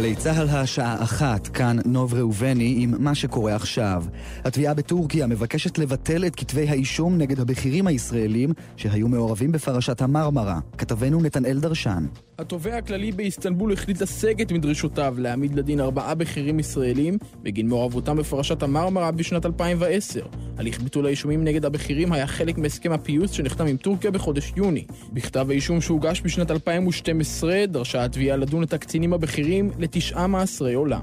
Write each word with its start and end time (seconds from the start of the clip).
גלי 0.00 0.16
צה"ל 0.16 0.48
השעה 0.48 1.02
אחת, 1.02 1.48
כאן 1.48 1.76
נוב 1.84 2.14
ראובני 2.14 2.74
עם 2.78 2.94
מה 2.98 3.14
שקורה 3.14 3.54
עכשיו. 3.54 4.04
התביעה 4.44 4.74
בטורקיה 4.74 5.26
מבקשת 5.26 5.78
לבטל 5.78 6.26
את 6.26 6.36
כתבי 6.36 6.68
האישום 6.68 7.18
נגד 7.18 7.40
הבכירים 7.40 7.86
הישראלים 7.86 8.52
שהיו 8.76 9.08
מעורבים 9.08 9.52
בפרשת 9.52 10.02
המרמרה. 10.02 10.58
כתבנו 10.78 11.20
נתנאל 11.22 11.58
דרשן. 11.60 12.06
התובע 12.40 12.76
הכללי 12.76 13.12
באיסטנבול 13.12 13.72
החליט 13.72 14.02
לסגת 14.02 14.52
מדרישותיו 14.52 15.14
להעמיד 15.18 15.54
לדין 15.54 15.80
ארבעה 15.80 16.14
בכירים 16.14 16.60
ישראלים 16.60 17.18
בגין 17.42 17.68
מעורבותם 17.68 18.16
בפרשת 18.16 18.62
המרמרה 18.62 19.10
בשנת 19.10 19.46
2010. 19.46 20.26
הליך 20.58 20.80
ביטול 20.80 21.06
האישומים 21.06 21.44
נגד 21.44 21.64
הבכירים 21.64 22.12
היה 22.12 22.26
חלק 22.26 22.58
מהסכם 22.58 22.92
הפיוס 22.92 23.30
שנחתם 23.30 23.66
עם 23.66 23.76
טורקיה 23.76 24.10
בחודש 24.10 24.52
יוני. 24.56 24.84
בכתב 25.12 25.46
האישום 25.50 25.80
שהוגש 25.80 26.22
בשנת 26.24 26.50
2012 26.50 27.64
דרשה 27.68 28.04
התביעה 28.04 28.36
לדון 28.36 28.62
את 28.62 28.72
הקצינים 28.72 29.12
הבכירים 29.12 29.70
לתשעה 29.90 30.26
מאסרי 30.26 30.74
עולם. 30.74 31.00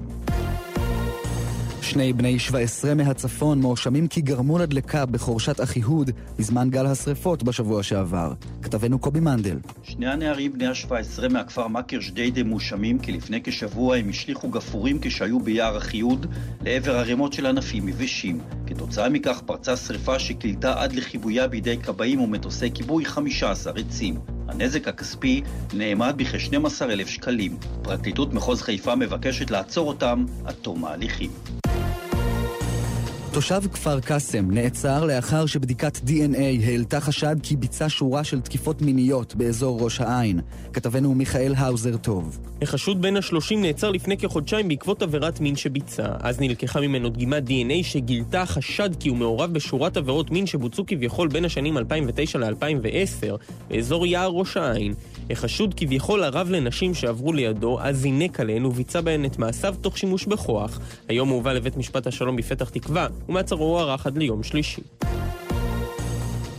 שני 1.82 2.14
בני 2.14 2.40
17 2.40 2.96
מהצפון 2.96 3.62
מואשמים 3.62 4.08
כי 4.08 4.22
גרמו 4.22 4.58
לדלקה 4.58 5.06
בחורשת 5.06 5.62
אחיהוד 5.62 6.12
בזמן 6.40 6.70
גל 6.70 6.86
השרפות 6.86 7.44
בשבוע 7.44 7.84
שעבר. 7.84 8.34
כתבנו 8.62 9.00
קובי 9.00 9.20
מנדל. 9.20 9.58
שני 9.84 10.08
הנערים 10.08 10.54
בני 10.54 10.68
ה-17 10.68 11.28
מהכפר 11.30 11.68
מכר 11.68 11.98
ג'דיידה 12.08 12.44
מואשמים 12.44 13.00
כי 13.00 13.12
לפני 13.12 13.42
כשבוע 13.44 13.96
הם 13.96 14.10
השליכו 14.10 14.50
גפורים 14.50 15.00
כשהיו 15.02 15.40
ביער 15.40 15.78
אחיהוד 15.78 16.26
לעבר 16.62 16.98
ערימות 16.98 17.34
של 17.34 17.46
ענפים 17.46 17.90
יבשים. 17.90 18.40
כתוצאה 18.68 19.10
מכך 19.10 19.42
פרצה 19.46 19.78
שרפה 19.78 20.20
שכילתה 20.20 20.82
עד 20.84 20.94
לכיבויה 20.94 21.48
בידי 21.48 21.78
כבאים 21.78 22.22
ומטוסי 22.22 22.72
כיבוי 22.72 23.06
15 23.06 23.74
עצים. 23.76 24.37
הנזק 24.48 24.88
הכספי 24.88 25.42
נאמד 25.74 26.14
בכ-12,000 26.18 27.08
שקלים. 27.08 27.58
פרקליטות 27.82 28.34
מחוז 28.34 28.62
חיפה 28.62 28.96
מבקשת 28.96 29.52
לעצור 29.52 29.88
אותם 29.88 30.26
עד 30.46 30.56
תום 30.62 30.86
ההליכים. 30.86 31.32
תושב 33.38 33.62
כפר 33.74 34.00
קאסם 34.00 34.52
נעצר 34.52 35.06
לאחר 35.06 35.46
שבדיקת 35.46 35.98
DNA 35.98 36.66
העלתה 36.66 37.00
חשד 37.00 37.36
כי 37.44 37.56
ביצע 37.56 37.86
שורה 37.90 38.24
של 38.24 38.42
תקיפות 38.42 38.82
מיניות 38.82 39.36
באזור 39.36 39.84
ראש 39.84 40.02
העין. 40.02 40.40
כתבנו 40.74 41.16
מיכאל 41.16 41.54
האוזר 41.58 41.98
טוב. 41.98 42.40
החשוד 42.62 43.02
בן 43.02 43.18
השלושים 43.18 43.62
נעצר 43.62 43.92
לפני 43.92 44.18
כחודשיים 44.18 44.68
בעקבות 44.68 45.02
עבירת 45.02 45.40
מין 45.40 45.56
שביצע. 45.56 46.08
אז 46.20 46.40
נלקחה 46.40 46.82
ממנו 46.82 47.10
דגימת 47.10 47.44
DNA 47.48 47.84
שגילתה 47.84 48.46
חשד 48.46 48.90
כי 49.00 49.10
הוא 49.10 49.18
מעורב 49.18 49.54
בשורת 49.54 49.98
עבירות 49.98 50.32
מין 50.32 50.46
שבוצעו 50.46 50.86
כביכול 50.88 51.28
בין 51.28 51.46
השנים 51.46 51.78
2009 51.78 52.40
ל-2010 52.40 53.38
באזור 53.70 54.06
יער 54.06 54.30
ראש 54.30 54.58
העין. 54.58 54.94
החשוד 55.30 55.74
כביכול 55.78 56.24
ערב 56.24 56.50
לנשים 56.50 56.94
שעברו 56.94 57.34
לידו, 57.34 57.80
אז 57.82 57.98
זינק 57.98 58.40
עליהן 58.40 58.66
וביצע 58.66 59.02
בהן 59.02 59.26
את 59.26 59.40
מעשיו 59.40 59.76
תוך 59.82 59.98
שימוש 59.98 60.26
בכוח. 60.26 60.80
היום 61.08 61.30
הוא 61.30 61.36
הובא 61.36 61.54
לבית 61.54 61.78
משפט 61.78 62.08
השלום 62.08 62.36
בפתח 62.36 62.70
תקווה, 62.70 63.08
ומעצרו 63.30 63.66
הוארך 63.66 64.08
עד 64.08 64.18
ליום 64.18 64.44
שלישי. 64.44 64.82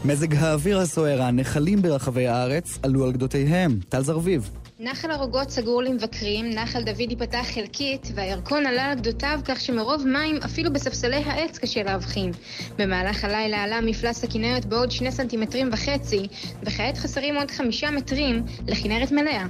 מזג 0.05 0.34
האוויר 0.34 0.78
הסוער, 0.78 1.22
הנחלים 1.22 1.83
ברחבי 1.83 2.27
הארץ 2.27 2.78
עלו 2.83 3.05
על 3.05 3.12
גדותיהם. 3.12 3.78
טל 3.89 4.02
זרביב. 4.02 4.50
נחל 4.81 5.11
הרוגות 5.11 5.51
סגור 5.51 5.83
למבקרים, 5.83 6.51
נחל 6.51 6.83
דוד 6.83 7.11
ייפתח 7.11 7.47
חלקית, 7.55 8.12
והירקון 8.15 8.67
עלה 8.67 8.85
על 8.85 8.98
גדותיו 8.98 9.41
כך 9.45 9.61
שמרוב 9.61 10.07
מים 10.07 10.37
אפילו 10.45 10.73
בספסלי 10.73 11.17
העץ 11.17 11.59
קשה 11.59 11.83
להבחין. 11.83 12.33
במהלך 12.79 13.25
הלילה 13.25 13.62
עלה 13.62 13.81
מפלס 13.81 14.25
הכנרת 14.25 14.67
בעוד 14.67 14.91
שני 14.91 15.12
סנטימטרים 15.12 15.70
וחצי, 15.73 16.27
וכעת 16.62 16.98
חסרים 16.98 17.37
עוד 17.37 17.51
חמישה 17.51 17.91
מטרים 17.91 18.43
לכנרת 18.67 19.12
מלאה. 19.12 19.47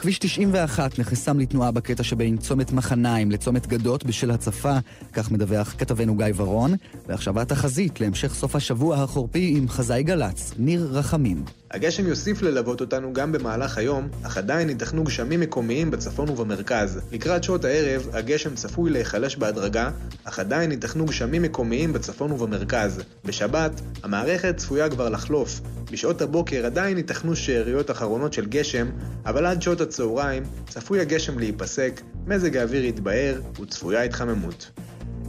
כביש 0.00 0.18
91 0.18 0.98
נחסם 0.98 1.38
לתנועה 1.38 1.70
בקטע 1.70 2.02
שבין 2.02 2.36
צומת 2.36 2.72
מחניים 2.72 3.30
לצומת 3.30 3.66
גדות 3.66 4.04
בשל 4.04 4.30
הצפה, 4.30 4.76
כך 5.12 5.30
מדווח 5.30 5.74
כתבנו 5.78 6.16
גיא 6.16 6.26
ורון. 6.36 6.74
ועכשיו 7.06 7.40
התחזית 7.40 8.00
להמשך 8.00 8.34
סוף 8.34 8.56
השבוע 8.56 8.96
החורפי 9.02 9.54
עם 9.56 9.68
חזאי 9.68 10.02
גל"צ, 10.02 10.52
ניר 10.58 10.88
רחמים. 10.92 11.44
הגשם 11.72 12.06
יוסיף 12.06 12.42
ללוות 12.42 12.80
אותנו 12.80 13.12
גם 13.12 13.32
במהלך 13.32 13.78
היום, 13.78 14.08
אך 14.22 14.36
עדיין 14.36 14.68
ייתכנו 14.68 15.04
גשמים 15.04 15.40
מקומיים 15.40 15.90
בצפון 15.90 16.28
ובמרכז. 16.28 17.00
לקראת 17.12 17.44
שעות 17.44 17.64
הערב, 17.64 18.08
הגשם 18.12 18.54
צפוי 18.54 18.90
להיחלש 18.90 19.36
בהדרגה, 19.36 19.90
אך 20.24 20.38
עדיין 20.38 20.70
ייתכנו 20.70 21.06
גשמים 21.06 21.42
מקומיים 21.42 21.92
בצפון 21.92 22.32
ובמרכז. 22.32 23.00
בשבת, 23.24 23.80
המערכת 24.02 24.56
צפויה 24.56 24.88
כבר 24.88 25.08
לחלוף. 25.08 25.60
בשעות 25.92 26.22
הבוקר 26.22 26.66
עדיין 26.66 26.96
ייתכנו 26.96 27.36
שאריות 27.36 27.90
אחרונות 27.90 28.32
של 28.32 28.46
גשם, 28.46 28.86
אבל 29.26 29.46
עד 29.46 29.62
שעות 29.62 29.80
הצהריים 29.80 30.42
צפוי 30.68 31.00
הגשם 31.00 31.38
להיפסק, 31.38 32.00
מזג 32.26 32.56
האוויר 32.56 32.84
יתבהר 32.84 33.40
וצפויה 33.62 34.02
התחממות. 34.02 34.70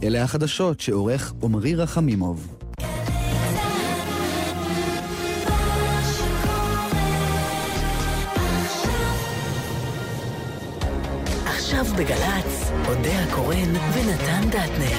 אלה 0.02 0.22
החדשות 0.22 0.80
שעורך 0.80 1.32
עמרי 1.42 1.74
רחמימוב. 1.74 2.63
עכשיו 11.84 11.98
בגל"צ, 11.98 12.70
אודה 12.88 13.18
הקורן 13.22 13.76
ונתן 13.94 14.48
דטנר. 14.48 14.98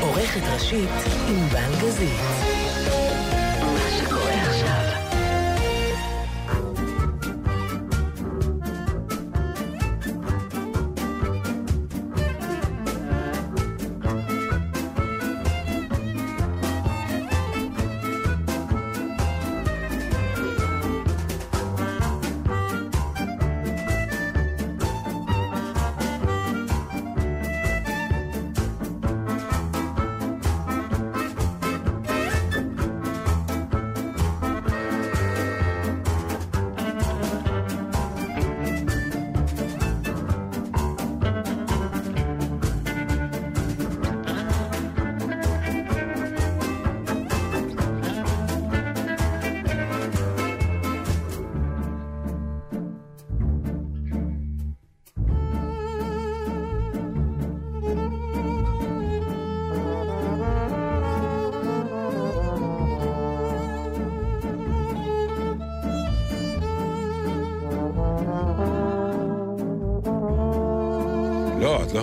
עורכת 0.00 0.40
ראשית 0.52 0.90
ענבל 1.28 1.74
גזית. 1.80 2.61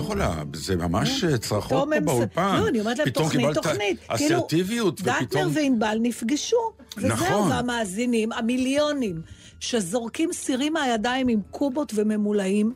יכולה, 0.00 0.42
זה 0.54 0.76
ממש 0.76 1.24
אה, 1.24 1.38
צרחות 1.38 1.88
פה 1.94 2.00
באולפן. 2.00 2.56
לא, 2.60 2.68
אני 2.68 2.80
אומרת 2.80 2.98
להם 2.98 3.10
תוכנית, 3.10 3.54
תוכנית. 3.54 4.00
קיבלת 4.00 4.20
אסרטיביות, 4.22 5.00
ופתאום... 5.00 5.24
דטנר 5.24 5.48
וענבל 5.54 5.98
נפגשו. 6.02 6.56
וזהו, 6.96 7.08
נכון. 7.10 7.50
והמאזינים, 7.50 8.32
המיליונים, 8.32 9.22
שזורקים 9.60 10.32
סירים 10.32 10.72
מהידיים 10.72 11.28
עם 11.28 11.40
קובות 11.50 11.92
וממולאים. 11.94 12.72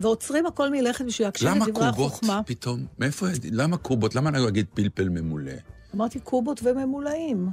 ועוצרים 0.00 0.46
הכל 0.46 0.70
מלכת 0.70 1.04
בשביל 1.04 1.26
להקשיב 1.26 1.48
לדברי 1.48 1.86
החוכמה. 1.86 2.32
למה 2.32 2.42
קובות 2.42 2.46
פתאום? 2.46 2.84
מאיפה, 2.98 3.26
למה 3.52 3.76
קובות? 3.76 4.14
למה 4.14 4.28
אני 4.30 4.48
אגיד 4.48 4.66
פלפל 4.74 5.08
ממולא? 5.08 5.52
אמרתי 5.94 6.20
קובות 6.20 6.60
וממולאים. 6.64 7.48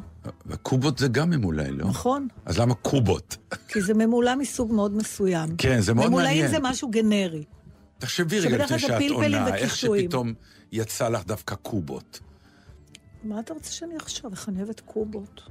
וקובות 0.46 0.98
זה 0.98 1.08
גם 1.08 1.30
ממולא, 1.30 1.64
לא? 1.64 1.86
נכון. 1.86 2.28
אז 2.46 2.58
למה 2.60 2.74
קובות? 2.74 3.38
כי 3.68 3.82
זה 3.82 3.94
ממולא 3.94 4.36
מסוג 4.36 4.74
מאוד 4.74 4.96
מסוים. 4.96 5.50
כן, 5.58 5.82
זה 5.82 5.94
מאוד 5.94 6.08
ממולאים 6.08 6.28
מעניין. 6.28 6.46
ממולאים 6.46 6.64
זה 6.64 6.70
משהו 6.70 6.90
גנרי. 6.92 7.44
תחשבי 8.00 8.40
רגע 8.40 8.66
לפני 8.66 8.80
שאת 8.80 9.12
עונה, 9.12 9.56
איך 9.56 9.76
שפתאום 9.76 10.34
יצא 10.72 11.10
לך 11.10 11.26
דווקא 11.26 11.56
קובות. 11.56 12.20
מה 13.24 13.40
אתה 13.40 13.54
רוצה 13.54 13.72
שאני 13.72 13.98
אחשוב? 13.98 14.32
איך 14.32 14.50
אני 14.50 14.58
אוהבת 14.62 14.80
קובות. 14.80 15.42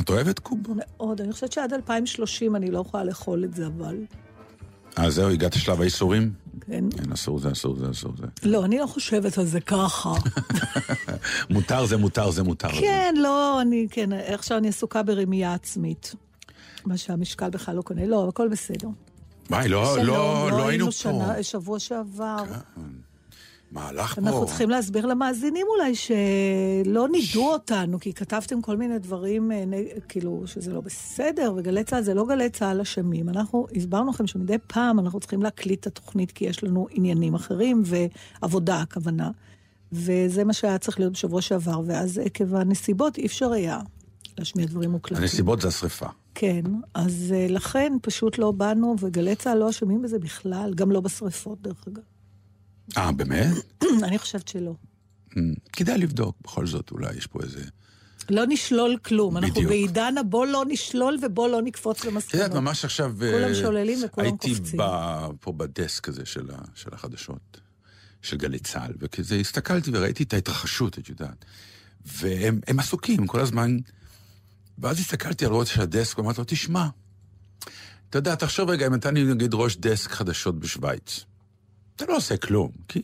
את 0.00 0.10
אוהבת 0.10 0.38
קובות? 0.38 0.76
מאוד. 0.76 1.20
אני 1.20 1.32
חושבת 1.32 1.52
שעד 1.52 1.72
2030 1.72 2.56
אני 2.56 2.70
לא 2.70 2.78
יכולה 2.78 3.04
לאכול 3.04 3.44
את 3.44 3.54
זה, 3.54 3.66
אבל... 3.66 3.96
אה, 4.98 5.10
זהו, 5.10 5.30
הגעת 5.30 5.56
לשלב 5.56 5.80
האיסורים? 5.80 6.32
כן. 6.60 6.84
כן, 6.90 7.12
אסור 7.12 7.38
זה, 7.38 7.52
אסור 7.52 7.76
זה, 7.76 7.90
אסור 7.90 8.12
זה. 8.18 8.26
לא, 8.42 8.64
אני 8.64 8.78
לא 8.78 8.86
חושבת 8.86 9.38
על 9.38 9.44
זה 9.44 9.60
ככה. 9.60 10.12
מותר 11.50 11.86
זה 11.86 11.96
מותר 11.96 12.30
זה 12.30 12.42
מותר. 12.42 12.68
כן, 12.80 13.14
לא, 13.16 13.60
אני, 13.60 13.86
כן, 13.90 14.12
עכשיו 14.12 14.58
אני 14.58 14.68
עסוקה 14.68 15.02
ברמייה 15.02 15.54
עצמית. 15.54 16.14
מה 16.86 16.96
שהמשקל 16.96 17.50
בכלל 17.50 17.76
לא 17.76 17.82
קונה. 17.82 18.06
לא, 18.06 18.28
הכל 18.28 18.48
בסדר. 18.48 18.88
וואי, 19.50 19.68
לא, 19.68 19.98
לא, 19.98 20.04
לא, 20.04 20.50
לא 20.50 20.68
היינו 20.68 20.86
פה. 20.86 20.92
שנה, 20.92 21.42
שבוע 21.42 21.78
שעבר. 21.78 22.44
כן. 22.46 22.80
מהלך 23.74 24.14
פה. 24.14 24.20
אנחנו 24.20 24.46
צריכים 24.46 24.70
להסביר 24.70 25.06
למאזינים 25.06 25.66
אולי 25.76 25.94
שלא 25.94 27.08
נידו 27.08 27.52
אותנו, 27.52 28.00
כי 28.00 28.12
כתבתם 28.12 28.62
כל 28.62 28.76
מיני 28.76 28.98
דברים, 28.98 29.52
אה, 29.52 29.64
כאילו, 30.08 30.42
שזה 30.46 30.72
לא 30.72 30.80
בסדר, 30.80 31.52
וגלי 31.56 31.84
צה"ל 31.84 32.02
זה 32.02 32.14
לא 32.14 32.26
גלי 32.26 32.50
צה"ל 32.50 32.80
אשמים. 32.80 33.28
אנחנו 33.28 33.66
הסברנו 33.76 34.10
לכם 34.10 34.26
שמדי 34.26 34.56
פעם 34.66 34.98
אנחנו 34.98 35.20
צריכים 35.20 35.42
להקליט 35.42 35.80
את 35.80 35.86
התוכנית, 35.86 36.32
כי 36.32 36.44
יש 36.44 36.64
לנו 36.64 36.86
עניינים 36.90 37.34
אחרים, 37.34 37.82
ועבודה 37.84 38.80
הכוונה. 38.80 39.30
וזה 39.92 40.44
מה 40.44 40.52
שהיה 40.52 40.78
צריך 40.78 40.98
להיות 41.00 41.12
בשבוע 41.12 41.42
שעבר, 41.42 41.80
ואז 41.86 42.18
עקב 42.18 42.54
הנסיבות 42.54 43.18
אי 43.18 43.26
אפשר 43.26 43.52
היה 43.52 43.78
להשמיע 44.38 44.66
דברים 44.66 44.90
מוקלטים. 44.90 45.22
הנסיבות 45.22 45.60
זה 45.60 45.68
השרפה. 45.68 46.06
כן, 46.34 46.62
אז 46.94 47.34
אה, 47.36 47.46
לכן 47.48 47.92
פשוט 48.02 48.38
לא 48.38 48.52
באנו, 48.52 48.96
וגלי 49.00 49.36
צה"ל 49.36 49.58
לא 49.58 49.70
אשמים 49.70 50.02
בזה 50.02 50.18
בכלל, 50.18 50.74
גם 50.74 50.92
לא 50.92 51.00
בשרפות 51.00 51.62
דרך 51.62 51.84
אגב. 51.88 52.02
אה, 52.96 53.12
באמת? 53.12 53.54
אני 54.06 54.18
חושבת 54.18 54.48
שלא. 54.48 54.74
Mm, 55.30 55.36
כדאי 55.72 55.98
לבדוק, 55.98 56.36
בכל 56.44 56.66
זאת, 56.66 56.90
אולי 56.90 57.16
יש 57.16 57.26
פה 57.26 57.40
איזה... 57.42 57.64
לא 58.30 58.42
נשלול 58.48 58.96
כלום. 58.96 59.34
בדיוק. 59.34 59.56
אנחנו 59.56 59.68
בעידן 59.68 60.18
הבוא 60.18 60.46
לא 60.46 60.64
נשלול 60.68 61.18
ובוא 61.22 61.48
לא 61.48 61.62
נקפוץ 61.62 62.04
למסקנות. 62.04 62.28
את 62.28 62.34
יודעת, 62.34 62.62
ממש 62.62 62.84
עכשיו... 62.84 63.14
כולם 63.18 63.48
אה, 63.48 63.54
שוללים 63.54 63.98
וכולם 64.04 64.30
קופצים. 64.30 64.80
הייתי 64.80 65.36
פה 65.40 65.52
בדסק 65.52 66.08
הזה 66.08 66.26
של, 66.26 66.50
ה, 66.50 66.58
של 66.74 66.90
החדשות, 66.92 67.60
של 68.22 68.36
גלי 68.36 68.58
צה"ל, 68.58 68.92
וכזה 68.98 69.36
הסתכלתי 69.36 69.90
וראיתי 69.94 70.22
את 70.22 70.32
ההתרחשות, 70.32 70.98
את 70.98 71.08
יודעת. 71.08 71.44
והם 72.06 72.60
עסוקים 72.78 73.26
כל 73.26 73.40
הזמן, 73.40 73.78
ואז 74.78 74.98
הסתכלתי 74.98 75.46
על 75.46 75.52
ראש 75.52 75.78
הדסק 75.78 76.18
ואמרתי 76.18 76.40
לו, 76.40 76.44
תשמע, 76.48 76.88
אתה 78.10 78.18
יודע, 78.18 78.34
תחשוב 78.34 78.70
רגע, 78.70 78.86
אם 78.86 78.94
אתה 78.94 79.10
נגיד 79.10 79.54
ראש 79.54 79.76
דסק 79.76 80.10
חדשות 80.10 80.58
בשוויץ. 80.58 81.24
אתה 81.96 82.04
לא 82.08 82.16
עושה 82.16 82.36
כלום, 82.36 82.70
כי 82.88 83.02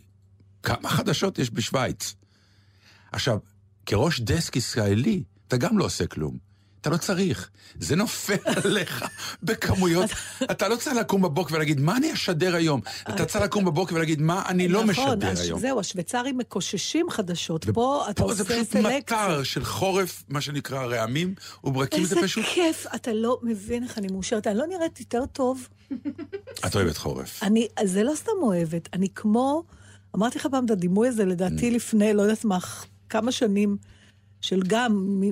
כמה 0.62 0.88
חדשות 0.88 1.38
יש 1.38 1.50
בשוויץ? 1.50 2.14
עכשיו, 3.12 3.38
כראש 3.86 4.20
דסק 4.20 4.56
ישראלי, 4.56 5.22
אתה 5.48 5.56
גם 5.56 5.78
לא 5.78 5.84
עושה 5.84 6.06
כלום. 6.06 6.49
אתה 6.80 6.90
לא 6.90 6.96
צריך. 6.96 7.50
זה 7.78 7.96
נופל 7.96 8.36
עליך 8.64 9.04
בכמויות. 9.42 10.10
אתה 10.50 10.68
לא 10.68 10.76
צריך 10.76 10.96
לקום 10.96 11.22
בבוקר 11.22 11.54
ולהגיד, 11.54 11.80
מה 11.80 11.96
אני 11.96 12.12
אשדר 12.12 12.54
היום? 12.54 12.80
אתה 13.08 13.24
צריך 13.24 13.44
לקום 13.44 13.64
בבוקר 13.64 13.94
ולהגיד, 13.94 14.20
מה 14.20 14.42
אני 14.48 14.68
לא 14.68 14.84
נכון, 14.84 15.18
משדר 15.18 15.42
היום. 15.42 15.60
זהו, 15.60 15.80
השוויצרים 15.80 16.38
מקוששים 16.38 17.10
חדשות. 17.10 17.66
פה 17.74 18.06
אתה 18.10 18.22
עושה 18.22 18.44
סלקציה. 18.44 18.56
פה 18.56 18.62
זה 18.62 18.80
פשוט 18.80 18.86
מטר 18.96 19.42
של 19.42 19.64
חורף, 19.64 20.24
מה 20.28 20.40
שנקרא 20.40 20.84
רעמים, 20.84 21.34
וברקים 21.64 22.04
זה 22.04 22.16
פשוט... 22.22 22.44
איזה 22.44 22.54
כיף, 22.54 22.86
אתה 22.94 23.12
לא 23.12 23.38
מבין 23.42 23.82
איך 23.82 23.98
אני 23.98 24.06
מאושרת. 24.12 24.46
אני 24.46 24.58
לא 24.58 24.66
נראית 24.66 25.00
יותר 25.00 25.26
טוב. 25.26 25.68
את 26.66 26.74
אוהבת 26.76 26.96
חורף. 26.96 27.42
אני, 27.42 27.68
זה 27.84 28.02
לא 28.02 28.14
סתם 28.14 28.32
אוהבת, 28.42 28.88
אני 28.92 29.08
כמו... 29.14 29.62
אמרתי 30.16 30.38
לך 30.38 30.46
פעם 30.50 30.64
את 30.64 30.70
הדימוי 30.70 31.08
הזה, 31.08 31.24
לדעתי 31.24 31.70
mm. 31.70 31.74
לפני, 31.74 32.14
לא 32.14 32.22
יודעת 32.22 32.44
מה, 32.44 32.58
כמה 33.08 33.32
שנים. 33.32 33.76
של 34.40 34.60
גם 34.66 35.22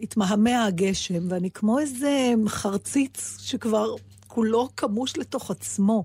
התמהמה 0.00 0.64
הגשם, 0.64 1.26
ואני 1.28 1.50
כמו 1.50 1.78
איזה 1.78 2.34
חרציץ 2.46 3.36
שכבר 3.40 3.94
כולו 4.26 4.68
כמוש 4.76 5.16
לתוך 5.16 5.50
עצמו. 5.50 6.04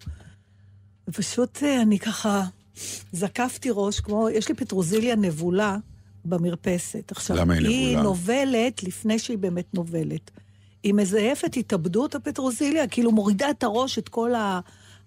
ופשוט 1.08 1.64
אה, 1.64 1.82
אני 1.82 2.00
ככה 2.00 2.44
זקפתי 3.12 3.70
ראש, 3.72 4.00
כמו, 4.00 4.30
יש 4.30 4.50
לי 4.50 4.56
פטרוזיליה 4.56 5.16
נבולה 5.16 5.78
במרפסת. 6.26 7.12
עכשיו, 7.12 7.38
למה 7.38 7.54
היא 7.54 7.62
נבולה? 7.62 7.76
היא 7.76 7.98
נובלת 7.98 8.84
לפני 8.84 9.20
שהיא 9.20 9.38
באמת 9.38 9.74
נובלת. 9.74 10.32
היא 10.84 10.94
מזייפת 10.94 11.58
התאבדות 11.58 12.16
הפטרוזיליה, 12.16 12.88
כאילו 12.88 13.12
מורידה 13.12 13.50
את 13.50 13.64
הראש, 13.64 13.98
את 13.98 14.10
כל 14.10 14.32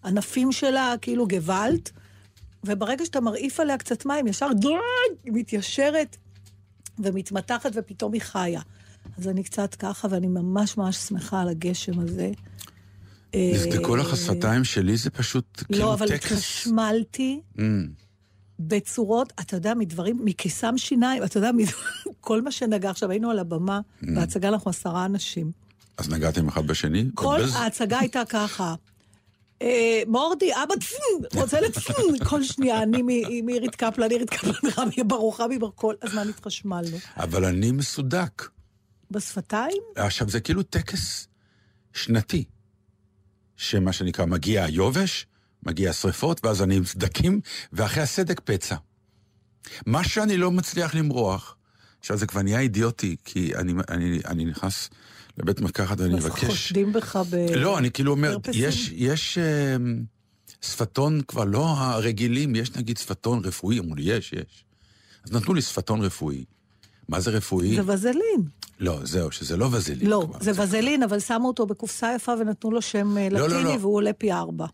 הענפים 0.02 0.52
שלה, 0.52 0.94
כאילו 1.00 1.28
גוואלד, 1.28 1.88
וברגע 2.64 3.04
שאתה 3.04 3.20
מרעיף 3.20 3.60
עליה 3.60 3.78
קצת 3.78 4.06
מים, 4.06 4.26
ישר 4.26 4.48
היא 5.24 5.32
מתיישרת 5.32 6.16
ומתמתחת 6.98 7.70
ופתאום 7.74 8.12
היא 8.12 8.22
חיה. 8.22 8.60
אז 9.18 9.28
אני 9.28 9.42
קצת 9.42 9.74
ככה, 9.74 10.08
ואני 10.10 10.26
ממש 10.26 10.76
ממש 10.76 10.96
שמחה 10.96 11.40
על 11.40 11.48
הגשם 11.48 12.00
הזה. 12.00 12.30
נזדקו 13.36 13.96
לך 13.96 14.12
השפתיים 14.12 14.64
שלי, 14.64 14.96
זה 14.96 15.10
פשוט 15.10 15.44
כאילו 15.56 15.66
טקס. 15.68 15.80
לא, 15.80 15.94
אבל 15.94 16.12
התחשמלתי 16.12 17.40
mm. 17.56 17.60
בצורות, 18.58 19.32
אתה 19.40 19.56
יודע, 19.56 19.74
מדברים, 19.74 20.20
מקיסם 20.24 20.78
שיניים, 20.78 21.24
אתה 21.24 21.38
יודע, 21.38 21.50
כל 22.20 22.42
מה 22.42 22.50
שנגע. 22.50 22.90
עכשיו, 22.90 23.10
היינו 23.10 23.30
על 23.30 23.38
הבמה, 23.38 23.80
mm. 23.80 24.06
בהצגה 24.14 24.48
אנחנו 24.48 24.70
עשרה 24.70 25.04
אנשים. 25.04 25.52
אז 25.98 26.08
נגעתם 26.10 26.48
אחד 26.48 26.66
בשני? 26.66 27.04
כל 27.14 27.40
ההצגה 27.54 27.98
הייתה 27.98 28.22
ככה. 28.28 28.74
אה, 29.62 30.02
מורדי, 30.06 30.50
אבא 30.54 30.74
צפן, 30.80 31.38
רוצה 31.38 31.60
לצפן, 31.60 32.24
כל 32.28 32.42
שנייה, 32.42 32.82
אני 32.82 33.02
מירית 33.42 33.76
קפלן, 33.76 34.10
אירית 34.10 34.30
קפלן, 34.30 34.70
רמי 34.78 35.04
ברוך, 35.06 35.40
רמי 35.40 35.58
בר, 35.58 35.70
כל 35.74 35.94
הזמן 36.02 36.28
התחשמלנו. 36.28 36.96
אבל 37.16 37.44
אני 37.44 37.72
מסודק. 37.72 38.48
בשפתיים? 39.10 39.82
עכשיו, 39.96 40.28
זה 40.28 40.40
כאילו 40.40 40.62
טקס 40.62 41.28
שנתי, 41.92 42.44
שמה 43.56 43.92
שנקרא, 43.92 44.24
מגיע 44.24 44.64
היובש, 44.64 45.26
מגיע 45.62 45.90
השרפות, 45.90 46.44
ואז 46.44 46.62
אני 46.62 46.76
עם 46.76 46.84
סדקים, 46.84 47.40
ואחרי 47.72 48.02
הסדק 48.02 48.40
פצע. 48.40 48.76
מה 49.86 50.04
שאני 50.04 50.36
לא 50.36 50.50
מצליח 50.50 50.94
למרוח, 50.94 51.56
עכשיו 52.00 52.16
זה 52.16 52.26
כבר 52.26 52.42
נהיה 52.42 52.60
אידיוטי, 52.60 53.16
כי 53.24 53.56
אני, 53.56 53.72
אני, 53.88 54.20
אני 54.26 54.44
נכנס 54.44 54.90
לבית 55.38 55.60
מרקחת 55.60 56.00
ואני 56.00 56.14
מבקש... 56.14 56.44
חושדים 56.44 56.92
בך 56.92 57.16
ב... 57.30 57.36
לא, 57.54 57.78
אני 57.78 57.90
כאילו 57.90 58.12
אומר, 58.12 58.36
יש, 58.52 58.90
יש 58.94 59.38
אה, 59.38 59.76
שפתון 60.60 61.20
כבר 61.28 61.44
לא 61.44 61.66
הרגילים, 61.66 62.54
יש 62.54 62.76
נגיד 62.76 62.98
שפתון 62.98 63.44
רפואי, 63.44 63.78
אמרו 63.78 63.94
לי, 63.94 64.02
יש, 64.02 64.32
יש. 64.32 64.64
אז 65.24 65.32
נתנו 65.32 65.54
לי 65.54 65.62
שפתון 65.62 66.00
רפואי. 66.00 66.44
מה 67.08 67.20
זה 67.20 67.30
רפואי? 67.30 67.76
זה 67.76 67.82
וזלין. 67.86 68.48
לא, 68.80 68.98
זהו, 69.04 69.32
שזה 69.32 69.56
לא 69.56 69.68
וזלין. 69.72 70.08
לא, 70.08 70.26
כבר, 70.30 70.38
זה, 70.40 70.52
זה 70.52 70.62
וזלין, 70.62 71.02
אבל 71.02 71.20
שמו 71.20 71.48
אותו 71.48 71.66
בקופסה 71.66 72.12
יפה 72.16 72.32
ונתנו 72.32 72.70
לו 72.70 72.82
שם 72.82 73.18
אה, 73.18 73.28
לא, 73.28 73.40
לא, 73.40 73.46
לטיני, 73.46 73.64
לא, 73.64 73.74
לא. 73.74 73.78
והוא 73.80 73.94
עולה 73.94 74.12
פי 74.12 74.32
ארבע. 74.32 74.66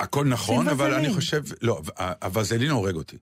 הכל 0.00 0.24
נכון, 0.24 0.68
אבל 0.68 0.94
אני 0.94 1.14
חושב, 1.14 1.42
לא, 1.62 1.80
הווזלין 2.22 2.70
הורג 2.70 2.94
אותי. 2.94 3.16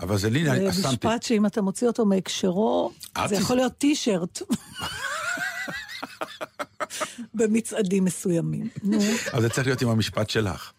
הווזלין, 0.00 0.48
אני 0.48 0.72
שמתי... 0.72 0.82
זה 0.82 0.88
משפט 0.88 1.22
שאם 1.22 1.46
אתה 1.46 1.62
מוציא 1.62 1.86
אותו 1.86 2.06
מהקשרו, 2.06 2.92
זה 3.28 3.34
יכול 3.34 3.56
להיות 3.56 3.72
טישרט. 3.78 4.42
במצעדים 7.34 8.04
מסוימים. 8.04 8.68
נו. 8.82 8.98
אז 9.32 9.42
זה 9.42 9.48
צריך 9.48 9.66
להיות 9.66 9.82
עם 9.82 9.88
המשפט 9.88 10.30
שלך. 10.30 10.72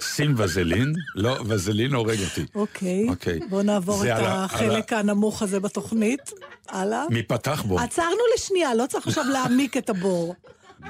שים 0.00 0.34
וזלין, 0.36 0.92
לא, 1.14 1.38
וזלין 1.46 1.94
הורג 1.94 2.18
אותי. 2.24 2.44
אוקיי. 2.54 3.08
אוקיי. 3.08 3.40
בואו 3.50 3.62
נעבור 3.62 4.04
את 4.04 4.18
החלק 4.20 4.92
הנמוך 4.92 5.42
הזה 5.42 5.60
בתוכנית. 5.60 6.32
הלאה. 6.68 7.04
מי 7.10 7.22
פתח 7.22 7.62
בו? 7.62 7.80
עצרנו 7.80 8.20
לשנייה, 8.34 8.74
לא 8.74 8.84
צריך 8.88 9.06
עכשיו 9.06 9.24
להעמיק 9.32 9.76
את 9.76 9.90
הבור. 9.90 10.34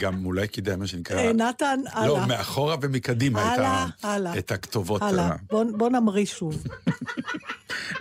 גם 0.01 0.27
אולי 0.27 0.49
כדאי 0.49 0.77
מה 0.77 0.87
שנקרא... 0.87 1.19
אה, 1.19 1.33
נתן, 1.33 1.81
לא, 1.85 1.91
הלאה. 1.93 2.09
לא, 2.09 2.27
מאחורה 2.27 2.77
ומקדימה 2.81 3.57
את 4.39 4.53
הכתובות. 4.53 5.03
הלאה, 5.03 5.37
בוא 5.51 5.91
נמריא 5.91 6.27
שוב. 6.27 6.65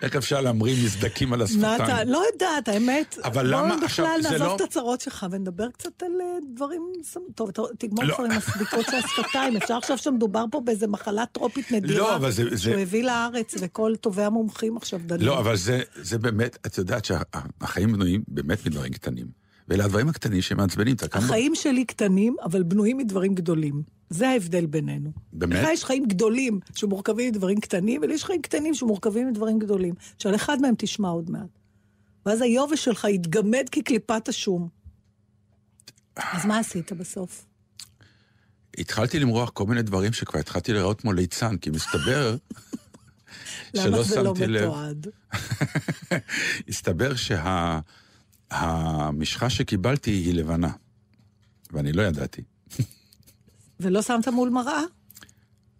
איך 0.01 0.15
אפשר 0.15 0.41
להמריא 0.41 0.85
מסדקים 0.85 1.33
על 1.33 1.41
השפתיים? 1.41 1.81
נתן, 1.81 2.07
לא 2.07 2.23
יודעת, 2.33 2.67
האמת. 2.67 3.17
אבל 3.23 3.55
למה 3.55 3.75
עכשיו, 3.83 4.05
זה 4.05 4.11
לא... 4.11 4.27
בכלל 4.27 4.39
נעזוב 4.39 4.55
את 4.55 4.61
הצרות 4.61 5.01
שלך 5.01 5.25
ונדבר 5.31 5.69
קצת 5.69 6.03
על 6.03 6.11
אה, 6.21 6.25
דברים... 6.55 6.81
טוב, 7.35 7.49
תגמור 7.77 8.03
לא. 8.03 8.15
כבר 8.15 8.23
עם 8.23 8.31
הסדיקות 8.31 8.85
של 8.85 8.95
השפתיים. 8.95 9.57
אפשר 9.57 9.73
עכשיו 9.77 9.97
שמדובר 9.97 10.45
פה 10.51 10.61
באיזה 10.61 10.87
מחלה 10.87 11.25
טרופית 11.25 11.71
נדירה. 11.71 11.99
לא, 11.99 12.15
אבל 12.15 12.31
זה... 12.31 12.57
שהוא 12.57 12.75
הביא 12.75 13.03
לארץ, 13.03 13.55
וכל 13.59 13.95
טובי 13.95 14.23
המומחים 14.23 14.77
עכשיו 14.77 14.99
דנים. 15.05 15.27
לא, 15.27 15.39
אבל 15.39 15.55
זה 15.95 16.17
באמת, 16.17 16.57
את 16.65 16.77
יודעת 16.77 17.05
שהחיים 17.05 17.93
בנויים 17.93 18.23
באמת 18.27 18.65
מדברים 18.65 18.93
קטנים. 18.93 19.42
ואלה 19.67 19.85
הדברים 19.85 20.09
הקטנים 20.09 20.41
שמעצבנים. 20.41 20.95
החיים 21.11 21.55
שלי 21.55 21.85
קטנים, 21.85 22.35
אבל 22.43 22.63
בנויים 22.63 22.97
מדברים 22.97 23.35
גדולים. 23.35 23.83
זה 24.09 24.29
ההבדל 24.29 24.65
בינינו. 24.65 25.11
באמת? 25.33 25.63
לך 25.63 25.69
יש 25.73 25.83
חיים 25.83 26.05
גדולים 26.05 26.59
שמורכבים 26.75 27.29
מדברים 27.29 27.59
קטנים, 27.59 28.01
ולי 28.01 28.13
יש 28.13 28.23
חיים 28.23 28.41
קטנים 28.41 28.73
שמורכבים 28.73 29.27
מדברים 29.27 29.59
גדולים. 29.59 29.93
שעל 30.19 30.35
אחד 30.35 30.61
מהם 30.61 30.73
תשמע 30.77 31.09
עוד 31.09 31.31
מעט. 31.31 31.59
ואז 32.25 32.41
היובש 32.41 32.83
שלך 32.83 33.07
יתגמד 33.09 33.65
כקליפת 33.71 34.27
השום. 34.27 34.69
אז 36.15 36.45
מה 36.45 36.59
עשית 36.59 36.91
בסוף? 36.91 37.45
התחלתי 38.77 39.19
למרוח 39.19 39.49
כל 39.49 39.65
מיני 39.65 39.81
דברים 39.81 40.13
שכבר 40.13 40.39
התחלתי 40.39 40.73
לראות 40.73 41.01
כמו 41.01 41.13
ליצן, 41.13 41.57
כי 41.57 41.69
מסתבר 41.69 42.35
שלא 43.75 43.83
שמתי 43.83 43.87
לב. 43.87 43.91
למה 43.91 44.03
זה 44.03 44.21
לא 44.21 44.33
מתועד? 44.33 45.07
הסתבר 46.69 47.15
שה... 47.15 47.79
המשחה 48.53 49.49
שקיבלתי 49.49 50.11
היא 50.11 50.33
לבנה, 50.33 50.71
ואני 51.71 51.91
לא 51.91 52.01
ידעתי. 52.01 52.41
ולא 53.79 54.01
שמת 54.01 54.27
מול 54.27 54.49
מראה? 54.49 54.81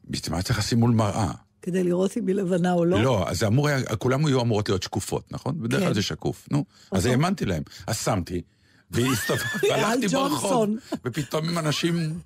בשביל 0.10 0.36
מה 0.36 0.42
צריך 0.42 0.60
לשים 0.60 0.80
מול 0.80 0.92
מראה? 0.92 1.32
כדי 1.62 1.84
לראות 1.84 2.18
אם 2.18 2.28
היא 2.28 2.36
לבנה 2.36 2.72
או 2.74 2.86
לא? 2.86 3.04
לא, 3.04 3.30
אז 3.30 3.44
אמור 3.44 3.68
היה, 3.68 3.96
כולם 3.96 4.26
היו 4.26 4.42
אמורות 4.42 4.70
להיות 4.70 4.84
שקופות, 4.84 5.32
נכון? 5.32 5.62
בדרך 5.62 5.80
כלל 5.80 5.88
כן. 5.90 5.94
זה 5.94 6.02
שקוף, 6.02 6.48
נו. 6.52 6.66
אז 6.92 7.06
האמנתי 7.06 7.46
להם. 7.46 7.64
אז 7.88 7.98
שמתי, 7.98 8.42
והלכתי 8.92 10.08
ברחוב, 10.12 10.70
ופתאום 11.06 11.50
עם 11.50 11.58
אנשים 11.58 12.20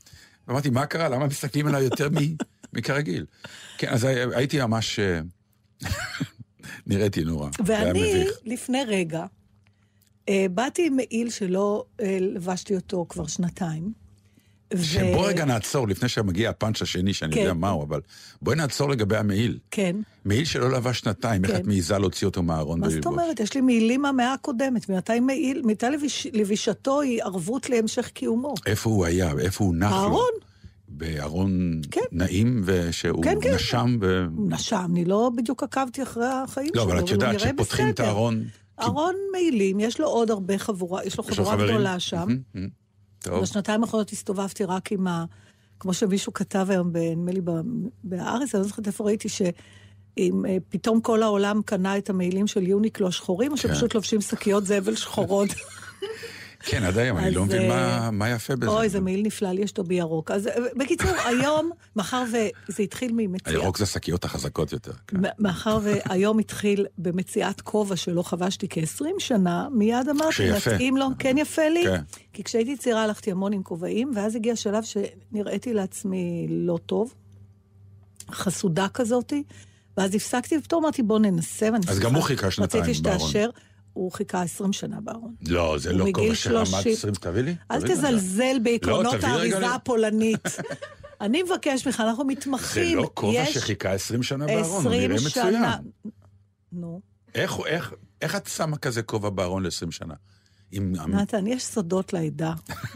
אמרתי, 0.49 0.69
מה 0.69 0.85
קרה? 0.85 1.09
למה 1.09 1.27
מסתכלים 1.27 1.67
עליי 1.67 1.83
יותר 1.83 2.07
מכרגיל? 2.73 3.25
כן, 3.77 3.87
אז 3.89 4.03
הי- 4.03 4.35
הייתי 4.35 4.61
ממש... 4.61 4.99
נראיתי 6.87 7.23
נורא. 7.23 7.49
ואני. 7.65 8.25
לפני 8.45 8.83
רגע, 8.87 9.25
באתי 10.51 10.87
עם 10.87 10.95
מעיל 10.95 11.29
שלא 11.29 11.83
אה, 12.01 12.17
לבשתי 12.21 12.75
אותו 12.75 13.05
כבר 13.09 13.27
שנתיים. 13.27 13.91
ו- 14.73 14.83
שבוא 14.83 15.27
רגע 15.27 15.45
נעצור, 15.45 15.87
לפני 15.87 16.09
שמגיע 16.09 16.49
הפאנץ' 16.49 16.81
השני, 16.81 17.13
שאני 17.13 17.33
כן. 17.33 17.39
יודע 17.41 17.53
מהו, 17.53 17.83
אבל 17.83 18.01
בואי 18.41 18.55
נעצור 18.55 18.89
לגבי 18.89 19.17
המעיל. 19.17 19.59
כן. 19.71 19.95
מעיל 20.25 20.45
שלא 20.45 20.71
לבש 20.71 20.99
שנתיים, 20.99 21.43
איך 21.43 21.51
כן. 21.53 21.57
את 21.61 21.67
מעיזה 21.67 21.97
להוציא 21.97 22.27
אותו 22.27 22.43
מהארון 22.43 22.79
מה 22.79 22.89
זאת 22.89 22.93
וללבוש? 22.95 23.13
אומרת? 23.13 23.39
יש 23.39 23.53
לי 23.53 23.61
מעילים 23.61 24.01
מהמאה 24.01 24.33
הקודמת. 24.33 24.89
מתי 24.89 25.19
מעיל, 25.19 25.61
מתי 25.65 25.85
לביש- 25.85 26.27
לבישתו 26.33 27.01
היא 27.01 27.23
ערבות 27.23 27.69
להמשך 27.69 28.07
קיומו. 28.07 28.53
איפה 28.65 28.89
הוא 28.89 29.05
היה? 29.05 29.31
איפה 29.39 29.63
הוא 29.63 29.75
נח 29.75 29.91
לו? 29.91 29.97
הארון. 29.97 30.29
בארון 30.89 31.81
כן. 31.91 32.01
נעים, 32.11 32.61
ושהוא 32.65 33.23
כן, 33.23 33.37
כן. 33.41 33.53
נשם 33.55 33.97
ו... 34.01 34.25
נשם, 34.37 34.85
אני 34.91 35.05
לא 35.05 35.31
בדיוק 35.35 35.63
עקבתי 35.63 36.03
אחרי 36.03 36.27
החיים 36.27 36.69
לא, 36.75 36.83
שלו, 36.83 36.91
אבל 36.91 36.99
את 36.99 37.09
יודעת 37.09 37.39
שפותחים 37.39 37.89
את. 37.89 37.99
הארון... 37.99 38.43
ארון 38.81 39.15
מעילים, 39.31 39.79
יש 39.79 39.99
לו 39.99 40.07
עוד 40.07 40.31
הרבה 40.31 40.57
חבורה, 40.57 41.03
יש 41.03 41.17
לו 41.17 41.23
חבורה? 41.23 41.55
גדולה 41.55 41.99
שם. 41.99 42.27
טוב. 43.19 43.41
בשנתיים 43.41 43.83
האחרונות 43.83 44.11
הסתובבתי 44.11 44.63
רק 44.63 44.91
עם 44.91 45.07
ה... 45.07 45.25
כמו 45.79 45.93
שמישהו 45.93 46.33
כתב 46.33 46.67
היום, 46.69 46.91
נדמה 46.95 47.31
לי 47.31 47.41
בהארץ, 48.03 48.55
אני 48.55 48.61
לא 48.61 48.67
זוכרת 48.67 48.87
איפה 48.87 49.03
ראיתי 49.03 49.29
ש... 49.29 49.41
אם 50.17 50.45
אה, 50.45 50.57
פתאום 50.69 51.01
כל 51.01 51.23
העולם 51.23 51.61
קנה 51.65 51.97
את 51.97 52.09
המעילים 52.09 52.47
של 52.47 52.67
יוניקלו 52.67 53.07
השחורים, 53.07 53.51
או 53.51 53.57
כן. 53.57 53.61
שפשוט 53.61 53.95
לובשים 53.95 54.21
שקיות 54.21 54.65
זבל 54.65 54.95
שחורות. 54.95 55.49
כן, 56.69 56.83
עד 56.83 56.97
היום, 56.97 57.17
אני 57.17 57.31
לא 57.31 57.45
מבין 57.45 57.61
אה, 57.61 57.67
מה- 57.67 58.11
מה 58.11 58.29
יפה 58.29 58.55
בזה. 58.55 58.69
אוי, 58.71 58.89
זה 58.89 58.99
מעיל 58.99 59.21
נפלא, 59.25 59.49
לי 59.51 59.61
יש 59.61 59.71
אותו 59.71 59.83
בירוק. 59.83 60.31
אז 60.31 60.47
אה, 60.47 60.53
בקיצור, 60.75 61.09
היום, 61.29 61.71
מאחר 61.95 62.23
וזה 62.27 62.83
התחיל 62.83 63.11
ממציאת... 63.13 63.47
הירוק 63.47 63.77
זה 63.77 63.83
השקיות 63.83 64.25
החזקות 64.25 64.71
יותר. 64.71 64.91
כן. 65.07 65.17
מאחר 65.39 65.79
והיום 65.83 66.39
התחיל 66.39 66.85
במציאת 66.97 67.61
כובע 67.61 67.95
שלא 67.95 68.21
חבשתי 68.21 68.67
כ-20 68.69 69.03
שנה, 69.19 69.67
מיד 69.71 70.09
אמרתי. 70.09 70.51
מתאים 70.73 70.97
לו, 70.97 71.07
כן 71.19 71.35
יפה 71.37 71.69
לי. 71.69 71.83
כן. 71.85 72.01
כי 72.33 72.43
כשהייתי 72.43 72.77
צעירה 72.77 73.03
הלכתי 73.03 73.31
המון 73.31 73.53
עם 73.53 73.63
כובעים, 73.63 74.11
ואז 74.15 74.35
הגיע 74.35 74.55
שלב 74.55 74.83
שנראיתי 74.83 75.73
לעצמי 75.73 76.47
לא 76.49 76.79
טוב, 76.85 77.13
חסודה 78.31 78.87
כזאתי, 78.87 79.43
ואז 79.97 80.15
הפסקתי, 80.15 80.57
ופתאום 80.57 80.83
אמרתי, 80.83 81.03
בוא 81.03 81.19
ננסה, 81.19 81.65
ואני 81.73 81.85
אז 81.87 81.99
גם 81.99 82.15
הוא 82.15 82.23
חיכה 82.23 82.51
שנתיים 82.51 82.83
רציתי 82.83 83.01
בארון. 83.01 83.19
שתאשר, 83.19 83.49
הוא 83.97 84.11
חיכה 84.11 84.41
20 84.41 84.73
שנה 84.73 85.01
בארון. 85.01 85.35
לא, 85.47 85.77
זה 85.77 85.93
לא 85.93 86.05
כובע 86.13 86.35
שרמת 86.35 86.67
30. 86.67 86.93
20, 86.93 87.13
תביא 87.13 87.41
לי. 87.41 87.55
אל. 87.71 87.81
תזלזל 87.87 88.57
בעקרונות 88.63 89.13
לא, 89.13 89.17
רגע 89.17 89.27
האריזה. 89.27 89.75
הפולנית. 89.75 90.47
אני 91.21 91.43
מבקש 91.43 91.85
ממך, 91.85 91.99
אנחנו 91.99 92.23
זה 92.23 92.27
מתמחים. 92.27 92.97
לא 92.97 93.09
כובע 93.13 93.45
שחיכה 93.45 93.91
20 93.91 94.23
שנה 94.23 94.45
בארון, 94.45 94.63
הוא 94.63 94.79
20 94.79 95.01
נראה 95.11 95.15
מצוין. 95.27 95.63
נו, 96.71 97.01
איך, 97.35 97.57
איך, 97.65 97.93
איך 98.21 98.35
את 98.35 98.47
שמה 98.47 98.77
כזה 98.77 99.01
כובע 99.03 99.29
בארון 99.29 99.63
ל-20 99.63 99.91
שנה? 99.91 100.13
עם... 100.71 100.93
נתן, 101.07 101.47
יש 101.47 101.63
סודות 101.63 102.13
לעדה. 102.13 102.53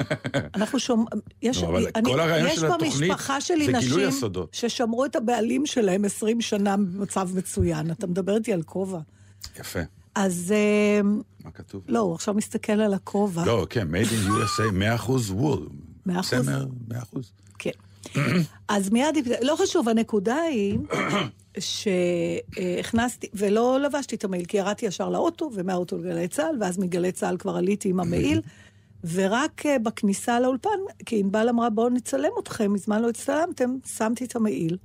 אנחנו 0.55 0.79
שומעים, 0.79 1.07
יש, 1.41 1.63
אבל 1.63 1.87
אני- 1.95 2.09
כל 2.09 2.19
הרעיון 2.19 2.47
יש 2.47 2.59
של 2.59 2.67
במשפחה 2.79 3.41
שלי 3.41 3.65
זה 3.65 3.71
נשים. 3.71 4.09
ששמרו 4.51 5.05
את 5.05 5.15
הבעלים 5.15 5.65
שלהם 5.65 6.05
20 6.05 6.41
שנה 6.41 6.77
במצב 6.77 7.29
מצוין. 7.35 7.91
אתה 7.91 8.07
מדבר 8.07 8.35
איתי 8.35 8.53
על 8.53 8.63
כובע. 8.63 8.99
יפה. 9.59 9.79
אז 10.15 10.53
אה, 10.55 11.01
מה 11.43 11.51
כתוב? 11.51 11.83
לא, 11.87 11.99
הוא 11.99 12.15
עכשיו 12.15 12.33
מסתכל 12.33 12.81
על 12.81 12.93
הכובע. 12.93 13.45
לא, 13.45 13.67
כן, 13.69 13.87
made 13.91 14.07
in 14.07 14.29
USA, 14.29 14.99
100% 15.01 15.11
וול. 15.31 15.69
100%? 16.07 16.11
צמר, 16.21 16.65
100%. 16.91 16.95
כן. 17.59 17.71
אז 18.67 18.89
מיד, 18.89 19.15
לא 19.41 19.55
חשוב, 19.55 19.89
הנקודה 19.89 20.35
היא 20.35 20.79
שהכנסתי, 21.59 23.27
ולא 23.33 23.79
לבשתי 23.79 24.15
את 24.15 24.23
המעיל, 24.23 24.45
כי 24.45 24.57
ירדתי 24.57 24.85
ישר 24.85 25.09
לאוטו, 25.09 25.51
ומהאוטו 25.53 25.97
לגלי 25.97 26.27
צה"ל, 26.27 26.55
ואז 26.61 26.77
מגלי 26.77 27.11
צה"ל 27.11 27.37
כבר 27.37 27.55
עליתי 27.55 27.89
עם 27.89 27.99
המעיל, 27.99 28.41
ורק 29.03 29.65
אה, 29.65 29.79
בכניסה 29.79 30.39
לאולפן, 30.39 30.69
כי 31.05 31.19
ענבל 31.19 31.49
אמרה, 31.49 31.69
בואו 31.69 31.89
נצלם 31.89 32.31
אתכם, 32.39 32.73
מזמן 32.73 33.01
לא 33.01 33.09
הצטלמתם, 33.09 33.75
שמתי 33.97 34.25
את 34.25 34.35
המעיל. 34.35 34.77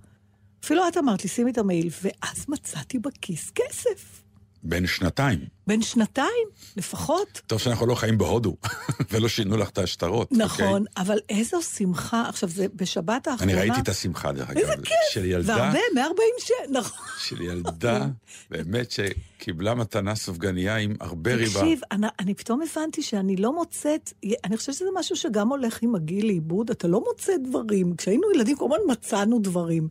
אפילו 0.65 0.89
את 0.89 0.97
אמרת 0.97 1.23
לי, 1.23 1.29
שימי 1.29 1.51
את 1.51 1.59
המעיל, 1.59 1.89
ואז 2.03 2.45
מצאתי 2.49 2.99
בכיס 2.99 3.51
כסף. 3.51 4.26
בן 4.63 4.87
שנתיים. 4.87 5.39
בן 5.67 5.83
שנתיים, 5.83 6.49
לפחות. 6.77 7.41
טוב 7.47 7.59
שאנחנו 7.59 7.87
לא 7.87 7.95
חיים 7.95 8.19
בהודו, 8.19 8.57
ולא 9.11 9.29
שינו 9.29 9.57
לך 9.57 9.71
את 9.71 9.79
השטרות. 9.79 10.33
נכון, 10.33 10.67
אוקיי? 10.67 11.03
אבל 11.03 11.19
איזו 11.29 11.63
שמחה. 11.63 12.29
עכשיו, 12.29 12.49
זה 12.49 12.67
בשבת 12.75 13.29
האחרונה... 13.29 13.53
אני 13.53 13.61
ראיתי 13.61 13.81
את 13.81 13.89
השמחה, 13.89 14.33
דרך 14.33 14.51
אגב. 14.51 14.59
איזה 14.59 14.73
כיף! 14.83 14.97
של 15.11 15.25
ילדה, 15.25 15.57
והרבה, 15.57 15.79
140 15.95 16.29
שקל, 16.39 16.79
נכון. 16.79 17.07
של 17.19 17.41
ילדה, 17.41 18.07
באמת 18.51 18.91
שקיבלה 18.91 19.75
מתנה 19.75 20.15
סופגניה 20.15 20.77
עם 20.77 20.95
הרבה 21.01 21.35
ריבה. 21.35 21.61
תקשיב, 21.61 21.81
אני, 21.93 22.07
אני 22.21 22.35
פתאום 22.35 22.61
הבנתי 22.63 23.03
שאני 23.03 23.37
לא 23.37 23.53
מוצאת, 23.53 24.13
אני 24.45 24.57
חושבת 24.57 24.75
שזה 24.75 24.85
משהו 24.95 25.17
שגם 25.17 25.49
הולך 25.49 25.83
עם 25.83 25.95
הגיל 25.95 26.27
לאיבוד, 26.27 26.71
אתה 26.71 26.89
לא 26.89 27.05
מוצא 27.09 27.33
דברים. 27.49 27.97
כשהיינו 27.97 28.23
ילדים, 28.35 28.57
כל 28.57 28.65
הזמן 28.65 28.93
מצאנו 28.93 29.39
דברים. 29.39 29.89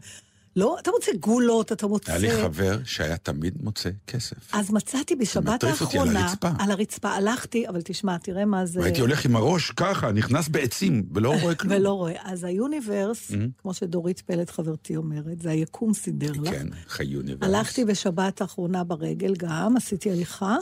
לא, 0.56 0.78
אתה 0.82 0.92
מוצא 0.92 1.12
גולות, 1.20 1.72
אתה 1.72 1.88
מוצא... 1.88 2.12
היה 2.12 2.22
לי 2.22 2.44
חבר 2.44 2.80
שהיה 2.84 3.18
תמיד 3.18 3.54
מוצא 3.64 3.90
כסף. 4.08 4.54
אז 4.54 4.72
מצאתי 4.72 5.16
בשבת 5.16 5.64
אותי 5.64 5.66
על 5.66 5.72
האחרונה, 5.72 6.26
הרצפה. 6.26 6.50
על 6.60 6.72
הרצפה, 6.72 7.10
הלכתי, 7.10 7.68
אבל 7.68 7.82
תשמע, 7.84 8.18
תראה 8.18 8.46
מה 8.46 8.66
זה... 8.66 8.80
והייתי 8.80 9.02
הולך 9.02 9.26
עם 9.26 9.36
הראש 9.36 9.72
ככה, 9.72 10.12
נכנס 10.12 10.48
בעצים, 10.48 11.04
ולא 11.14 11.34
רואה 11.42 11.56
כלום. 11.60 11.74
ולא 11.74 11.92
רואה. 11.92 12.14
אז 12.24 12.44
היוניברס, 12.44 13.32
כמו 13.62 13.74
שדורית 13.74 14.20
פלד 14.20 14.50
חברתי 14.50 14.96
אומרת, 14.96 15.42
זה 15.42 15.50
היקום 15.50 15.94
סידר 15.94 16.32
לך. 16.32 16.50
כן, 16.50 16.68
חיוני. 16.88 17.36
הלכתי 17.42 17.86
בשבת 17.86 18.42
האחרונה 18.42 18.84
ברגל 18.84 19.34
גם, 19.38 19.78
עשיתי 19.78 20.12
הליכה 20.12 20.56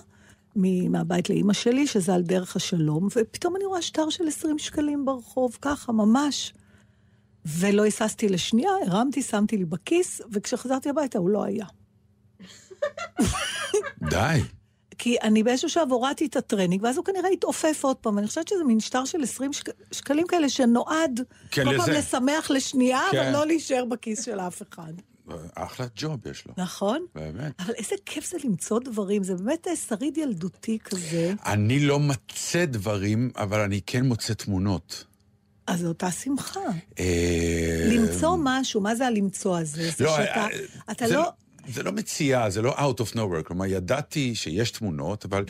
מהבית 0.55 1.29
לאימא 1.29 1.53
שלי, 1.53 1.87
שזה 1.87 2.13
על 2.13 2.21
דרך 2.21 2.55
השלום, 2.55 3.07
ופתאום 3.15 3.55
אני 3.55 3.65
רואה 3.65 3.81
שטר 3.81 4.09
של 4.09 4.27
20 4.27 4.59
שקלים 4.59 5.05
ברחוב, 5.05 5.57
ככה, 5.61 5.91
ממש. 5.91 6.53
ולא 7.45 7.83
היססתי 7.83 8.29
לשנייה, 8.29 8.71
הרמתי, 8.87 9.21
שמתי 9.21 9.57
לי 9.57 9.65
בכיס, 9.65 10.21
וכשחזרתי 10.31 10.89
הביתה 10.89 11.19
הוא 11.19 11.29
לא 11.29 11.43
היה. 11.43 11.65
די. 14.09 14.41
כי 14.97 15.17
אני 15.23 15.43
באיזשהו 15.43 15.69
שלב 15.69 15.91
הורדתי 15.91 16.25
את 16.25 16.35
הטרנינג, 16.35 16.83
ואז 16.83 16.97
הוא 16.97 17.05
כנראה 17.05 17.29
התעופף 17.29 17.79
עוד 17.81 17.97
פעם, 17.97 18.15
ואני 18.15 18.27
חושבת 18.27 18.47
שזה 18.47 18.63
מין 18.63 18.79
שטר 18.79 19.05
של 19.05 19.23
20 19.23 19.53
שק... 19.53 19.69
שקלים 19.91 20.27
כאלה 20.27 20.49
שנועד 20.49 21.19
כן, 21.51 21.65
כל 21.65 21.77
פעם 21.77 21.89
לזה. 21.89 21.99
לשמח 21.99 22.51
לשנייה, 22.51 23.01
כן. 23.11 23.19
אבל 23.19 23.31
לא 23.31 23.45
להישאר 23.45 23.85
בכיס 23.85 24.25
של 24.25 24.39
אף 24.39 24.61
אחד. 24.61 24.93
אחלה 25.55 25.85
ג'וב 25.95 26.27
יש 26.27 26.45
לו. 26.47 26.53
נכון? 26.57 27.05
באמת. 27.15 27.51
אבל 27.59 27.73
איזה 27.73 27.95
כיף 28.05 28.31
זה 28.31 28.37
למצוא 28.43 28.79
דברים, 28.79 29.23
זה 29.23 29.35
באמת 29.35 29.67
אה, 29.67 29.75
שריד 29.75 30.17
ילדותי 30.17 30.77
כזה. 30.83 31.33
אני 31.45 31.79
לא 31.79 31.99
מצא 31.99 32.65
דברים, 32.65 33.31
אבל 33.37 33.59
אני 33.59 33.81
כן 33.85 34.05
מוצא 34.05 34.33
תמונות. 34.33 35.05
אז 35.67 35.79
זו 35.79 35.87
אותה 35.87 36.11
שמחה. 36.11 36.59
אה, 36.99 37.89
למצוא 37.91 38.37
משהו, 38.43 38.81
מה 38.81 38.95
זה 38.95 39.07
הלמצוא 39.07 39.57
הזה? 39.57 39.89
זה 39.97 40.03
לא, 40.03 40.17
שאתה, 40.17 40.39
אה, 40.39 40.47
אתה 40.91 41.07
לא... 41.07 41.31
זה 41.67 41.83
לא 41.83 41.91
מציאה, 41.91 42.49
זה 42.49 42.61
לא 42.61 42.75
out 42.77 42.99
of 42.99 43.15
nowhere. 43.15 43.43
כלומר, 43.43 43.65
ידעתי 43.65 44.35
שיש 44.35 44.71
תמונות, 44.71 45.25
אבל... 45.25 45.45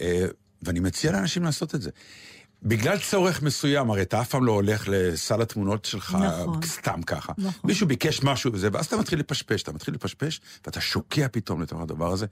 אה, 0.00 0.26
ואני 0.62 0.80
מציע 0.80 1.12
לאנשים 1.12 1.42
לעשות 1.42 1.74
את 1.74 1.82
זה. 1.82 1.90
בגלל 2.62 2.98
צורך 2.98 3.42
מסוים, 3.42 3.90
הרי 3.90 4.02
אתה 4.02 4.20
אף 4.20 4.28
פעם 4.28 4.44
לא 4.44 4.52
הולך 4.52 4.84
לסל 4.88 5.42
התמונות 5.42 5.84
שלך 5.84 6.18
נכון. 6.20 6.62
סתם 6.62 7.02
ככה. 7.02 7.32
נכון. 7.38 7.52
מישהו 7.64 7.86
ביקש 7.86 8.22
משהו 8.22 8.52
וזה, 8.52 8.68
ואז 8.72 8.86
אתה 8.86 8.96
מתחיל 8.96 9.18
לפשפש, 9.18 9.62
אתה 9.62 9.72
מתחיל 9.72 9.94
לפשפש, 9.94 10.40
ואתה 10.66 10.80
שוקע 10.80 11.26
פתאום 11.32 11.62
לתוך 11.62 11.80
הדבר 11.80 12.12
הזה, 12.12 12.26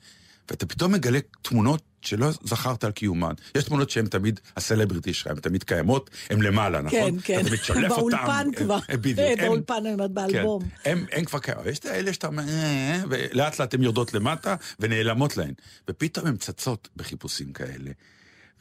ואתה 0.50 0.66
פתאום 0.66 0.92
מגלה 0.92 1.18
תמונות 1.42 1.82
שלא 2.02 2.30
זכרת 2.44 2.84
על 2.84 2.90
קיומן. 2.92 3.32
יש 3.54 3.64
תמונות 3.64 3.90
שהן 3.90 4.06
תמיד 4.06 4.40
הסלבריטי 4.56 5.12
שלך, 5.14 5.26
הן 5.26 5.40
תמיד 5.40 5.62
קיימות, 5.64 6.10
הן 6.30 6.42
למעלה, 6.42 6.80
נכון? 6.82 6.98
כן, 7.00 7.16
כן. 7.24 7.40
אתה 7.40 7.48
תמיד 7.48 7.60
שולף 7.62 7.90
אותם. 7.90 8.16
באולפן 8.16 8.46
כבר. 8.56 8.78
אה, 8.90 8.96
בדיוק. 8.96 9.18
הם- 9.38 9.46
באולפן, 9.46 9.74
אני 9.74 9.92
אומרת, 9.92 10.10
באלבום. 10.10 10.62
כן, 10.82 10.90
הם, 10.90 11.04
הם 11.12 11.24
כבר 11.24 11.38
כאלה, 11.38 11.70
יש 11.70 11.78
את 11.78 11.86
האלה 11.86 12.12
שאתה 12.12 12.26
אומר, 12.26 12.42
"אה", 12.48 13.02
ולאט 13.10 13.58
לאט 13.60 13.74
הן 13.74 13.82
יורדות 13.82 14.14
למטה 14.14 14.56
ונעלמות 14.80 15.36
להן. 15.36 15.52
ופתאום 15.90 16.26
הן 16.26 16.36
צצות 16.36 16.88
בחיפושים 16.96 17.52
כאלה. 17.52 17.90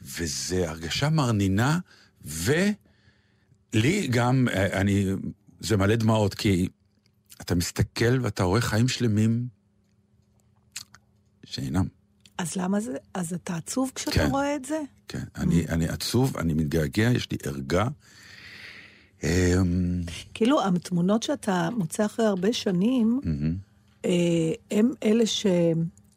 וזה 0.02 0.70
הרגשה 0.70 1.10
מרנינה, 1.10 1.78
ולי 2.24 2.74
גם, 4.10 4.48
אה, 4.52 4.80
אני, 4.80 5.06
זה 5.60 5.76
מלא 5.76 5.96
דמעות, 5.96 6.34
כי 6.34 6.68
אתה 7.40 7.54
מסתכל 7.54 8.18
ואתה 8.22 8.42
רואה 8.42 8.60
חיים 8.60 8.88
שלמים 8.88 9.57
שאינם. 11.50 11.86
אז 12.38 12.56
למה 12.56 12.80
זה... 12.80 12.96
אז 13.14 13.32
אתה 13.32 13.56
עצוב 13.56 13.92
כשאתה 13.94 14.10
כן. 14.10 14.28
רואה 14.30 14.56
את 14.56 14.64
זה? 14.64 14.80
כן, 15.08 15.24
אני, 15.36 15.66
אני 15.68 15.88
עצוב, 15.88 16.36
אני 16.36 16.54
מתגעגע, 16.54 17.10
יש 17.10 17.30
לי 17.30 17.36
ערגה. 17.44 17.88
אמ, 19.22 20.02
כאילו, 20.34 20.64
התמונות 20.66 21.22
שאתה 21.22 21.68
מוצא 21.76 22.04
אחרי 22.04 22.26
הרבה 22.26 22.52
שנים. 22.52 23.20
אה, 24.04 24.10
הם 24.70 24.92
אלה 25.02 25.26
ש... 25.26 25.46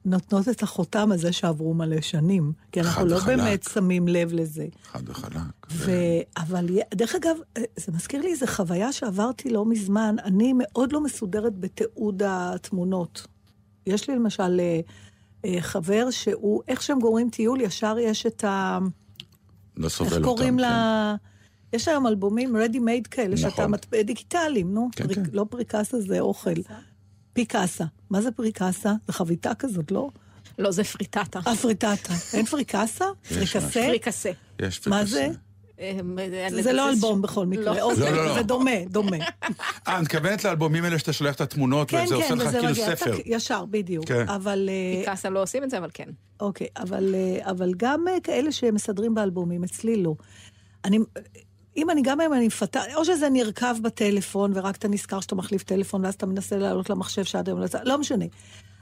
נותנות 0.05 0.49
את 0.49 0.63
החותם 0.63 1.11
הזה 1.11 1.31
שעברו 1.31 1.73
מלא 1.73 2.01
שנים. 2.01 2.53
כי 2.71 2.81
אנחנו 2.81 3.05
לא 3.05 3.15
וחלק. 3.15 3.37
באמת 3.37 3.63
שמים 3.73 4.07
לב 4.07 4.33
לזה. 4.33 4.67
חד 4.83 5.09
וחלק. 5.09 5.67
ו... 5.71 5.91
אבל 6.37 6.65
דרך 6.93 7.15
אגב, 7.15 7.37
אה, 7.57 7.61
זה 7.77 7.91
מזכיר 7.91 8.21
לי 8.21 8.31
איזו 8.31 8.47
חוויה 8.47 8.91
שעברתי 8.91 9.49
לא 9.49 9.65
מזמן. 9.65 10.15
אני 10.23 10.53
מאוד 10.57 10.93
לא 10.93 11.03
מסודרת 11.03 11.59
בתיעוד 11.59 12.23
התמונות. 12.25 13.27
יש 13.87 14.09
לי 14.09 14.15
למשל 14.15 14.59
אה, 14.59 14.79
חבר 15.59 16.11
שהוא, 16.11 16.61
איך 16.67 16.81
שהם 16.81 16.99
גורמים 16.99 17.29
טיול, 17.29 17.61
ישר 17.61 17.95
יש 17.99 18.25
את 18.25 18.43
ה... 18.43 18.79
לא 19.77 19.89
סובל 19.89 20.07
איך 20.09 20.17
אותם. 20.17 20.23
קוראים 20.25 20.53
כן. 20.53 20.59
לה... 20.59 21.15
יש 21.73 21.87
היום 21.87 22.07
אלבומים 22.07 22.55
ready 22.55 22.75
made 22.77 23.07
כאלה, 23.11 23.37
שאתה 23.37 23.47
נכון. 23.49 23.71
מטבע 23.71 24.01
דיגיטליים, 24.01 24.73
נו. 24.73 24.89
כן, 24.95 25.03
פריק- 25.07 25.15
כן. 25.15 25.23
לא 25.33 25.45
פריקסה 25.49 26.01
זה 26.01 26.19
אוכל. 26.19 26.49
פיקסה. 27.33 27.85
מה 28.09 28.21
זה 28.21 28.31
פריקסה? 28.31 28.93
זה 29.07 29.13
חביתה 29.13 29.53
כזאת, 29.55 29.91
לא? 29.91 30.09
לא, 30.59 30.71
זה 30.71 30.83
פריטטה. 30.83 31.39
אה, 31.47 31.55
פריטטה. 31.55 32.13
אין 32.33 32.45
פריקסה? 32.45 33.05
פריקסה? 33.29 33.59
פריקסה. 33.71 34.31
יש 34.61 34.87
מה 34.87 34.97
פרקסה. 34.97 35.11
זה? 35.11 35.27
אה, 35.81 36.61
זה 36.61 36.73
לא 36.73 36.89
אלבום 36.89 37.21
בכל 37.21 37.45
מקרה. 37.45 37.75
לא. 37.75 37.81
אוקיי, 37.81 38.11
לא, 38.11 38.25
לא. 38.25 38.33
זה 38.33 38.43
דומה, 38.43 38.85
דומה. 38.89 39.17
אה, 39.17 39.97
את 39.97 40.01
מתכוונת 40.01 40.43
לאלבומים 40.43 40.83
האלה 40.83 40.99
שאתה 40.99 41.13
שולח 41.13 41.35
את 41.35 41.41
התמונות, 41.41 41.89
כן, 41.89 42.03
וזה 42.03 42.15
עושה 42.15 42.27
כן, 42.27 42.37
לך 42.37 42.47
וזה 42.47 42.59
כאילו. 42.59 42.75
ספר. 42.75 43.17
ישר, 43.25 43.65
בדיוק. 43.65 44.05
כן. 44.05 44.29
אבל... 44.29 44.69
אה, 44.69 44.99
פיקאסה 44.99 45.29
לא 45.29 45.41
עושים 45.41 45.63
את 45.63 45.69
זה, 45.69 45.77
אבל 45.77 45.89
כן. 45.93 46.09
אוקיי, 46.39 46.67
אבל, 46.77 47.15
אה, 47.15 47.65
גם 47.77 48.07
אה, 48.07 48.19
כאלה 48.23 48.51
שמסדרים 48.51 49.13
באלבומים, 49.13 49.63
אצלי 49.63 50.03
לא. 50.03 50.15
אני, 50.85 50.99
אם 51.77 51.89
אני 51.89 52.01
גם 52.03 52.19
היום 52.19 52.33
אני 52.33 52.47
מפתה, 52.47 52.81
או 52.95 53.05
שזה 53.05 53.29
נרקב 53.29 53.81
בטלפון, 53.81 54.51
ורק 54.55 54.75
אתה 54.75 54.87
נזכר 54.87 55.19
שאתה 55.19 55.35
מחליף 55.35 55.63
טלפון, 55.63 56.05
ואז 56.05 56.13
אתה 56.13 56.25
מנסה 56.25 56.57
לעלות 56.57 56.89
למחשב 56.89 57.23
שעד 57.23 57.49
היום 57.49 57.59
לא 57.59 57.65
יצא, 57.65 57.79
לא 57.83 57.97
משנה. 57.97 58.25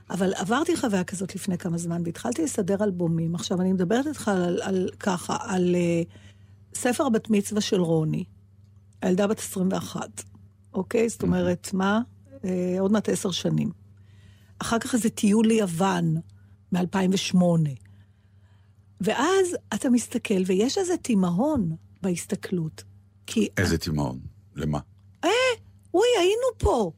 אבל 0.10 0.34
עברתי 0.36 0.77
חוויה 0.77 1.03
כזאת 1.03 1.36
לפני 1.36 1.58
כמה 1.58 1.77
זמן, 1.77 2.01
והתחלתי 2.06 2.44
לסדר 2.44 2.84
אלבומים. 2.84 3.36
עכשיו, 3.36 3.62
אני 3.62 3.74
מדברת 3.74 4.08
איתך 4.08 4.27
על, 4.27 4.60
על 4.62 4.89
ככה, 5.00 5.38
על 5.41 5.75
uh, 5.75 6.28
ספר 6.73 7.05
הבת 7.05 7.29
מצווה 7.29 7.61
של 7.61 7.81
רוני, 7.81 8.23
הילדה 9.01 9.27
בת 9.27 9.39
21, 9.39 10.23
אוקיי? 10.73 11.09
זאת 11.09 11.21
אומרת, 11.21 11.69
מה? 11.73 12.01
Uh, 12.31 12.45
עוד 12.79 12.91
מעט 12.91 13.09
עשר 13.09 13.31
שנים. 13.31 13.71
אחר 14.59 14.79
כך 14.79 14.93
איזה 14.93 15.09
טיול 15.09 15.47
ליוון, 15.47 16.15
מ-2008. 16.71 17.38
ואז 19.01 19.57
אתה 19.73 19.89
מסתכל, 19.89 20.41
ויש 20.45 20.77
איזה 20.77 20.97
תימהון 20.97 21.75
בהסתכלות. 22.01 22.83
כי, 23.27 23.47
איזה 23.57 23.77
תימהון. 23.77 24.19
למה? 24.55 24.79
אוי, 25.93 26.07
היינו 26.19 26.47
פה. 26.57 26.91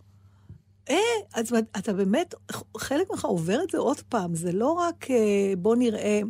אה, 0.90 0.96
אז 1.34 1.54
אתה 1.78 1.94
באמת, 1.94 2.36
חלק 2.78 3.12
ממך 3.12 3.26
עובר 3.26 3.64
את 3.64 3.70
זה 3.70 3.78
עוד 3.78 4.00
פעם, 4.10 4.36
זה 4.36 4.52
לא 4.52 4.72
רק 4.72 5.12
אה, 5.12 5.54
בוא 5.58 5.76
נראה, 5.76 6.22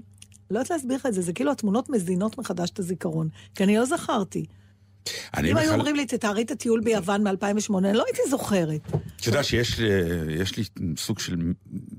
לא 0.52 0.60
יודעת 0.60 0.72
להסביר 0.72 0.96
לך 0.98 1.06
את 1.06 1.14
זה, 1.14 1.22
זה 1.22 1.34
כאילו 1.34 1.52
התמונות 1.52 1.90
מזינות 1.90 2.38
מחדש 2.38 2.70
את 2.70 2.80
הזיכרון, 2.80 3.30
כי 3.56 3.64
אני 3.64 3.78
לא 3.78 3.86
זכרתי. 3.86 4.46
אני 5.34 5.52
אם 5.52 5.58
היו 5.58 5.66
בכלל... 5.66 5.80
אומרים 5.80 5.96
לי, 5.96 6.06
תתארי 6.06 6.42
את 6.42 6.52
הטיול 6.52 6.82
ביוון 6.82 7.28
מ-2008, 7.28 7.34
אני 7.78 7.94
לא 7.94 8.04
הייתי 8.08 8.22
זוכרת. 8.30 8.82
את 9.22 9.28
יודעת 9.28 9.46
שיש 9.46 9.80
לי- 10.58 10.64
סוג 10.98 11.20
של 11.20 11.36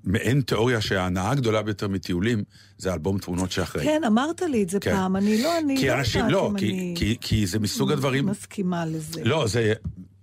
מעין 0.05 0.41
תיאוריה 0.41 0.81
שההנאה 0.81 1.31
הגדולה 1.31 1.63
ביותר 1.63 1.89
מטיולים 1.89 2.43
זה 2.79 2.93
אלבום 2.93 3.19
תמונות 3.19 3.51
שאחרי. 3.53 3.85
כן, 3.85 4.03
אמרת 4.07 4.43
לי 4.43 4.63
את 4.63 4.69
זה 4.71 4.81
כן. 4.81 4.95
פעם, 4.97 5.17
אני 5.17 5.43
לא, 5.43 5.59
אני 5.59 5.77
כי 5.81 5.89
לא 5.89 5.95
אנשים, 5.95 6.21
יודעת 6.21 6.33
לא, 6.33 6.49
אם 6.51 6.59
כי- 6.59 6.71
אני 6.71 6.95
כי- 6.97 7.17
כי 7.21 7.47
זה 7.47 7.59
מסוג 7.59 7.93
הדברים... 7.93 8.27
מסכימה 8.27 8.87
לזה. 8.87 9.25
לא, 9.25 9.47
זה... 9.47 9.73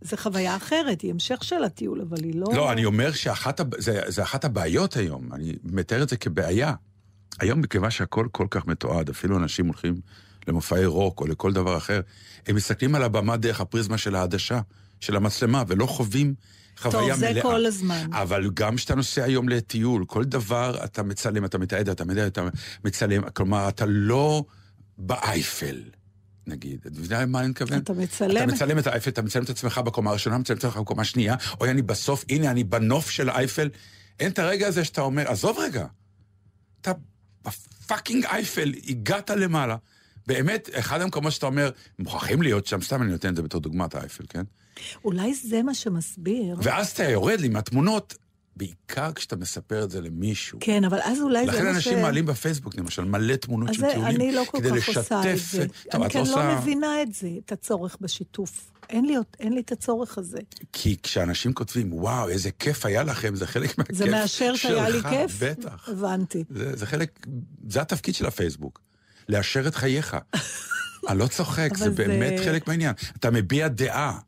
זה 0.01 0.17
חוויה 0.17 0.55
אחרת, 0.55 1.01
היא 1.01 1.11
המשך 1.11 1.43
של 1.43 1.63
הטיול, 1.63 2.01
אבל 2.01 2.23
היא 2.23 2.35
לא... 2.35 2.47
לא, 2.55 2.71
אני 2.71 2.85
אומר 2.85 3.11
שאחת 3.11 4.43
הבעיות 4.45 4.95
היום, 4.95 5.33
אני 5.33 5.55
מתאר 5.63 6.03
את 6.03 6.09
זה 6.09 6.17
כבעיה. 6.17 6.73
היום, 7.39 7.61
מכיוון 7.61 7.91
שהכל 7.91 8.27
כל 8.31 8.47
כך 8.49 8.65
מתועד, 8.67 9.09
אפילו 9.09 9.37
אנשים 9.37 9.65
הולכים 9.65 10.01
למופעי 10.47 10.85
רוק 10.85 11.21
או 11.21 11.27
לכל 11.27 11.53
דבר 11.53 11.77
אחר, 11.77 12.01
הם 12.47 12.55
מסתכלים 12.55 12.95
על 12.95 13.03
הבמה 13.03 13.37
דרך 13.37 13.61
הפריזמה 13.61 13.97
של 13.97 14.15
העדשה, 14.15 14.59
של 14.99 15.15
המצלמה, 15.15 15.63
ולא 15.67 15.85
חווים 15.85 16.33
חוויה 16.77 17.09
טוב, 17.13 17.19
זה 17.19 17.29
מלאה. 17.31 17.41
כל 17.43 17.65
הזמן. 17.65 18.07
אבל 18.13 18.49
גם 18.53 18.75
כשאתה 18.75 18.95
נוסע 18.95 19.23
היום 19.23 19.49
לטיול, 19.49 20.05
כל 20.05 20.23
דבר 20.23 20.83
אתה 20.83 21.03
מצלם, 21.03 21.45
אתה 21.45 21.57
מתעד, 21.57 21.89
אתה 21.89 22.05
מתעד, 22.05 22.19
אתה 22.25 22.47
מצלם, 22.85 23.29
כלומר, 23.29 23.69
אתה 23.69 23.85
לא 23.87 24.43
באייפל. 24.97 25.81
נגיד, 26.47 26.79
אתה 26.87 26.99
יודע 26.99 27.25
מה 27.25 27.39
אני 27.39 27.47
מתכוון? 27.47 27.77
אתה 27.79 27.93
מצלם- 27.93 28.37
אתה 28.37 28.53
מצלם 28.53 28.79
את 28.79 28.87
האייפל, 28.87 29.09
אתה 29.09 29.21
מצלם 29.21 29.43
את 29.43 29.49
עצמך 29.49 29.77
בקומה 29.77 30.09
הראשונה, 30.09 30.37
מצלם 30.37 30.57
את 30.57 30.63
עצמך 30.63 30.77
בקומה 30.77 31.01
השנייה, 31.01 31.35
אוי, 31.61 31.71
אני 31.71 31.81
בסוף, 31.81 32.25
הנה, 32.29 32.51
אני 32.51 32.63
בנוף 32.63 33.09
של 33.09 33.29
האייפל. 33.29 33.69
אין 34.19 34.31
את 34.31 34.39
הרגע 34.39 34.67
הזה 34.67 34.83
שאתה 34.85 35.01
אומר, 35.01 35.27
עזוב 35.27 35.57
רגע, 35.59 35.85
אתה 36.81 36.91
בפאקינג 37.45 38.25
אייפל, 38.25 38.73
הגעת 38.87 39.29
למעלה. 39.29 39.75
באמת, 40.27 40.69
אחד 40.73 41.01
המקומות 41.01 41.31
שאתה 41.31 41.45
אומר, 41.45 41.71
מוכרחים 41.99 42.41
להיות 42.41 42.65
שם, 42.67 42.81
סתם 42.81 43.01
אני 43.01 43.11
נותן 43.11 43.29
את 43.29 43.35
זה 43.35 43.41
בתור 43.41 43.61
דוגמת 43.61 43.95
האייפל, 43.95 44.23
כן? 44.29 44.43
אולי 45.05 45.33
זה 45.33 45.63
מה 45.63 45.73
שמסביר. 45.73 46.57
ואז 46.63 46.89
אתה 46.89 47.03
יורד 47.03 47.39
לי 47.41 47.49
מהתמונות, 47.49 48.15
בעיקר 48.59 49.13
כשאתה 49.13 49.35
מספר 49.35 49.83
את 49.83 49.91
זה 49.91 50.01
למישהו. 50.01 50.57
כן, 50.61 50.83
אבל 50.83 50.99
אז 51.03 51.21
אולי 51.21 51.45
זה 51.45 51.51
לכן 51.51 51.73
ש... 51.73 51.75
אנשים 51.75 52.01
מעלים 52.01 52.25
בפייסבוק, 52.25 52.75
למשל, 52.75 53.03
מלא 53.05 53.35
תמונות 53.35 53.73
של 53.73 53.81
טיולים, 53.81 54.05
אני 54.05 54.31
לא 54.31 54.43
כל 54.47 54.57
כדי 54.59 54.81
כך 54.81 54.87
עושה 54.97 55.33
את. 55.33 55.37
זה. 55.51 55.65
טוב, 55.91 56.01
אני 56.01 56.09
כן 56.13 56.19
לא 56.19 56.31
עושה... 56.31 56.55
מבינה 56.59 57.01
את 57.01 57.13
זה, 57.13 57.29
את 57.45 57.51
הצורך 57.51 57.97
בשיתוף. 58.01 58.71
אין 58.89 59.05
לי, 59.05 59.15
אין 59.39 59.53
לי 59.53 59.61
את 59.61 59.71
הצורך 59.71 60.17
הזה. 60.17 60.39
כי 60.73 60.97
כשאנשים 61.03 61.53
כותבים, 61.53 61.93
וואו, 61.93 62.29
איזה 62.29 62.51
כיף 62.51 62.85
היה 62.85 63.03
לכם, 63.03 63.35
זה 63.35 63.47
חלק 63.47 63.77
מהכיף 63.77 63.95
זה 63.95 64.05
מאשר 64.11 64.55
שהיה 64.55 64.89
לי 64.89 64.97
שלך, 64.99 65.09
כיף? 65.09 65.43
בטח. 65.43 65.89
הבנתי. 65.89 66.43
זה, 66.49 66.75
זה 66.75 66.85
חלק, 66.85 67.25
זה 67.69 67.81
התפקיד 67.81 68.15
של 68.15 68.25
הפייסבוק, 68.25 68.81
לאשר 69.29 69.67
את 69.67 69.75
חייך. 69.75 70.17
אני 71.07 71.19
לא 71.19 71.27
צוחק, 71.27 71.69
זה- 71.77 71.89
באמת 71.89 72.33
חלק 72.45 72.67
מהעניין. 72.67 72.93
אתה 73.19 73.31
מביע 73.31 73.67
דעה. 73.67 74.19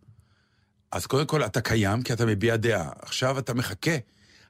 אז 0.91 1.06
קודם 1.06 1.26
כל 1.26 1.44
אתה 1.46 1.62
קיים 1.62 2.02
כי 2.04 2.13
אתה 2.13 2.26
מביע 2.26 2.56
דעה. 2.56 2.89
עכשיו 3.02 3.39
אתה 3.39 3.54
מחכה. 3.54 3.91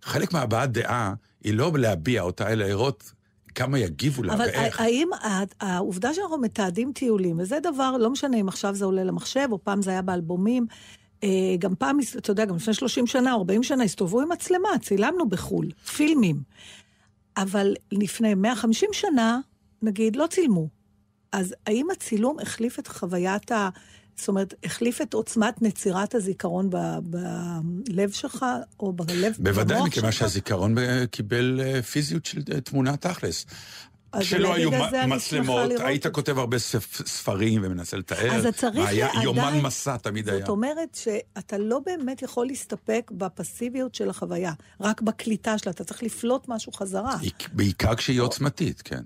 חלק 0.03 0.33
מהבעת 0.33 0.71
דעה 0.71 1.13
היא 1.43 1.53
לא 1.53 1.71
להביע 1.77 2.21
אותה, 2.21 2.51
אלא 2.51 2.65
לראות 2.65 3.11
כמה 3.55 3.79
יגיבו 3.79 4.23
לה 4.23 4.33
אבל 4.33 4.45
ואיך. 4.45 4.79
האם 4.79 5.09
ה- 5.13 5.43
העובדה 5.75 6.13
שאנחנו 6.13 6.37
מתעדים 6.37 6.91
טיולים, 6.93 7.39
וזה 7.39 7.59
דבר, 7.63 7.97
לא 7.99 8.09
משנה 8.09 8.37
אם 8.37 8.47
עכשיו 8.47 8.75
זה 8.75 8.85
עולה 8.85 9.03
למחשב, 9.03 9.47
או 9.51 9.63
פעם 9.63 9.81
זה 9.81 9.91
היה 9.91 10.01
באלבומים, 10.01 10.65
אה, 11.23 11.29
גם 11.59 11.75
פעם, 11.75 11.97
אתה 12.17 12.31
יודע, 12.31 12.45
גם 12.45 12.55
לפני 12.55 12.73
30 12.73 13.07
שנה, 13.07 13.33
או 13.33 13.37
40 13.37 13.63
שנה, 13.63 13.83
הסתובבו 13.83 14.21
עם 14.21 14.31
מצלמה, 14.31 14.69
צילמנו 14.81 15.29
בחו"ל, 15.29 15.71
פילמים. 15.95 16.41
אבל 17.37 17.73
לפני 17.91 18.33
150 18.33 18.89
שנה, 18.93 19.39
נגיד, 19.81 20.15
לא 20.15 20.27
צילמו. 20.27 20.67
אז 21.31 21.55
האם 21.67 21.87
הצילום 21.91 22.39
החליף 22.39 22.79
את 22.79 22.87
חוויית 22.87 23.51
ה... 23.51 23.69
זאת 24.15 24.27
אומרת, 24.27 24.53
החליף 24.63 25.01
את 25.01 25.13
עוצמת 25.13 25.61
נצירת 25.61 26.15
הזיכרון 26.15 26.69
ב- 26.69 26.99
בלב 27.03 28.11
שלך, 28.11 28.45
או 28.79 28.93
בלב, 28.93 29.33
בוודאי, 29.39 29.75
במוח 29.77 29.87
מכיוון 29.87 30.11
שלך? 30.11 30.19
שהזיכרון 30.19 30.77
אה, 30.77 31.03
קיבל 31.11 31.59
אה, 31.63 31.81
פיזיות 31.81 32.25
של 32.25 32.41
אה, 32.53 32.61
תמונה 32.61 32.97
תכלס. 32.97 33.45
כשלא 34.19 34.53
היו 34.53 34.69
מצלמות, 35.07 35.71
היית 35.79 36.05
את. 36.05 36.13
כותב 36.13 36.37
הרבה 36.37 36.57
ספ- 36.57 37.03
ספרים 37.07 37.61
ומנסה 37.65 37.97
לתאר. 37.97 38.31
אז 38.35 38.47
צריך 38.55 38.87
היה 38.87 39.07
עדיין- 39.09 39.23
יומן 39.23 39.59
מסע 39.61 39.97
תמיד 39.97 40.29
היה. 40.29 40.39
זאת 40.39 40.49
אומרת 40.49 40.95
שאתה 41.01 41.57
לא 41.57 41.79
באמת 41.85 42.21
יכול 42.21 42.47
להסתפק 42.47 43.11
בפסיביות 43.17 43.95
של 43.95 44.09
החוויה, 44.09 44.53
רק 44.81 45.01
בקליטה 45.01 45.57
שלה, 45.57 45.71
אתה 45.71 45.83
צריך 45.83 46.03
לפלוט 46.03 46.47
משהו 46.47 46.71
חזרה. 46.71 47.17
בעיקר 47.53 47.95
כשהיא 47.95 48.21
עוצמתית, 48.21 48.81
כן, 48.81 49.01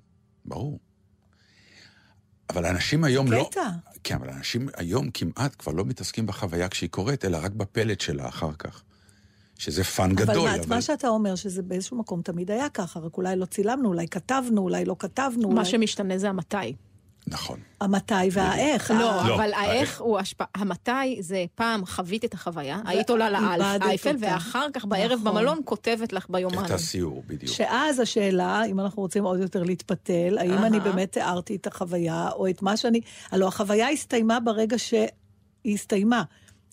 ברור. 0.45 0.79
אבל 2.49 2.65
אנשים 2.65 3.03
היום 3.03 3.31
לא... 3.31 3.47
קטע. 3.51 3.69
כן, 4.03 4.15
אבל 4.15 4.29
אנשים 4.29 4.69
היום 4.77 5.09
כמעט 5.13 5.55
כבר 5.59 5.71
לא 5.71 5.85
מתעסקים 5.85 6.25
בחוויה 6.25 6.69
כשהיא 6.69 6.89
קורית, 6.89 7.25
אלא 7.25 7.37
רק 7.41 7.51
בפלט 7.51 8.01
שלה 8.01 8.27
אחר 8.27 8.51
כך. 8.59 8.81
שזה 9.57 9.83
כאן 9.83 10.11
אבל 10.11 10.15
גדול, 10.15 10.49
מה, 10.49 10.55
אבל... 10.55 10.75
מה 10.75 10.81
שאתה 10.81 11.07
אומר, 11.07 11.35
שזה 11.35 11.61
באיזשהו 11.61 11.97
מקום 11.97 12.21
תמיד 12.21 12.51
היה 12.51 12.69
ככה, 12.69 12.99
רק 12.99 13.17
אולי 13.17 13.35
לא 13.35 13.45
צילמנו, 13.45 13.89
אולי 13.89 14.07
כתבנו, 14.07 14.61
אולי 14.61 14.85
לא 14.85 14.95
כתבנו, 14.99 15.49
מה 15.49 15.55
אולי... 15.55 15.65
שמשתנה 15.65 16.17
זה 16.17 16.29
המתי. 16.29 16.75
נכון. 17.27 17.59
המתי 17.81 18.13
והאיך. 18.31 18.91
לא, 18.91 19.21
ה- 19.21 19.27
לא, 19.27 19.35
אבל 19.35 19.53
האיך. 19.53 19.69
האיך 19.69 20.01
הוא 20.01 20.19
השפעה, 20.19 20.47
המתי 20.55 21.17
זה 21.19 21.45
פעם 21.55 21.85
חווית 21.85 22.25
את 22.25 22.33
החוויה, 22.33 22.79
היית 22.85 23.09
עולה 23.09 23.29
אותה. 23.29 24.09
ואחר 24.19 24.67
כך 24.73 24.85
בערב 24.85 25.19
נכון. 25.19 25.33
במלון 25.35 25.59
כותבת 25.65 26.13
לך 26.13 26.25
ביומן. 26.29 26.65
את 26.65 26.71
הסיור, 26.71 27.23
בדיוק. 27.27 27.51
שאז 27.51 27.99
השאלה, 27.99 28.65
אם 28.65 28.79
אנחנו 28.79 29.01
רוצים 29.01 29.23
עוד 29.23 29.39
יותר 29.39 29.63
להתפתל, 29.63 30.37
האם. 30.39 30.57
אני 30.65 30.79
באמת 30.79 31.11
תיארתי 31.11 31.55
את 31.55 31.67
החוויה, 31.67 32.29
או 32.35 32.49
את 32.49 32.61
מה 32.61 32.77
שאני... 32.77 33.01
הלוא 33.31 33.47
החוויה 33.47 33.89
הסתיימה 33.89 34.39
ברגע 34.39 34.79
שהיא 34.79 35.07
הסתיימה. 35.73 36.23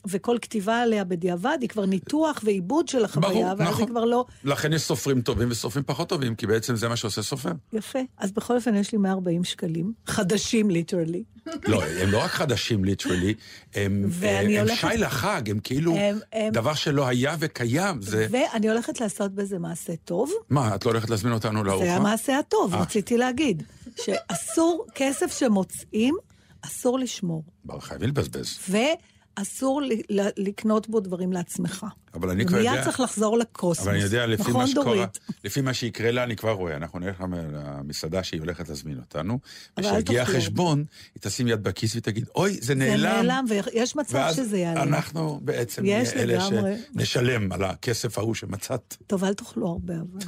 וכל 0.07 0.37
כתיבה 0.43 0.81
עליה 0.81 1.05
בדיעבד 1.05 1.59
היא 1.61 1.69
כבר 1.69 1.87
ניתוח 1.87 2.41
ועיבוד 2.45 2.89
של 2.89 3.05
החוויה, 3.05 3.31
ברור, 3.31 3.45
ואז 3.45 3.61
נכון. 3.61 3.81
היא 3.81 3.89
כבר 3.89 4.05
לא... 4.05 4.25
לכן 4.45 4.73
יש 4.73 4.83
סופרים 4.83 5.21
טובים 5.23 5.49
וסופרים 5.51 5.85
פחות 5.87 6.09
טובים, 6.09 6.35
כי 6.35 6.47
בעצם 6.47 6.77
זה 6.77 6.89
מה 6.89 6.97
שעושה 6.97 7.23
סופר. 7.23 7.53
יפה. 7.73 7.99
אז 8.19 8.33
בכל 8.33 8.55
אופן 8.57 8.75
יש 8.75 8.93
לי 8.93 8.99
140 8.99 9.45
שקלים, 9.45 9.93
חדשים 10.07 10.71
ליטרלי. 10.71 11.23
לא, 11.69 11.83
הם 11.85 12.11
לא 12.11 12.19
רק 12.23 12.31
חדשים 12.31 12.85
literally, 12.85 13.35
הם, 13.75 14.05
ואני 14.11 14.59
הם 14.59 14.67
הולכת- 14.67 14.89
שי 14.93 14.97
לחג, 14.99 15.51
הם 15.51 15.59
כאילו 15.59 15.97
הם- 15.97 16.19
הם- 16.33 16.53
דבר 16.53 16.75
שלא 16.75 17.07
היה 17.07 17.37
וקיים. 17.39 18.03
זה... 18.03 18.27
ואני 18.31 18.69
הולכת 18.71 19.01
לעשות 19.01 19.33
בזה 19.33 19.59
מעשה 19.59 19.93
טוב. 20.05 20.33
מה, 20.51 20.75
את 20.75 20.85
לא 20.87 20.91
הולכת 20.91 21.11
להזמין 21.11 21.33
אותנו 21.33 21.65
לארוחה? 21.65 21.85
זה 21.87 21.95
המעשה 21.95 22.39
הטוב, 22.39 22.75
אה. 22.75 22.81
רציתי 22.83 23.17
להגיד. 23.19 23.63
שאסור, 24.05 24.87
כסף 24.95 25.39
שמוצאים, 25.39 26.15
אסור 26.63 26.99
לשמור. 26.99 27.45
חייבים 27.81 28.09
לבזבז. 28.09 28.59
ל- 30.11 30.29
לקנות 30.37 30.89
בו 30.89 31.01
דברים 31.01 31.33
לעצמך. 31.33 31.87
אבל 32.15 32.31
אני 32.31 32.47
כבר 32.47 32.59
יודע... 32.59 32.71
ומיד 32.71 32.85
צריך 32.85 33.01
לחזור 33.01 33.39
לקוסמוס. 33.39 33.87
אבל 33.87 33.95
אני 33.95 34.03
יודע, 34.05 34.27
לפי 34.27 34.43
נכון, 34.43 34.55
מה 34.61 34.67
שקורה, 34.67 34.85
דורית? 34.95 35.19
לפי 35.45 35.61
מה 35.61 35.75
שיקרה 35.75 36.11
לה, 36.11 36.25
אני 36.25 36.37
כבר 36.37 36.51
רואה. 36.53 36.77
אנחנו 36.77 36.99
נלך 36.99 37.21
למ- 37.21 37.35
למסעדה 37.53 38.23
שהיא 38.23 38.41
הולכת 38.41 38.69
להזמין 38.69 38.99
אותנו, 38.99 39.39
וכשיגיע. 39.79 40.23
החשבון, 40.23 40.85
היא 41.15 41.21
תשים 41.21 41.49
יד 41.49 41.63
בכיס 41.63 41.97
ותגיד, 41.97 42.25
אוי, 42.37 42.53
זה 42.55 42.61
זה 42.67 42.75
נעלם. 42.75 43.03
נעלם, 43.27 43.45
ויש 43.49 43.97
מצב 43.97 44.31
שזה 44.37 44.59
יעלה. 44.59 44.83
אנחנו 44.83 45.41
בעצם 45.43 45.83
נהיה 45.83 46.03
אלה 46.17 46.25
לגמרי. 46.25 46.75
שנשלם 46.95 47.53
על 47.53 47.65
הכסף 47.65 48.19
ההוא 48.19 48.35
שמצאת. 48.35 48.97
טוב, 49.07 49.25
אל 49.25 49.35
תאכלו 49.35 49.67
הרבה, 49.69 49.95
אבל... 49.95 50.21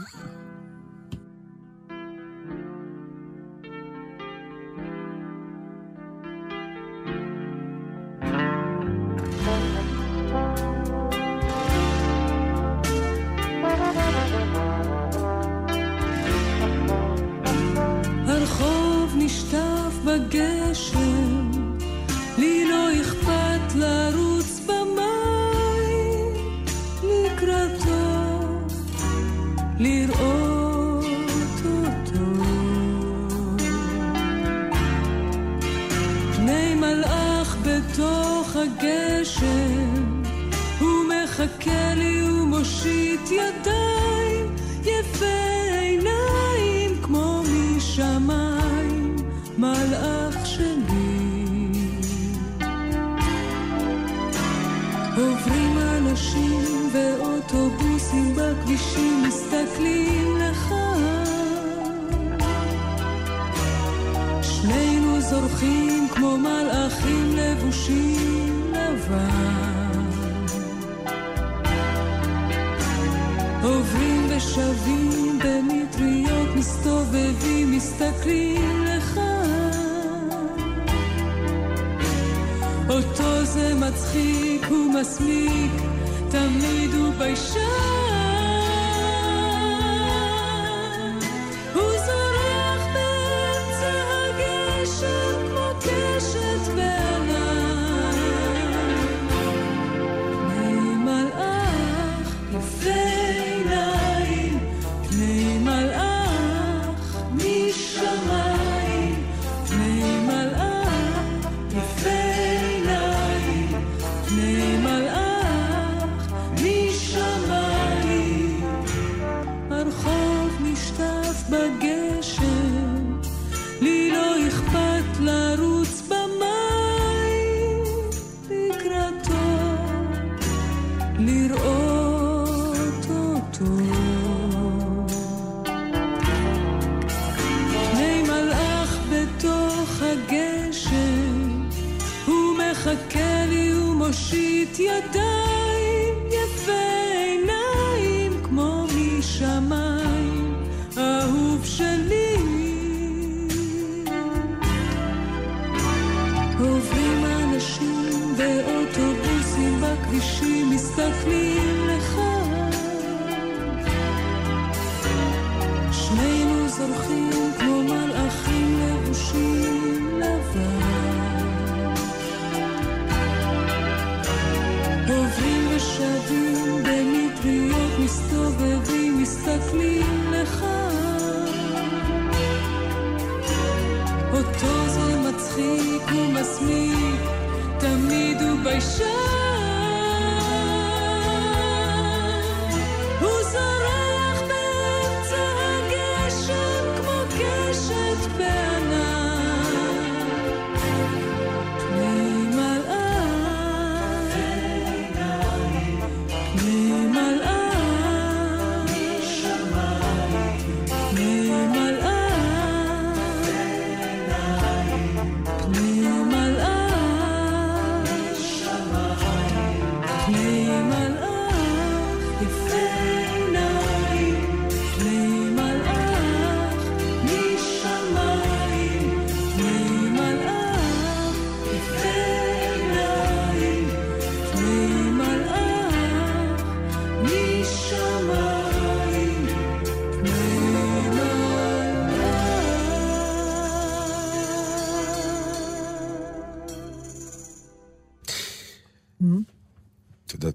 yet 144.78 145.13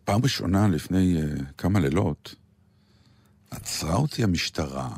פעם 0.09 0.23
ראשונה 0.23 0.67
לפני 0.67 1.17
uh, 1.17 1.43
כמה 1.57 1.79
לילות, 1.79 2.35
עצרה 3.51 3.95
אותי 3.95 4.23
המשטרה, 4.23 4.89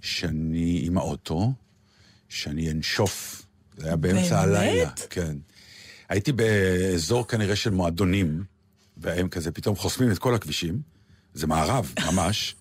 שאני 0.00 0.80
עם 0.82 0.98
האוטו, 0.98 1.52
שאני 2.28 2.70
אנשוף. 2.70 3.46
זה 3.76 3.86
היה 3.86 3.96
באמצע 3.96 4.46
באמת? 4.46 4.56
הלילה. 4.58 4.90
כן. 5.10 5.36
הייתי 6.08 6.32
באזור 6.32 7.28
כנראה 7.28 7.56
של 7.56 7.70
מועדונים, 7.70 8.44
והם 8.96 9.28
כזה 9.28 9.52
פתאום 9.52 9.76
חוסמים 9.76 10.12
את 10.12 10.18
כל 10.18 10.34
הכבישים. 10.34 10.80
זה 11.34 11.46
מערב, 11.46 11.92
ממש. 12.06 12.56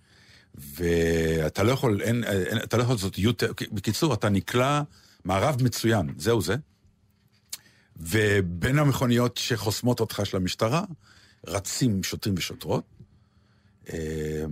ואתה 0.56 1.64
לא 1.64 1.72
יכול, 1.72 2.02
אין, 2.02 2.24
אין, 2.24 2.58
אתה 2.58 2.78
לא 2.78 2.84
יכול 2.84 2.96
לעשות 2.96 3.18
יותר, 3.18 3.52
בקיצור, 3.72 4.14
אתה 4.14 4.30
נקלע 4.30 4.82
מערב 5.26 5.64
מצוין, 5.64 6.14
זהו 6.18 6.42
זה. 6.42 6.56
ובין 7.96 8.80
המכוניות 8.80 9.38
שחוסמות 9.38 10.00
אותך 10.00 10.22
של 10.24 10.38
המשטרה, 10.38 10.84
רצים 11.48 12.04
שוטרים 12.04 12.36
ושוטרות. 12.38 12.84
אה, 13.94 14.46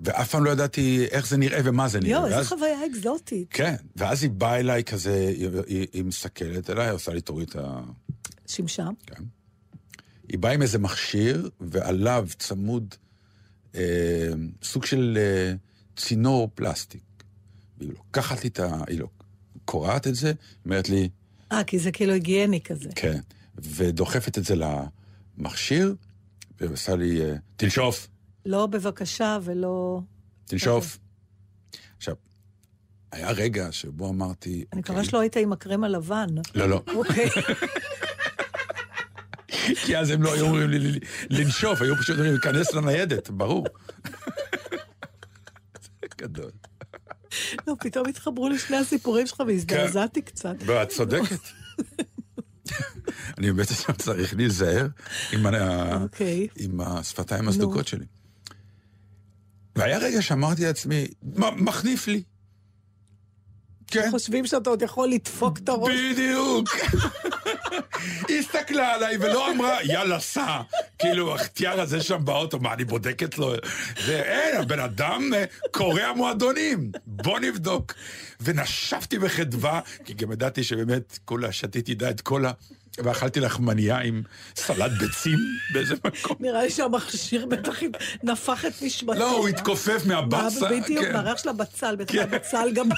ואף 0.00 0.30
פעם 0.30 0.44
לא 0.44 0.50
ידעתי 0.50 1.06
איך 1.10 1.28
זה 1.28 1.36
נראה 1.36 1.60
ומה 1.64 1.88
זה 1.88 2.00
נראה. 2.00 2.10
יואו, 2.10 2.26
איזה 2.26 2.48
חוויה 2.48 2.86
אקזוטית. 2.86 3.48
כן, 3.50 3.74
ואז 3.96 4.22
היא 4.22 4.30
באה 4.30 4.60
אליי 4.60 4.84
כזה, 4.84 5.28
היא, 5.28 5.48
היא, 5.66 5.86
היא 5.92 6.04
מסתכלת 6.04 6.70
אליי, 6.70 6.90
עושה 6.90 7.12
לי 7.12 7.20
תוריד 7.20 7.48
את 7.48 7.56
ה... 7.56 7.80
שמשה. 8.46 8.88
כן. 9.06 9.22
היא 10.28 10.38
באה 10.38 10.52
עם 10.52 10.62
איזה 10.62 10.78
מכשיר, 10.78 11.50
ועליו 11.60 12.28
צמוד 12.38 12.94
אה, 13.74 13.80
סוג 14.62 14.84
של 14.84 15.18
אה, 15.20 15.54
צינור 15.96 16.50
פלסטיק. 16.54 17.02
והיא 17.78 17.90
לוקחת 17.90 18.44
לי 18.44 18.48
את 18.48 18.60
ה... 18.60 18.78
היא 18.88 19.00
לא... 19.00 19.06
קורעת 19.64 20.06
את 20.06 20.14
זה, 20.14 20.32
אומרת 20.64 20.88
לי, 20.88 21.08
אה, 21.52 21.64
כי 21.64 21.78
זה 21.78 21.92
כאילו 21.92 22.12
היגייני 22.12 22.60
כזה. 22.60 22.88
כן, 22.94 23.20
ודוחפת 23.58 24.38
את 24.38 24.44
זה 24.44 24.54
למכשיר, 25.38 25.94
ועושה 26.60 26.96
לי, 26.96 27.24
אה, 27.24 27.34
תנשוף, 27.56 28.08
לא 28.46 28.66
בבקשה 28.66 29.38
ולא... 29.42 30.00
תנשוף. 30.46 30.98
עכשיו, 31.96 32.14
היה 33.12 33.30
רגע 33.30 33.72
שבו 33.72 34.08
אמרתי, 34.08 34.64
אני 34.72 34.80
מקווה 34.80 35.04
שלא 35.04 35.20
היית 35.20 35.36
עם 35.36 35.52
הקרם 35.52 35.84
הלבן. 35.84 36.26
לא, 36.54 36.68
לא, 36.68 36.82
אוקיי. 36.94 37.28
כי 39.84 39.98
אז 39.98 40.10
הם 40.10 40.22
לא 40.22 40.34
היו 40.34 40.44
אומרים 40.46 40.70
לי 40.70 40.98
לנשוף, 41.30 41.82
היו 41.82 41.96
פשוט 41.96 42.16
אומרים, 42.16 42.32
להיכנס 42.32 42.74
לניידת, 42.74 43.30
ברור. 43.30 43.66
זה 45.84 46.06
גדול. 46.18 46.50
לא, 47.66 47.74
פתאום 47.80 48.08
התחברו 48.08 48.48
לשני 48.48 48.76
הסיפורים 48.76 49.26
שלך 49.26 49.42
והזדעזעתי 49.46 50.22
קצת. 50.22 50.54
לא, 50.66 50.82
את 50.82 50.88
צודקת. 50.88 51.40
אני 53.38 53.52
באמת 53.52 53.70
עכשיו 53.70 53.94
צריך 53.96 54.34
להיזהר 54.36 54.86
עם 55.32 55.46
ה- 55.46 56.02
אוקיי. 56.02 56.48
עם 56.56 56.80
השפתיים 56.80 57.48
הסדוקות 57.48 57.88
שלי. 57.88 58.04
והיה 59.76 59.98
רגע 59.98 60.22
שאמרתי 60.22 60.62
לעצמי, 60.64 61.06
"מ- 61.22 61.64
מחניף 61.64 62.08
לי. 62.08 62.22
כן. 63.86 64.08
חושבים 64.10 64.46
שאתה 64.46 64.70
עוד 64.70 64.82
יכול 64.82 65.08
לדפוק 65.08 65.58
את 65.58 65.68
הראש. 65.68 65.92
בדיוק. 66.12 66.68
היא 68.28 68.38
הסתכלה 68.38 68.94
עליי 68.94 69.16
ולא 69.16 69.50
אמרה, 69.50 69.78
יאללה, 69.84 70.20
סע. 70.20 70.60
כאילו, 70.98 71.34
החטיאר 71.34 71.80
הזה 71.80 72.00
שם 72.00 72.24
באוטו, 72.24 72.58
מה, 72.58 72.72
אני 72.72 72.84
בודקת 72.84 73.38
לו? 73.38 73.54
זה, 74.06 74.22
אין, 74.22 74.56
הבן 74.56 74.80
אדם 74.80 75.30
אה, 75.34 75.44
קורע 75.70 76.12
מועדונים. 76.12 76.90
בוא 77.06 77.40
נבדוק. 77.40 77.94
ונשפתי 78.40 79.18
בחדווה, 79.18 79.80
כי 80.04 80.14
גם 80.14 80.32
ידעתי 80.32 80.64
שבאמת 80.64 81.18
כולה 81.24 81.52
שתיתי 81.52 81.94
די 81.94 82.08
את 82.08 82.20
כל 82.20 82.46
ה... 82.46 82.52
ואכלתי 82.98 83.40
לחמניה 83.40 83.98
עם 83.98 84.22
סלט 84.56 84.90
ביצים 84.90 85.38
באיזה 85.72 85.94
מקום. 86.04 86.36
נראה 86.40 86.62
לי 86.62 86.70
שהמכשיר 86.70 87.46
בטח 87.46 87.78
נפח 88.22 88.64
את 88.64 88.72
נשמתו. 88.82 89.18
לא, 89.18 89.30
הוא 89.30 89.48
התכופף 89.48 90.06
מהבצל. 90.06 90.80
בדיוק, 90.80 91.04
כן. 91.04 91.12
מהריח 91.12 91.38
של 91.38 91.48
הבצל, 91.48 91.96
בטח 91.96 92.12
כן. 92.12 92.22
הבצל 92.22 92.68
גם... 92.74 92.88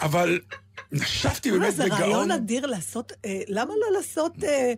אבל 0.00 0.40
נשפתי 0.92 1.50
אה, 1.50 1.58
באמת 1.58 1.76
זה 1.76 1.84
בגאון. 1.84 2.00
רעיון 2.02 2.30
אדיר 2.30 2.66
לעשות, 2.66 3.12
אה, 3.24 3.40
למה 3.48 3.74
לא 3.80 3.96
לעשות 3.96 4.32
אה, 4.44 4.72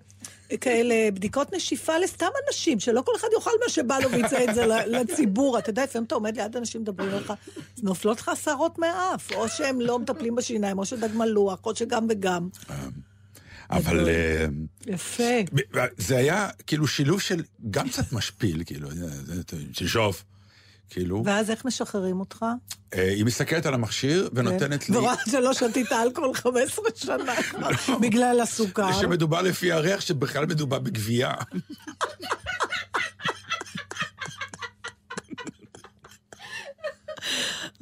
כאלה 0.60 1.10
בדיקות 1.10 1.54
נשיפה 1.54 1.98
לסתם 1.98 2.26
אנשים, 2.48 2.80
שלא 2.80 3.02
כל 3.06 3.12
אחד 3.16 3.28
יאכל 3.34 3.50
מה 3.64 3.68
שבא 3.68 3.98
לו 3.98 4.10
ויצא 4.10 4.44
את 4.50 4.54
זה 4.54 4.66
לציבור. 4.98 5.58
אתה 5.58 5.70
יודע, 5.70 5.84
לפעמים 5.84 6.06
אתה 6.06 6.14
עומד 6.14 6.36
ליד 6.36 6.56
אנשים 6.56 6.80
מדברים 6.80 7.10
לך, 7.10 7.32
נופלות 7.82 8.20
לך 8.20 8.30
שערות 8.44 8.78
מהאף, 8.78 9.32
או 9.32 9.48
שהם 9.48 9.80
לא 9.80 9.98
מטפלים 9.98 10.34
בשיניים, 10.34 10.78
או 10.78 10.84
שדג 10.86 11.14
מלוח, 11.14 11.60
או 11.64 11.76
שגם 11.76 12.06
וגם. 12.10 12.48
אבל... 13.70 14.08
אה, 14.08 14.46
יפה. 14.86 15.32
ב- 15.74 15.86
זה 15.98 16.16
היה 16.16 16.48
כאילו 16.66 16.86
שילוב 16.86 17.20
של 17.20 17.42
גם 17.70 17.88
קצת 17.88 18.12
משפיל, 18.12 18.62
כאילו, 18.66 18.88
תשאוף. 19.72 20.24
כאילו, 20.90 21.22
ואז 21.24 21.50
איך 21.50 21.64
משחררים 21.64 22.20
אותך? 22.20 22.44
אה, 22.94 23.08
היא 23.10 23.24
מסתכלת 23.24 23.66
על 23.66 23.74
המכשיר 23.74 24.28
ונותנת 24.32 24.88
לי, 24.88 24.96
ורואה 24.96 25.14
שלא 25.30 25.52
שתית 25.52 25.92
אלכוהול 25.92 26.34
15 26.34 26.84
שנה 26.94 27.34
בגלל 28.00 28.40
הסוכר. 28.40 29.00
שמדובר 29.00 29.42
לפי 29.42 29.72
הריח 29.72 30.00
שבכלל 30.00 30.46
מדובר 30.46 30.78
בגבייה. 30.78 31.34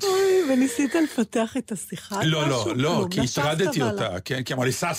אוי, 0.02 0.52
וניסית 0.52 0.94
לפתח 0.94 1.56
את 1.56 1.72
השיחה? 1.72 2.24
לא, 2.24 2.48
לא? 2.48 2.66
לא. 2.76 3.06
כי 3.10 3.20
הטרדתי. 3.20 3.82
אותה, 3.82 4.20
כן, 4.24 4.42
כי 4.42 4.54
אמרה 4.54 4.66
לי, 4.66 4.72
סע, 4.72 4.92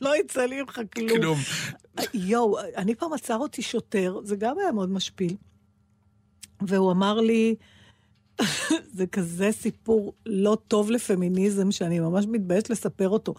לא 0.00 0.16
יצא 0.16 0.44
לי 0.44 0.62
ממך 0.62 0.80
כלום. 0.94 1.08
כלום. 1.08 1.38
יואו, 2.14 2.58
אני 2.76 2.94
פעם 2.94 3.12
עצר 3.12 3.36
אותי 3.36 3.62
שוטר, 3.62 4.18
זה 4.24 4.36
גם 4.36 4.58
היה 4.58 4.72
מאוד 4.72 4.90
משפיל. 4.90 5.36
והוא 6.68 6.92
אמר 6.92 7.14
לי, 7.20 7.54
זה 8.96 9.06
כזה 9.06 9.48
סיפור 9.52 10.14
לא 10.26 10.56
טוב 10.68 10.90
לפמיניזם, 10.90 11.70
שאני 11.70 12.00
ממש 12.00 12.24
מתביישת 12.28 12.70
לספר 12.70 13.08
אותו. 13.08 13.34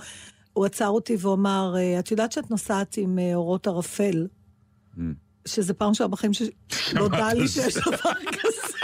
הוא 0.54 0.66
עצר 0.66 0.88
אותי 0.88 1.16
והוא 1.20 1.34
אמר, 1.34 1.74
"אה, 1.78 2.00
את 2.00 2.12
יודעת 2.12 2.32
שאת 2.32 2.52
נוסעת 2.52 2.98
עם 2.98 3.20
אה, 3.20 3.36
אורות 3.36 3.68
ערפל? 3.68 4.28
שזה 5.46 5.74
פעם 5.74 5.90
ראשונה 5.90 6.08
בחיים 6.08 6.32
שנודע 6.70 7.26
על 7.28 7.38
לי. 7.38 7.48
שיש 7.48 7.76
דבר 7.78 8.14
כזה. 8.32 8.78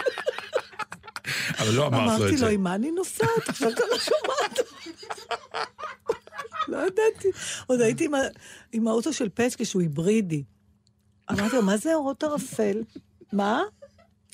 אבל 1.60 1.72
לא 1.74 1.88
אמרת 1.88 2.00
לו 2.02 2.06
אמרתי 2.06 2.26
את 2.26 2.32
לו, 2.32 2.38
זה. 2.38 2.50
עם 2.50 2.64
מה 2.64 2.76
אני 2.76 2.92
נוסעת? 2.92 3.28
עכשיו 3.48 3.70
אתה 3.70 3.82
לא 3.92 3.98
שומעת. 4.00 4.60
לא 6.68 6.78
ידעתי. 6.78 7.28
עוד 7.68 7.82
הייתי 7.82 8.08
עם 8.72 8.88
האוטו 8.88 9.14
של 9.14 9.30
פצ'קה, 9.30 9.66
שהוא 9.66 9.82
היברידי. 9.82 10.44
אמרתי 11.32 11.56
לו, 11.56 11.62
מה 11.64 11.78
זה 11.78 11.94
אורות 11.96 12.24
ערפל? 12.24 12.84
מה? 13.34 13.62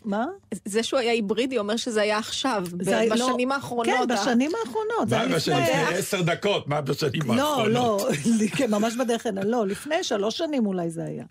מה? 0.06 0.26
זה 0.65 0.84
שהוא 0.84 1.00
היה 1.00 1.12
היברידי 1.12 1.58
אומר 1.58 1.78
שזה 1.78 2.02
היה 2.02 2.18
עכשיו, 2.18 2.63
ב- 2.72 2.84
זה 2.84 2.98
היה- 2.98 3.15
לא- 3.15 3.28
בשנים 3.30 3.52
האחרונות. 3.52 4.10
כן, 4.10 4.15
בשנים 4.15 4.52
האחרונות. 4.65 5.10
זה 5.10 5.15
מה 5.18 5.22
היה 5.22 5.36
בשנים? 5.36 5.58
לפני... 5.63 5.82
לפני 5.84 5.98
עשר 5.98 6.22
דקות, 6.22 6.68
מה 6.68 6.82
בשנים 6.82 7.22
לא, 7.32 7.50
האחרונות? 7.50 8.02
לא, 8.02 8.10
כן, 8.58 8.72
ממש 8.72 8.94
בדרך 8.96 9.26
הנה. 9.26 9.44
לא, 9.44 9.68
לפני 9.68 10.04
שלוש 10.04 10.38
שנים 10.38 10.65
אולי 10.65 10.89
זה 10.89 11.04
היה. 11.06 11.24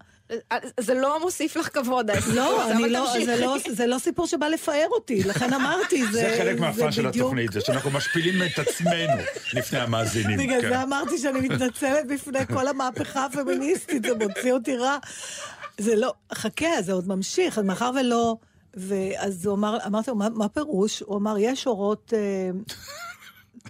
זה 0.81 0.95
לא 0.95 1.21
מוסיף 1.21 1.57
לך 1.57 1.69
כבוד, 1.79 2.11
לא, 2.35 2.71
אני 2.71 2.89
לא. 2.89 3.07
זה 3.25 3.37
לא, 3.41 3.57
זה 3.71 3.87
לא 3.87 3.99
סיפור 3.99 4.27
שבא 4.27 4.49
לפאר 4.49 4.87
אותי, 4.91 5.23
לכן 5.25 5.53
אמרתי, 5.53 6.05
זה, 6.07 6.11
זה 6.13 6.35
חלק 6.39 6.61
מהפן 6.61 6.93
של 6.93 7.09
בדיוק- 7.09 7.17
התוכנית, 7.27 7.53
זה 7.53 7.61
שאנחנו 7.61 7.91
משפילים 7.91 8.43
את 8.43 8.59
עצמנו 8.59 9.23
לפני 9.55 9.79
המאזינים. 9.79 10.39
בגלל 10.39 10.61
כן. 10.61 10.69
זה 10.69 10.83
אמרתי 10.83 11.19
שאני 11.19 11.41
מתנצלת 11.49 12.07
בפני 12.09 12.47
כל 12.47 12.67
המהפכה 12.69 13.25
הפמיניסטית, 13.25 14.03
זה 14.05 14.15
מוציא 14.15 14.53
אותי 14.53 14.77
רע. 14.77 14.97
זה 15.79 15.97
לא, 15.97 16.13
חכה, 16.35 16.67
זה 16.83 16.93
עוד 16.93 17.09
ממשיך, 17.09 17.59
מאחר 17.59 17.91
ולא... 18.01 18.37
ואז 18.77 19.47
הוא 19.47 19.55
אמר, 19.55 19.79
אמרתי 19.87 20.11
לו, 20.11 20.17
מה, 20.17 20.29
מה 20.29 20.49
פירוש? 20.49 21.01
הוא 21.01 21.17
אמר, 21.17 21.37
יש 21.39 21.67
אורות... 21.67 22.13
אה, 22.17 22.51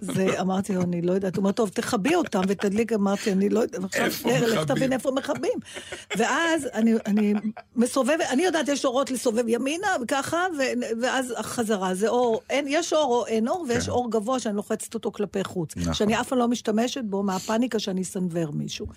זה, 0.01 0.41
אמרתי 0.41 0.75
לו, 0.75 0.81
אני 0.81 1.01
לא 1.01 1.11
יודעת. 1.13 1.35
הוא 1.35 1.41
אומר, 1.41 1.51
טוב, 1.51 1.69
תכבי 1.69 2.15
אותם 2.15 2.41
ותדליק, 2.47 2.93
אמרתי, 2.93 3.31
אני 3.31 3.49
לא 3.49 3.59
יודעת. 3.59 3.83
עכשיו, 3.83 4.05
איפה 4.05 4.29
לך 4.29 4.53
מכבים? 4.53 4.75
תבין 4.75 4.93
איפה 4.93 5.11
מכבים. 5.11 5.59
ואז 6.17 6.67
אני, 6.73 6.93
אני 7.05 7.33
מסובבת, 7.75 8.25
אני 8.29 8.43
יודעת, 8.43 8.67
יש 8.67 8.85
אורות 8.85 9.11
לסובב 9.11 9.47
ימינה, 9.47 9.87
וככה, 10.01 10.45
ו- 10.57 11.01
ואז 11.01 11.33
החזרה, 11.37 11.95
זה 11.95 12.07
אור, 12.07 12.41
אין, 12.49 12.65
יש 12.69 12.93
אור 12.93 13.15
או 13.15 13.25
אין 13.25 13.47
אור, 13.47 13.65
ויש 13.69 13.85
כן. 13.85 13.91
אור 13.91 14.11
גבוה 14.11 14.39
שאני 14.39 14.55
לוחצת 14.55 14.93
אותו 14.93 15.11
כלפי 15.11 15.43
חוץ. 15.43 15.77
נכון. 15.77 15.93
שאני 15.93 16.21
אף 16.21 16.27
פעם 16.27 16.39
לא 16.39 16.47
משתמשת 16.47 17.03
בו 17.03 17.23
מהפאניקה 17.23 17.79
שאני 17.79 18.01
אסנוור 18.01 18.51
מישהו. 18.53 18.87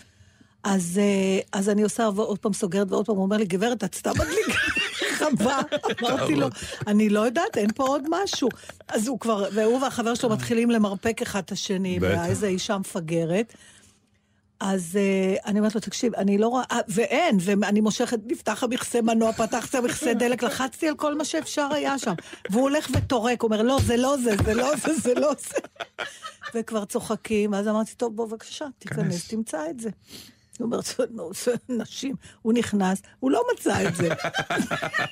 אז, 0.64 1.00
אה, 1.02 1.40
אז 1.52 1.68
אני 1.68 1.82
עושה 1.82 2.08
ועוד 2.14 2.38
פעם 2.38 2.52
סוגרת 2.52 2.90
ועוד 2.90 3.06
פעם, 3.06 3.16
הוא 3.16 3.24
אומר 3.24 3.36
לי, 3.36 3.44
גברת, 3.44 3.84
את 3.84 3.94
סתם 3.94 4.10
מדליקה 4.10 4.77
חווה. 5.18 5.60
אמרתי 6.02 6.34
לו, 6.34 6.46
אני 6.86 7.08
לא 7.08 7.20
יודעת, 7.20 7.56
אין 7.56 7.72
פה 7.74 7.84
עוד 7.84 8.02
משהו. 8.10 8.48
אז 8.88 9.08
הוא 9.08 9.20
כבר, 9.20 9.48
והוא 9.52 9.82
והחבר 9.82 10.14
שלו 10.14 10.30
מתחילים 10.30 10.70
למרפק 10.70 11.22
אחד 11.22 11.42
את 11.44 11.52
השני. 11.52 11.98
ואיזה 12.00 12.46
אישה 12.46 12.78
מפגרת. 12.78 13.54
אז 14.60 14.98
uh, 14.98 15.46
אני 15.46 15.58
אומרת 15.58 15.74
לו, 15.74 15.80
תקשיב, 15.80 16.14
אני 16.14 16.38
לא 16.38 16.48
רואה, 16.48 16.64
אה, 16.70 16.80
ואין, 16.88 17.36
ואני 17.40 17.80
מושכת, 17.80 18.18
נפתח 18.26 18.62
המכסה 18.62 19.02
מנוע, 19.02 19.32
פתחתי 19.32 19.76
המכסה 19.76 20.14
דלק, 20.14 20.42
לחצתי 20.42 20.88
על 20.88 20.94
כל 20.94 21.14
מה 21.14 21.24
שאפשר 21.24 21.68
היה 21.72 21.98
שם. 21.98 22.14
והוא 22.50 22.62
הולך 22.62 22.88
וטורק, 22.96 23.42
אומר, 23.42 23.62
לא, 23.62 23.78
זה 23.86 23.96
לא 23.96 24.16
זה, 24.24 24.34
זה 24.44 24.54
לא 24.54 24.76
זה, 24.76 24.94
זה 24.94 25.14
לא 25.14 25.32
זה. 25.38 25.58
וכבר 26.54 26.84
צוחקים, 26.84 27.52
ואז 27.52 27.68
אמרתי, 27.68 27.94
טוב, 27.94 28.16
בוא, 28.16 28.26
בבקשה, 28.26 28.66
תיכנס, 28.78 28.98
כנס. 28.98 29.28
תמצא 29.28 29.70
את 29.70 29.80
זה. 29.80 29.90
"נו, 30.60 31.30
זה 31.44 31.54
נשים. 31.68 32.16
הוא 32.42 32.52
נכנס, 32.52 33.02
הוא 33.20 33.30
לא 33.30 33.42
מצא 33.54 33.88
את 33.88 33.94
זה. 33.96 34.08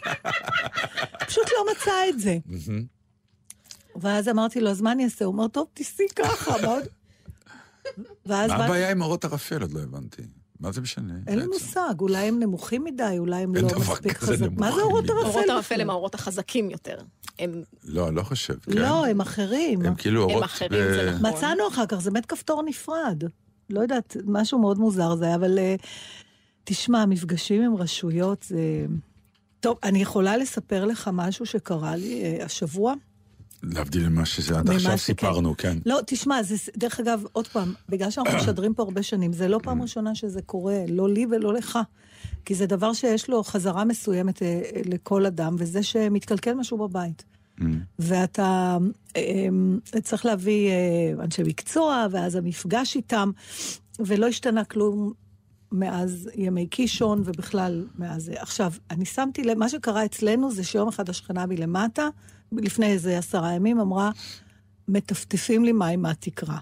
פשוט 1.28 1.44
לא 1.58 1.66
מצא 1.72 1.92
את 2.08 2.20
זה. 2.20 2.38
ואז 3.96 4.28
אמרתי 4.28 4.60
לו, 4.60 4.70
אז 4.70 4.80
מה 4.80 4.92
אני 4.92 5.04
אעשה? 5.04 5.24
הוא 5.24 5.32
אומר, 5.32 5.48
טוב, 5.48 5.66
תיסעי 5.74 6.06
ככה. 6.16 6.62
מה 6.62 6.68
עוד?" 6.68 6.84
ואז 8.26 8.50
מה 8.50 8.64
הבעיה 8.64 8.90
עם 8.90 9.02
אורות 9.02 9.24
ערפל? 9.24 9.62
עוד 9.62 9.72
לא 9.72 9.80
הבנתי. 9.80 10.22
מה 10.60 10.72
זה 10.72 10.80
משנה? 10.80 11.14
אין 11.26 11.38
לי? 11.38 11.46
מושג, 11.46 11.94
אולי 12.00 12.18
הם 12.18 12.40
נמוכים 12.40 12.84
מדי, 12.84 13.14
אולי 13.18 13.36
הם 13.36 13.54
לא 13.54 13.68
מספיק 13.78 14.18
חזקים. 14.18 14.54
מה 14.56 14.72
זה 14.72 14.80
אורות. 14.82 15.10
ערפל? 15.10 15.26
אורות 15.26 15.44
ערפל? 15.48 15.80
הם 15.80 15.90
האורות 15.90 16.14
החזקים 16.14 16.70
יותר. 16.70 16.98
הם 17.38 17.62
לא, 17.84 18.12
לא 18.12 18.22
חושב, 18.22 18.54
כן. 18.58 18.72
לא, 18.72 19.06
הם 19.06 19.20
אחרים. 19.20 19.86
הם 19.86 19.94
כאילו 19.94 20.24
הם 20.24 20.30
אורות... 20.30 20.44
אחרים, 20.44 20.70
ב- 20.72 20.94
זה 20.94 21.12
נכון. 21.18 21.30
מצאנו 21.30 21.68
אחר 21.68 21.86
כך, 21.86 21.96
זה 21.98 22.10
באמת 22.10 22.26
כפתור 22.26 22.62
נפרד. 22.62 23.22
לא 23.70 23.80
יודעת, 23.80 24.16
משהו 24.26 24.58
מאוד 24.58 24.78
מוזר 24.78 25.16
זה 25.16 25.24
היה, 25.24 25.34
אבל 25.34 25.58
אה, 25.58 25.74
תשמע, 26.64 27.06
מפגשים 27.06 27.62
עם 27.62 27.76
רשויות 27.76 28.42
זה... 28.42 28.86
טוב, 29.60 29.78
אני 29.82 30.02
יכולה 30.02 30.36
לספר 30.36 30.84
לך 30.84 31.10
משהו 31.12 31.46
שקרה 31.46 31.96
לי 31.96 32.22
אה, 32.22 32.44
השבוע? 32.44 32.94
להבדיל 33.62 34.08
ממה 34.08 34.26
שזה 34.26 34.58
עד 34.58 34.70
עכשיו 34.70 34.80
שכן. 34.80 34.96
סיפרנו, 34.96 35.54
כן. 35.58 35.78
לא, 35.86 36.00
תשמע, 36.06 36.42
זה, 36.42 36.54
דרך 36.76 37.00
אגב, 37.00 37.24
עוד 37.32 37.48
פעם, 37.48 37.74
בגלל 37.88 38.10
שאנחנו 38.10 38.36
משדרים 38.40 38.74
פה 38.74 38.82
הרבה 38.82 39.02
שנים, 39.02 39.32
זה 39.32 39.48
לא 39.48 39.60
פעם 39.62 39.82
ראשונה 39.82 40.14
שזה 40.14 40.42
קורה, 40.42 40.84
לא 40.88 41.08
לי 41.08 41.26
ולא 41.30 41.54
לך. 41.54 41.78
כי 42.44 42.54
זה 42.54 42.66
דבר 42.66 42.92
שיש 42.92 43.30
לו 43.30 43.42
חזרה 43.42 43.84
מסוימת 43.84 44.42
אה, 44.42 44.46
אה, 44.48 44.80
לכל 44.84 45.26
אדם, 45.26 45.56
וזה 45.58 45.82
שמתקלקל 45.82 46.54
משהו 46.54 46.78
בבית. 46.78 47.24
ואתה 47.98 48.78
אה, 49.16 49.48
אה, 49.94 50.00
צריך 50.00 50.26
להביא 50.26 50.70
אה, 50.70 51.24
אנשי 51.24 51.42
מקצוע, 51.42 52.06
ואז 52.10 52.34
המפגש 52.34 52.96
איתם, 52.96 53.30
ולא 53.98 54.26
השתנה 54.26 54.64
כלום 54.64 55.12
מאז 55.72 56.30
ימי 56.34 56.66
קישון, 56.66 57.22
ובכלל 57.24 57.86
מאז. 57.98 58.30
עכשיו, 58.36 58.72
אני 58.90 59.04
שמתי 59.04 59.44
לב, 59.44 59.58
מה 59.58 59.68
שקרה 59.68 60.04
אצלנו 60.04 60.50
זה 60.50 60.64
שיום 60.64 60.88
אחד 60.88 61.08
השכנה 61.08 61.46
מלמטה, 61.46 62.08
לפני 62.52 62.86
איזה 62.86 63.18
עשרה 63.18 63.52
ימים, 63.52 63.80
אמרה, 63.80 64.10
מטפטפים 64.88 65.64
לי 65.64 65.72
מים 65.72 66.02
מהתקרה. 66.02 66.58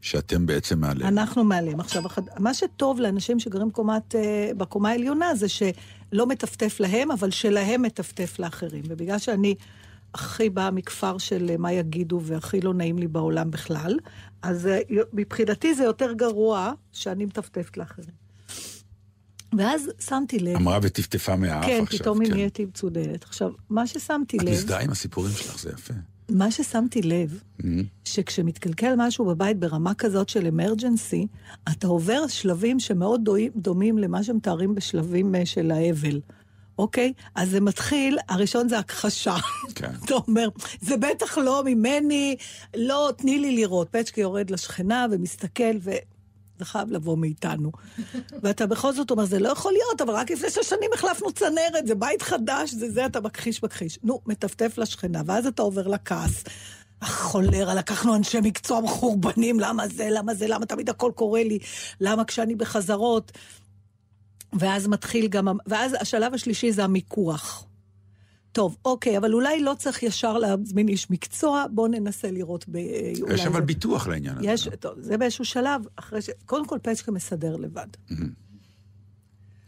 שאתם 0.00 0.46
בעצם 0.46 0.80
מעליהם. 0.80 1.18
אנחנו 1.18 1.44
מעלים. 1.44 1.80
עכשיו, 1.80 2.02
מה 2.38 2.54
שטוב 2.54 3.00
לאנשים 3.00 3.40
שגרים 3.40 3.70
קומת, 3.70 4.14
אה, 4.14 4.50
בקומה 4.56 4.88
העליונה 4.90 5.34
זה 5.34 5.48
שלא 5.48 6.26
מטפטף 6.26 6.80
להם, 6.80 7.10
אבל 7.10 7.30
שלהם 7.30 7.82
מטפטף 7.82 8.38
לאחרים. 8.38 8.82
ובגלל 8.88 9.18
שאני 9.18 9.54
הכי 10.14 10.50
באה 10.50 10.70
מכפר 10.70 11.18
של 11.18 11.50
אה, 11.50 11.56
מה 11.56 11.72
יגידו 11.72 12.20
והכי 12.24 12.60
לא 12.60 12.74
נעים 12.74 12.98
לי 12.98 13.08
בעולם 13.08 13.50
בכלל, 13.50 13.98
אז 14.42 14.66
אה, 14.66 14.78
מבחינתי 15.12 15.74
זה 15.74 15.84
יותר 15.84 16.12
גרוע 16.12 16.72
שאני 16.92 17.24
מטפטפת 17.24 17.76
לאחרים. 17.76 18.20
ואז 19.58 19.90
שמתי 20.08 20.38
לב... 20.38 20.56
אמרה 20.56 20.78
וטפטפה 20.82 21.36
מהאף 21.36 21.64
כן, 21.64 21.82
עכשיו. 21.82 21.98
פתאום 21.98 22.20
היא 22.20 22.30
כן. 22.30 22.34
נהייתי 22.36 22.64
מצודדת. 22.64 23.24
עכשיו, 23.24 23.50
מה 23.70 23.86
ששמתי 23.86 24.36
את 24.36 24.42
לב, 24.42 24.52
מזדהה 24.52 24.80
עם 24.80 24.90
הסיפורים 24.90 25.32
שלך, 25.32 25.58
זה 25.58 25.70
יפה. 25.70 25.94
מה 26.30 26.50
ששמתי 26.50 27.02
לב, 27.02 27.40
שכשמתקלקל 28.04 28.94
משהו 28.96 29.24
בבית 29.24 29.58
ברמה 29.58 29.94
כזאת 29.94 30.28
של 30.28 30.46
אמרג'נסי, 30.46 31.26
אתה 31.72 31.86
עובר 31.86 32.26
שלבים 32.28 32.80
שמאוד 32.80 33.24
דומים- 33.24 33.52
דומים 33.56 33.98
למה 33.98 34.22
שמתארים 34.24 34.74
בשלבים 34.74 35.34
אה, 35.34 35.46
של 35.46 35.70
האבל. 35.70 36.20
אוקיי? 36.78 37.12
אז 37.34 37.50
זה 37.50 37.60
מתחיל, 37.60 38.18
הראשון 38.28 38.68
זה 38.68 38.78
הכחשה. 38.78 39.36
כן. 39.74 39.90
אתה 40.04 40.14
אומר, 40.14 40.48
זה 40.80 40.96
בטח 40.96 41.38
לא 41.38 41.62
ממני, 41.66 42.36
לא, 42.76 43.10
תני 43.16 43.38
לי 43.38 43.56
לראות. 43.56 43.88
פצ'קי 43.90 44.20
יורד 44.20 44.50
לשכנה 44.50 45.06
ומסתכל, 45.10 45.74
וזה 46.60 46.64
חייב 46.64 46.90
לבוא 46.90 47.18
מאיתנו. 47.18 47.72
ואתה 48.42 48.66
בכל 48.66 48.92
זאת 48.92 49.10
אומר, 49.10 49.24
זה 49.24 49.38
לא 49.38 49.48
יכול 49.48 49.72
להיות, 49.72 50.00
אבל 50.00 50.14
רק 50.14 50.30
לפני 50.30 50.50
שש 50.50 50.68
שנים 50.68 50.90
החלפנו 50.94 51.32
צנרת, 51.32 51.86
זה 51.86 51.94
בית 51.94 52.22
חדש, 52.22 52.70
זה 52.70 52.90
זה, 52.90 53.06
אתה 53.06 53.20
מכחיש 53.20 53.62
מכחיש. 53.62 53.98
נו, 54.02 54.20
מטפטף 54.26 54.78
לשכנה, 54.78 55.22
ואז 55.26 55.46
אתה 55.46 55.62
עובר 55.62 55.88
לכעס. 55.88 56.44
חולרה, 57.04 57.74
לקחנו 57.74 58.16
אנשי 58.16 58.38
מקצוע 58.40 58.80
מחורבנים, 58.80 59.60
למה 59.60 59.88
זה, 59.88 60.08
למה 60.10 60.34
זה, 60.34 60.46
למה 60.48 60.66
תמיד 60.66 60.90
הכל 60.90 61.12
קורה 61.14 61.42
לי, 61.42 61.58
למה 62.00 62.24
כשאני 62.24 62.54
בחזרות. 62.54 63.32
ואז 64.52 64.86
מתחיל 64.86 65.28
גם, 65.28 65.48
ואז 65.66 65.96
השלב 66.00 66.34
השלישי 66.34 66.72
זה 66.72 66.84
המיקוח. 66.84 67.64
טוב, 68.52 68.76
אוקיי, 68.84 69.18
אבל 69.18 69.32
אולי 69.34 69.60
לא 69.62 69.74
צריך 69.78 70.02
ישר 70.02 70.38
להזמין 70.38 70.88
איש 70.88 71.10
מקצוע, 71.10 71.64
בואו 71.70 71.86
ננסה 71.88 72.30
לראות 72.30 72.64
ב... 72.68 72.76
אולי 73.20 73.34
יש 73.34 73.46
אבל 73.46 73.60
זה- 73.60 73.66
ביטוח 73.66 74.06
לעניין 74.08 74.36
הזה. 74.38 74.46
יש, 74.46 74.68
טוב, 74.80 74.92
זה 75.00 75.16
באיזשהו 75.16 75.44
שלב, 75.44 75.80
אחרי 75.96 76.22
ש... 76.22 76.30
קודם 76.46 76.66
כל 76.66 76.78
פצ'קה 76.82 77.12
מסדר 77.12 77.56
לבד. 77.56 77.86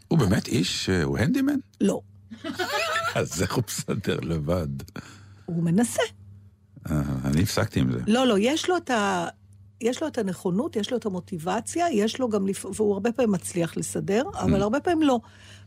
הוא 0.07 0.19
באמת 0.19 0.47
איש, 0.47 0.89
אה, 0.89 1.03
הוא 1.03 1.17
הנדימן? 1.17 1.55
לא, 1.81 2.01
אז 3.15 3.41
איך 3.41 3.53
הוא 3.55 3.63
מסדר 3.67 4.19
לבד? 4.19 4.67
הוא 5.45 5.63
מנסה. 5.63 6.01
אה, 6.91 7.01
אני 7.25 7.41
הפסקתי 7.43 7.79
עם 7.79 7.91
זה. 7.91 7.99
לא, 8.07 8.27
לא, 8.27 8.35
יש 8.39 8.69
לו 8.69 8.77
את 8.77 8.89
ה... 8.89 9.27
יש 9.81 10.01
לו 10.01 10.07
את 10.07 10.17
הנכונות, 10.17 10.75
יש 10.75 10.91
לו 10.91 10.97
את 10.97 11.05
המוטיבציה, 11.05 11.85
יש 11.91 12.19
לו 12.19 12.29
גם, 12.29 12.47
לפ... 12.47 12.65
והוא 12.65 12.93
הרבה 12.93 13.11
פעמים 13.11 13.31
מצליח 13.31 13.77
לסדר, 13.77 14.23
אבל 14.33 14.61
הרבה 14.61 14.79
פעמים 14.79 15.01
לא. 15.07 15.19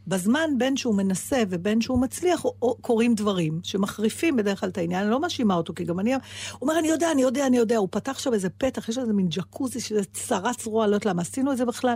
בזמן 0.07 0.51
בין 0.59 0.77
שהוא 0.77 0.95
מנסה 0.95 1.42
ובין 1.49 1.81
שהוא 1.81 2.01
מצליח, 2.01 2.45
קורים 2.81 3.14
דברים 3.14 3.61
שמחריפים 3.62 4.37
בדרך 4.37 4.61
כלל 4.61 4.69
את 4.69 4.79
העניין, 4.79 5.03
אני 5.03 5.11
לא 5.11 5.21
מאשימה 5.21 5.55
אותו, 5.55 5.75
כי 5.75 5.85
גם 5.85 6.01
אני... 6.01 6.14
הוא 6.14 6.21
אומר, 6.62 6.79
אני 6.79 6.88
יודע, 6.88 7.12
אני 7.12 7.23
יודע, 7.23 7.47
אני 7.47 7.57
יודע, 7.57 7.77
הוא 7.77 7.88
פתח 7.90 8.19
שם 8.19 8.35
איזה 8.35 8.51
פתח, 8.51 8.88
יש 8.88 8.99
איזה 8.99 9.12
מין 9.12 9.27
ג'קוזי 9.31 9.81
שזה 9.81 10.05
צרה 10.05 10.55
צרורה, 10.55 10.85
אני 10.85 10.90
לא 10.90 10.97
יודעת 10.97 11.07
למה 11.07 11.23
עשינו 11.23 11.53
את 11.53 11.57
זה 11.57 11.64
בכלל. 11.64 11.95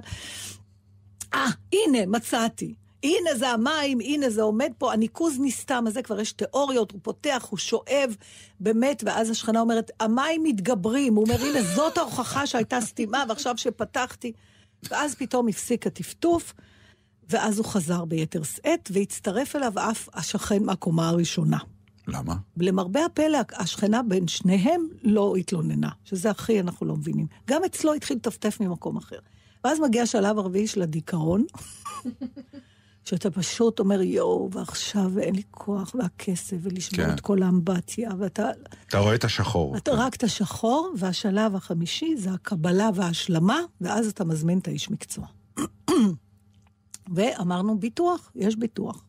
אה, 1.35 1.47
הנה, 1.73 2.07
מצאתי. 2.07 2.75
הנה 3.05 3.35
זה 3.35 3.49
המים, 3.49 4.01
הנה 4.01 4.31
זה 4.31 4.43
עומד 4.43 4.73
פה, 4.79 4.93
הניקוז 4.93 5.37
נסתם, 5.41 5.85
אז 5.87 5.95
זה 5.95 6.03
כבר 6.03 6.21
יש 6.21 6.33
תיאוריות, 6.33 6.93
הוא 6.93 7.01
פותח, 7.03 7.47
הוא 7.51 7.59
שואב, 7.59 8.17
באמת, 8.61 9.03
ואז 9.07 9.31
השכנה 9.31 9.61
אומרת, 9.61 9.91
המים 10.01 10.43
מתגברים. 10.43 11.15
הוא 11.15 11.25
אומר, 11.25 11.45
הנה, 11.45 11.63
זאת 11.63 11.99
ההוכחה 11.99 12.47
שהייתה 12.47 12.81
סתימה, 12.81 13.25
ועכשיו 13.29 13.55
שפתחתי. 13.57 14.33
ואז 14.91 15.15
פתאום 15.15 15.49
הפסיק 15.49 15.87
הטפטוף, 15.87 16.55
ואז 17.31 17.59
הוא 17.59 17.67
חזר 17.67 18.05
ביתר 18.05 18.43
שאת, 18.43 18.91
והצטרף 18.93 19.57
אליו 19.57 19.73
אף 19.77 20.09
השכן 20.15 20.63
מהקומה 20.65 21.09
הראשונה. 21.09 21.59
למה? 22.09 22.37
למרבה 22.57 23.05
הפלא, 23.05 23.39
השכנה 23.57 24.03
בין 24.03 24.29
שניהם 24.29 24.89
לא 25.03 25.37
התלוננה, 25.37 25.89
שזה 26.05 26.31
הכי 26.31 26.61
אנחנו 26.61 26.87
לא 26.87 26.97
מבינים. 26.97 27.27
גם 27.49 27.65
אצלו 27.65 27.95
התחיל 27.95 28.17
לטפטף 28.17 28.61
ממקום 28.61 28.97
אחר. 28.97 29.19
ואז 29.65 29.81
מגיע 29.81 30.03
השלב 30.03 30.39
הרביעי 30.39 30.67
של 30.67 30.83
הדיכאון, 30.83 31.45
שאתה 33.05 33.31
פשוט 33.31 33.81
אומר, 33.81 34.03
יואו, 34.03 34.49
ועכשיו 34.53 35.19
אין 35.19 35.35
לי 35.35 35.43
כוח 35.51 35.95
והכסף, 35.99 36.57
ולשמור 36.63 37.07
כן. 37.07 37.15
את 37.15 37.21
כל 37.21 37.43
האמבטיה, 37.43 38.11
ואתה... 38.19 38.49
אתה 38.87 38.99
רואה 38.99 39.15
את 39.15 39.25
השחור. 39.25 39.77
אתה 39.77 39.93
רק 39.95 40.15
את 40.15 40.23
השחור, 40.23 40.93
והשלב 40.99 41.57
החמישי 41.57 42.17
זה 42.17 42.31
הקבלה 42.31 42.91
וההשלמה, 42.95 43.61
ואז 43.81 44.07
אתה 44.07 44.25
מזמין 44.25 44.59
את 44.59 44.69
האיש 44.69 44.91
מקצוע. 44.91 45.27
ואמרנו, 47.11 47.79
ביטוח, 47.79 48.33
יש 48.35 48.57
ביטוח. 48.57 49.05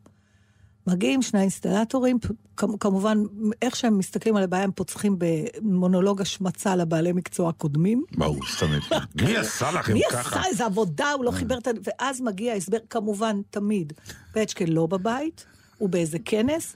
מגיעים 0.88 1.22
שני 1.22 1.42
אינסטלטורים, 1.42 2.18
כמובן, 2.58 3.18
איך 3.62 3.76
שהם 3.76 3.98
מסתכלים 3.98 4.36
על 4.36 4.44
הבעיה, 4.44 4.64
הם 4.64 4.72
פוצחים 4.72 5.16
במונולוג 5.18 6.22
השמצה 6.22 6.76
לבעלי 6.76 7.12
מקצוע 7.12 7.50
הקודמים. 7.50 8.04
ברור, 8.18 8.40
תמיד. 8.60 8.82
מי 9.16 9.38
עשה 9.38 9.72
לכם 9.72 9.94
מי 9.94 10.02
ככה? 10.12 10.40
עשה 10.40 10.50
איזה 10.50 10.66
עבודה, 10.66 11.12
הוא 11.12 11.26
לא 11.26 11.32
חיבר 11.32 11.58
את 11.58 11.68
ה... 11.68 11.72
ואז 11.84 12.22
מגיע 12.22 12.54
ההסבר, 12.54 12.78
כמובן, 12.90 13.42
תמיד, 13.50 13.94
פצ'קה 14.34 14.66
לא 14.68 14.86
בבית, 14.86 15.46
הוא 15.82 15.90
באיזה 15.90 16.20
כנס. 16.26 16.76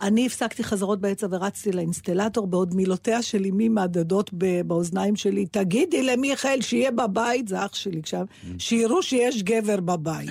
אני 0.00 0.26
הפסקתי 0.26 0.64
חזרות 0.64 1.00
בעצה 1.00 1.26
ורצתי 1.30 1.72
לאינסטלטור, 1.72 2.46
בעוד 2.46 2.74
מילותיה 2.74 3.22
של 3.22 3.44
אמי 3.44 3.68
מהדהדות 3.68 4.30
באוזניים 4.66 5.16
שלי, 5.16 5.46
תגידי 5.46 6.02
למיכאל 6.02 6.60
שיהיה 6.60 6.90
בבית, 6.90 7.48
זה 7.48 7.64
אח 7.64 7.74
שלי 7.74 7.98
עכשיו, 7.98 8.26
שיראו 8.58 9.02
שיש 9.02 9.42
גבר 9.42 9.80
בבית. 9.80 10.30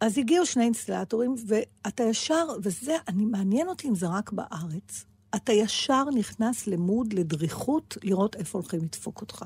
אז 0.00 0.18
הגיעו 0.18 0.46
שני 0.46 0.64
אינסטלטורים, 0.64 1.34
ואתה 1.46 2.02
ישר, 2.02 2.46
וזה, 2.62 2.96
אני, 3.08 3.24
מעניין 3.24 3.68
אותי 3.68 3.88
אם 3.88 3.94
זה 3.94 4.06
רק 4.06 4.32
בארץ, 4.32 5.04
אתה 5.34 5.52
ישר 5.52 6.04
נכנס 6.18 6.66
למוד, 6.66 7.12
לדריכות, 7.12 7.96
לראות 8.02 8.36
איפה 8.36 8.58
הולכים 8.58 8.80
לדפוק 8.80 9.20
אותך. 9.20 9.44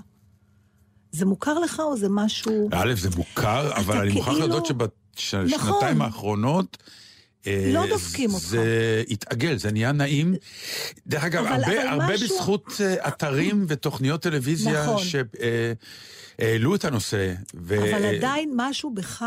זה 1.12 1.26
מוכר 1.26 1.58
לך 1.58 1.80
או 1.80 1.96
זה 1.96 2.06
משהו... 2.10 2.68
א', 2.72 2.92
זה 2.96 3.08
מוכר, 3.16 3.76
אבל 3.76 3.96
אני 3.98 4.12
מוכרח 4.12 4.34
כאילו- 4.34 4.46
להודות 5.34 5.56
נכון. 5.82 6.02
האחרונות... 6.02 6.76
אה, 7.46 7.70
לא 7.72 7.86
דופקים 7.88 8.34
אותך. 8.34 8.44
זה 8.44 9.02
התעגל, 9.10 9.56
זה 9.58 9.72
נהיה 9.72 9.92
נעים. 9.92 10.34
דרך 11.06 11.24
אגב, 11.24 11.44
אבל- 11.44 11.64
אבל 11.64 11.78
הרבה 11.78 11.90
הרבה 11.90 12.14
משהו- 12.14 12.28
בזכות 12.38 12.66
אה, 12.80 13.08
אתרים 13.08 13.64
ותוכניות 13.68 14.22
טלוויזיה 14.22 14.82
נכון. 14.86 15.02
שהעלו 16.38 16.74
את 16.74 16.84
הנושא. 16.84 17.34
ו- 17.54 17.90
אבל 17.96 18.04
עדיין 18.16 18.52
משהו 18.56 18.94
בך 18.94 19.24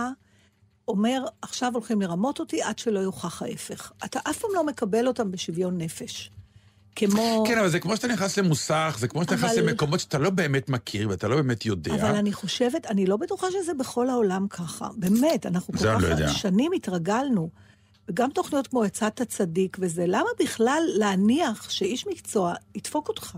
אומר, 0.88 1.24
עכשיו 1.42 1.72
הולכים 1.74 2.02
לרמות 2.02 2.40
אותי 2.40 2.62
עד 2.62 2.80
שלא 2.80 3.00
יוכח 3.00 3.42
ההפך. 3.42 3.92
אתה 4.06 4.20
אף 4.30 4.38
פעם 4.38 4.50
לא 4.54 4.66
מקבל 4.66 5.08
אותם 5.08 5.32
בשוויון 5.32 5.78
נפש. 5.78 6.32
כמו... 6.96 7.44
כן, 7.48 7.58
אבל 7.58 7.70
זה 7.70 7.80
כמו 7.80 7.96
שאתה 7.96 8.08
נכנס 8.08 8.38
למוסך, 8.38 8.96
זה 9.00 9.08
כמו 9.08 9.24
שאתה 9.24 9.36
נכנס 9.36 9.52
אבל- 9.58 9.62
למקומות 9.70 10.00
שאתה 10.00 10.18
לא 10.18 10.30
באמת 10.30 10.70
מכיר 10.70 11.10
ואתה 11.10 11.28
לא 11.28 11.36
באמת 11.36 11.66
יודע. 11.66 11.94
אבל 11.96 12.16
אני 12.16 12.34
חושבת, 12.34 12.86
אני 12.86 13.06
לא 13.06 13.18
בטוחה 13.18 13.48
שזה 13.52 13.74
בכל 13.74 14.10
העולם 14.10 14.48
ככה. 14.50 14.88
באמת, 14.98 15.46
אנחנו 15.46 15.74
כל 15.74 15.80
זה 15.80 15.88
כך 15.98 16.04
לא. 16.20 16.28
שנים 16.28 16.72
התרגלנו. 16.76 17.50
וגם 18.10 18.30
תוכניות 18.30 18.68
כמו 18.68 18.84
עצת 18.84 19.22
הצדיק 19.22 19.78
וזה, 19.80 20.04
למה 20.08 20.30
בכלל 20.44 20.82
להניח 20.96 21.70
שאיש 21.70 22.08
מקצוע 22.08 22.54
ידפוק 22.76 23.08
אותך? 23.10 23.38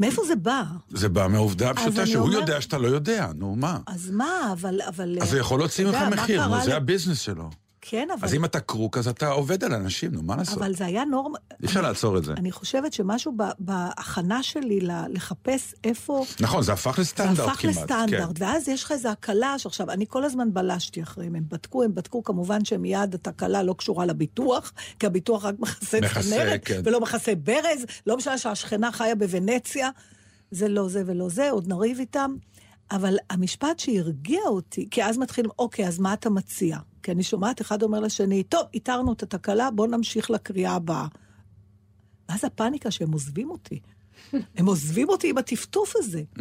מאיפה 0.00 0.22
זה 0.26 0.36
בא? 0.36 0.62
זה 0.90 1.08
בא 1.08 1.26
מהעובדה 1.30 1.70
הפשוטה 1.70 2.06
שהוא 2.06 2.22
אומר- 2.26 2.34
יודע 2.34 2.60
שאתה 2.60 2.78
לא 2.78 2.88
יודע, 2.88 3.26
נו 3.34 3.56
מה. 3.56 3.78
אז 3.86 4.10
מה, 4.10 4.48
אבל... 4.52 4.80
אבל 4.88 5.18
אז 5.22 5.32
הוא 5.32 5.40
יכול 5.40 5.58
להוציא 5.58 5.86
ממך 5.86 5.96
מחיר, 6.10 6.42
זה 6.64 6.76
הביזנס 6.76 7.20
שלו. 7.20 7.50
כן, 7.90 8.08
אבל... 8.18 8.28
אז 8.28 8.34
אם 8.34 8.44
אתה 8.44 8.60
קרוק, 8.60 8.98
אז 8.98 9.08
אתה 9.08 9.28
עובד 9.28 9.64
על 9.64 9.74
אנשים, 9.74 10.12
נו, 10.12 10.22
מה 10.22 10.36
לעשות? 10.36 10.58
אבל 10.58 10.74
זה 10.74 10.86
היה 10.86 11.04
נורמה... 11.04 11.38
אי 11.62 11.66
אפשר 11.66 11.80
לעצור 11.80 12.18
את 12.18 12.24
זה. 12.24 12.32
אני 12.32 12.52
חושבת 12.52 12.92
שמשהו 12.92 13.36
בהכנה 13.58 14.42
שלי 14.42 14.80
לחפש 15.08 15.74
איפה... 15.84 16.24
נכון, 16.40 16.62
זה 16.62 16.72
הפך 16.72 16.96
זה 16.96 17.02
לסטנדרט 17.02 17.48
הפך 17.48 17.60
כמעט. 17.60 17.76
לסטנדרט, 17.76 18.38
כן. 18.38 18.44
ואז 18.44 18.68
יש 18.68 18.84
לך 18.84 18.92
איזו 18.92 19.08
הקלה 19.08 19.58
שעכשיו, 19.58 19.90
אני 19.90 20.04
כל 20.08 20.24
הזמן 20.24 20.54
בלשתי 20.54 21.02
אחריהם, 21.02 21.34
הם 21.34 21.44
בדקו, 21.48 21.82
הם 21.82 21.94
בדקו, 21.94 22.24
כמובן 22.24 22.64
שמיד 22.64 23.14
התקלה 23.14 23.62
לא 23.62 23.72
קשורה 23.72 24.06
לביטוח, 24.06 24.72
כי 24.98 25.06
הביטוח 25.06 25.44
רק 25.44 25.54
מכסה, 25.58 25.98
צנרת, 26.22 26.64
כן. 26.64 26.80
ולא 26.84 27.00
מכסה 27.00 27.34
ברז, 27.34 27.84
לא 28.06 28.16
משנה 28.16 28.38
שהשכנה 28.38 28.92
חיה 28.92 29.14
בוונציה, 29.14 29.90
זה 30.50 30.68
לא 30.68 30.88
זה 30.88 31.02
ולא 31.06 31.28
זה, 31.28 31.50
עוד 31.50 31.68
נריב 31.68 31.98
איתם. 31.98 32.34
אבל 32.90 33.16
המשפט 33.30 33.78
שהרגיע 33.78 34.40
אותי, 34.46 34.88
כי 34.90 35.04
אז 35.04 35.18
מתחילים, 35.18 35.50
אוקיי, 35.58 35.88
אז 35.88 35.98
מה 35.98 36.12
אתה 36.12 36.30
מציע? 36.30 36.78
כי 37.02 37.12
אני 37.12 37.22
שומעת 37.22 37.60
אחד 37.60 37.82
אומר 37.82 38.00
לשני, 38.00 38.42
טוב, 38.42 38.66
איתרנו 38.74 39.12
את 39.12 39.22
התקלה, 39.22 39.70
בואו 39.70 39.90
נמשיך 39.90 40.30
לקריאה 40.30 40.72
הבאה. 40.72 41.06
ואז 42.28 42.44
הפאניקה 42.44 42.90
שהם 42.90 43.12
עוזבים 43.12 43.50
אותי. 43.50 43.80
הם 44.56 44.66
עוזבים 44.66 45.08
אותי 45.08 45.30
עם 45.30 45.38
הטפטוף 45.38 45.92
הזה. 45.96 46.22
Mm. 46.36 46.40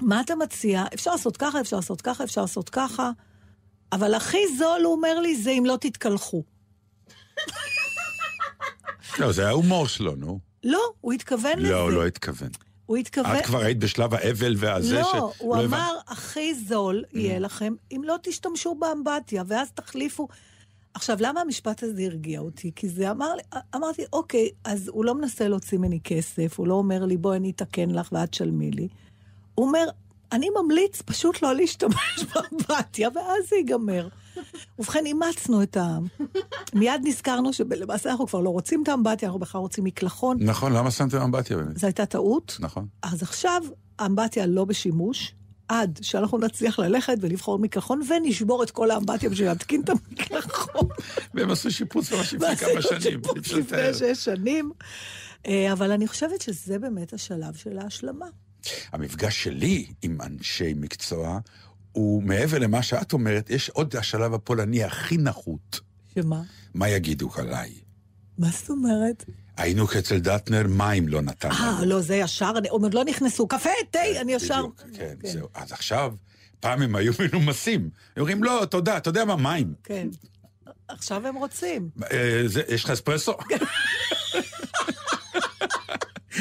מה 0.00 0.20
אתה 0.20 0.34
מציע? 0.34 0.84
אפשר 0.94 1.10
לעשות 1.10 1.36
ככה, 1.36 1.60
אפשר 1.60 1.76
לעשות 1.76 2.00
ככה, 2.00 2.24
אפשר 2.24 2.40
לעשות 2.40 2.68
ככה, 2.68 3.10
אבל 3.92 4.14
הכי 4.14 4.56
זול, 4.58 4.82
הוא 4.84 4.92
אומר 4.92 5.20
לי, 5.20 5.36
זה 5.36 5.50
אם 5.50 5.66
לא 5.66 5.78
תתקלחו. 5.80 6.42
לא, 9.18 9.32
זה 9.32 9.48
ההומור 9.48 9.88
שלו, 9.88 10.16
נו. 10.16 10.40
לא, 10.64 10.80
הוא 11.00 11.12
התכוון 11.12 11.58
לזה. 11.58 11.70
לא, 11.70 11.80
הוא 11.80 11.90
לא 11.90 12.06
התכוון. 12.06 12.50
הוא 12.88 12.96
התכוון... 12.96 13.36
את 13.36 13.46
כבר 13.46 13.58
היית 13.58 13.78
בשלב 13.78 14.14
האבל 14.14 14.54
והזה 14.58 14.94
לא, 14.94 15.08
שלא 15.12 15.32
הוא 15.38 15.56
הבנת. 15.56 15.66
אמר, 15.68 15.96
הכי 16.08 16.54
זול 16.54 17.04
יהיה 17.12 17.38
לכם 17.38 17.74
אם 17.92 18.02
לא 18.04 18.16
תשתמשו 18.22 18.74
באמבטיה, 18.74 19.42
ואז 19.46 19.70
תחליפו. 19.70 20.28
עכשיו, 20.94 21.16
למה 21.20 21.40
המשפט 21.40 21.82
הזה 21.82 22.02
הרגיע 22.02 22.40
אותי? 22.40 22.70
כי 22.76 22.88
זה 22.88 23.10
אמר 23.10 23.34
לי, 23.34 23.42
אמרתי, 23.74 24.02
אוקיי, 24.12 24.48
אז 24.64 24.88
הוא 24.88 25.04
לא 25.04 25.14
מנסה 25.14 25.48
להוציא 25.48 25.78
ממני 25.78 26.00
כסף, 26.04 26.58
הוא 26.58 26.66
לא 26.66 26.74
אומר 26.74 27.04
לי, 27.04 27.16
בואי 27.16 27.36
אני 27.36 27.50
אתקן 27.50 27.90
לך 27.90 28.08
ואת 28.12 28.30
תשלמי 28.30 28.70
לי. 28.70 28.88
הוא 29.54 29.66
אומר, 29.66 29.88
אני 30.32 30.48
ממליץ 30.62 31.02
פשוט 31.02 31.42
לא 31.42 31.54
להשתמש 31.54 32.24
באמבטיה, 32.34 33.08
ואז 33.14 33.48
זה 33.50 33.56
ייגמר. 33.56 34.08
ובכן, 34.78 35.06
אימצנו 35.06 35.62
את 35.62 35.76
העם. 35.76 36.06
מיד 36.74 37.00
נזכרנו 37.04 37.52
שלמעשה 37.52 38.10
אנחנו 38.10 38.26
כבר 38.26 38.40
לא 38.40 38.50
רוצים 38.50 38.82
את 38.82 38.88
האמבטיה, 38.88 39.28
אנחנו 39.28 39.40
בכלל 39.40 39.60
רוצים 39.60 39.84
מקלחון. 39.84 40.36
נכון, 40.40 40.72
למה 40.72 40.90
שמתם 40.90 41.20
אמבטיה 41.20 41.56
באמת? 41.56 41.78
זו 41.78 41.86
הייתה 41.86 42.06
טעות. 42.06 42.56
נכון. 42.60 42.86
אז 43.02 43.22
עכשיו 43.22 43.62
האמבטיה 43.98 44.46
לא 44.46 44.64
בשימוש, 44.64 45.34
עד 45.68 45.98
שאנחנו 46.02 46.38
נצליח 46.38 46.78
ללכת 46.78 47.16
ולבחור 47.20 47.58
מקלחון, 47.58 48.00
ונשבור 48.08 48.62
את 48.62 48.70
כל 48.70 48.90
האמבטיה 48.90 49.30
בשביל 49.30 49.48
להתקין 49.48 49.80
את 49.80 49.90
המקלחון. 49.90 50.88
והם 51.34 51.50
עשו 51.50 51.70
שיפוץ 51.70 52.12
ממש 52.12 52.34
לפני 52.34 52.46
ועשינו 52.48 52.72
כמה 52.72 52.82
שנים. 52.82 53.00
שיפוץ 53.00 53.38
אפשר 53.38 53.56
לתאר. 53.56 53.90
לפני 53.90 54.14
שש 54.14 54.24
שנים. 54.24 54.72
אה, 55.46 55.72
אבל 55.72 55.90
אני 55.90 56.08
חושבת 56.08 56.40
שזה 56.40 56.78
באמת 56.78 57.12
השלב 57.12 57.54
של 57.54 57.78
ההשלמה. 57.78 58.26
המפגש 58.92 59.44
שלי 59.44 59.86
עם 60.02 60.18
אנשי 60.20 60.74
מקצוע 60.76 61.38
הוא 61.98 62.22
מעבר 62.22 62.58
למה 62.58 62.82
שאת 62.82 63.12
אומרת, 63.12 63.50
יש 63.50 63.68
עוד 63.70 63.96
השלב 63.96 64.34
הפולני 64.34 64.84
הכי 64.84 65.16
נחות. 65.16 65.80
שמה? 66.14 66.42
מה 66.74 66.88
יגידו 66.88 67.30
עליי? 67.36 67.70
מה 68.38 68.48
זאת 68.50 68.70
אומרת? 68.70 69.24
היינו 69.56 69.86
אצל 69.98 70.18
דטנר, 70.18 70.66
מים 70.68 71.08
לא 71.08 71.22
נתן 71.22 71.50
אה, 71.50 71.84
לא, 71.84 72.00
זה 72.00 72.16
ישר, 72.16 72.52
אני- 72.58 72.68
עוד 72.68 72.94
לא 72.94 73.04
נכנסו. 73.04 73.48
קפה, 73.48 73.70
תה, 73.90 73.98
אני 74.20 74.32
ישר... 74.32 74.66
בדיוק, 74.66 74.82
כן, 74.96 75.14
זהו. 75.28 75.48
אז 75.54 75.72
עכשיו, 75.72 76.14
פעם 76.60 76.82
הם 76.82 76.96
היו 76.96 77.12
מנומסים. 77.32 77.80
הם 77.80 77.90
אומרים, 78.20 78.44
לא, 78.44 78.66
תודה, 78.70 78.96
אתה 78.96 79.08
יודע 79.10 79.24
מה, 79.24 79.36
מים. 79.36 79.74
כן. 79.84 80.08
עכשיו 80.88 81.26
הם 81.26 81.34
רוצים. 81.34 81.90
אה, 82.12 82.42
זה- 82.46 82.62
יש 82.68 82.84
לך 82.84 82.90
אספרסו? 82.90 83.32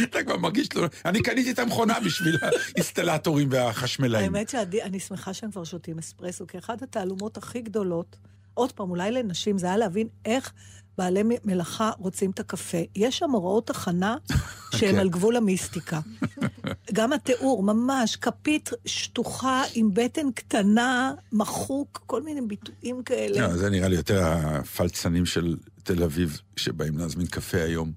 אתה 0.04 0.24
כבר 0.24 0.38
מרגיש 0.38 0.76
לא... 0.76 0.88
אני 1.06 1.22
קניתי 1.22 1.52
את 1.52 1.60
המכונה 1.60 2.00
בשביל 2.00 2.38
האינסטלטורים 2.42 3.48
והחשמלאים. 3.52 4.36
האמת 4.36 4.50
שאני 4.50 5.00
שמחה 5.00 5.34
שהם 5.34 5.52
כבר 5.52 5.64
שותים 5.64 6.00
אספרסו, 6.00 6.48
כי 6.48 6.58
אחת 6.58 6.82
התעלומות 6.82 7.38
הכי 7.38 7.62
גדולות, 7.62 8.18
עוד 8.54 8.72
פעם, 8.72 8.90
אולי 8.90 9.12
לנשים, 9.12 9.58
זה 9.58 9.68
היה 9.68 9.78
להבין 9.78 10.08
איך 10.26 10.54
בעלי 10.98 11.22
מלאכה 11.46 11.92
רוצים 11.98 12.32
את 12.32 12.40
הקפה. 12.40 12.78
יש 12.96 13.18
שם 13.18 13.32
הוראות 13.32 13.70
הכנה 13.70 14.16
שהן 14.76 14.92
כן. 14.92 15.00
על 15.00 15.10
גבול 15.10 15.36
המיסטיקה. 15.36 16.00
גם 16.94 17.14
התיאור, 17.14 17.64
ממש, 17.64 18.16
כפית 18.16 18.70
שטוחה 18.86 19.64
עם 19.74 19.90
בטן 19.94 20.32
קטנה, 20.32 21.14
מחוק, 21.32 22.04
כל 22.06 22.22
מיני 22.22 22.42
ביטויים 22.42 23.04
כאלה. 23.04 23.48
לא, 23.48 23.58
זה 23.58 23.70
נראה 23.70 23.88
לי 23.88 23.96
יותר 23.96 24.24
הפלצנים 24.26 25.26
של 25.26 25.58
תל 25.84 26.04
אביב 26.04 26.42
שבאים 26.56 26.98
להזמין 26.98 27.28
קפה 27.28 27.58
היום. 27.58 27.92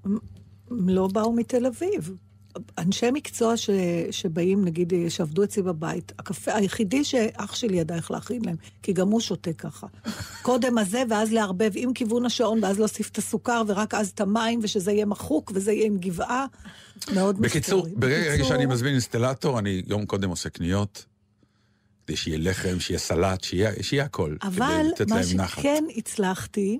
לא 0.71 1.07
באו 1.07 1.33
מתל 1.33 1.65
אביב. 1.65 2.11
אנשי 2.77 3.11
מקצוע 3.11 3.57
ש... 3.57 3.69
שבאים, 4.11 4.65
נגיד, 4.65 4.93
שעבדו 5.09 5.43
אצלי 5.43 5.63
בבית, 5.63 6.11
הקפה 6.19 6.53
היחידי 6.53 7.03
שאח 7.03 7.55
שלי 7.55 7.77
ידע 7.77 7.95
איך 7.95 8.11
להכין 8.11 8.45
להם, 8.45 8.55
כי 8.83 8.93
גם 8.93 9.09
הוא 9.09 9.19
שותה 9.19 9.53
ככה. 9.53 9.87
קודם 10.41 10.77
הזה, 10.77 11.03
ואז 11.09 11.31
לערבב 11.31 11.71
עם 11.75 11.93
כיוון 11.93 12.25
השעון, 12.25 12.63
ואז 12.63 12.79
להוסיף 12.79 13.09
את 13.09 13.17
הסוכר, 13.17 13.61
ורק 13.67 13.93
אז 13.93 14.09
את 14.09 14.21
המים, 14.21 14.59
ושזה 14.63 14.91
יהיה 14.91 15.05
מחוק, 15.05 15.51
וזה 15.55 15.71
יהיה 15.71 15.85
עם 15.85 15.97
גבעה. 15.97 16.45
מאוד 17.13 17.41
בקיצור, 17.41 17.79
מסתורי. 17.79 17.95
ברגע 17.95 18.29
בקיצור, 18.29 18.49
שאני 18.49 18.65
מזמין 18.65 18.91
אינסטלטור, 18.91 19.59
אני 19.59 19.81
יום 19.87 20.05
קודם 20.05 20.29
עושה 20.29 20.49
קניות, 20.49 21.05
כדי 22.05 22.15
שיהיה 22.15 22.37
לחם, 22.37 22.79
שיהיה 22.79 22.99
סלט, 22.99 23.43
שיהיה 23.43 23.71
שיהיה 23.81 24.03
הכל. 24.03 24.35
אבל 24.43 24.85
מה. 25.07 25.23
שכן 25.23 25.83
הצלחתי, 25.97 26.79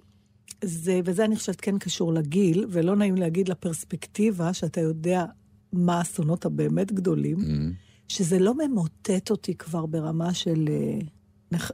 זה, 0.64 1.00
וזה 1.06 1.26
אני 1.26 1.36
חושבת 1.36 1.62
כן 1.62 1.78
קשור 1.78 2.14
לגיל, 2.14 2.66
ולא 2.70 2.96
נעים 2.96 3.16
להגיד 3.16 3.50
לפרספקטיבה, 3.50 4.54
שאתה 4.54 4.82
יודע 4.82 5.26
מה 5.74 5.98
האסונות 5.98 6.46
הבאמת 6.46 6.92
גדולים, 6.92 7.38
Mm-hmm. 7.38 7.92
שזה 8.08 8.40
לא 8.40 8.54
ממוטט 8.58 9.32
אותי 9.32 9.56
כבר 9.56 9.86
ברמה 9.86 10.34
של... 10.34 10.70
אה, 10.70 11.00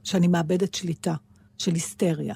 שאני 0.03 0.27
מאבדת 0.27 0.73
שליטה, 0.73 1.15
של 1.57 1.73
היסטריה. 1.73 2.35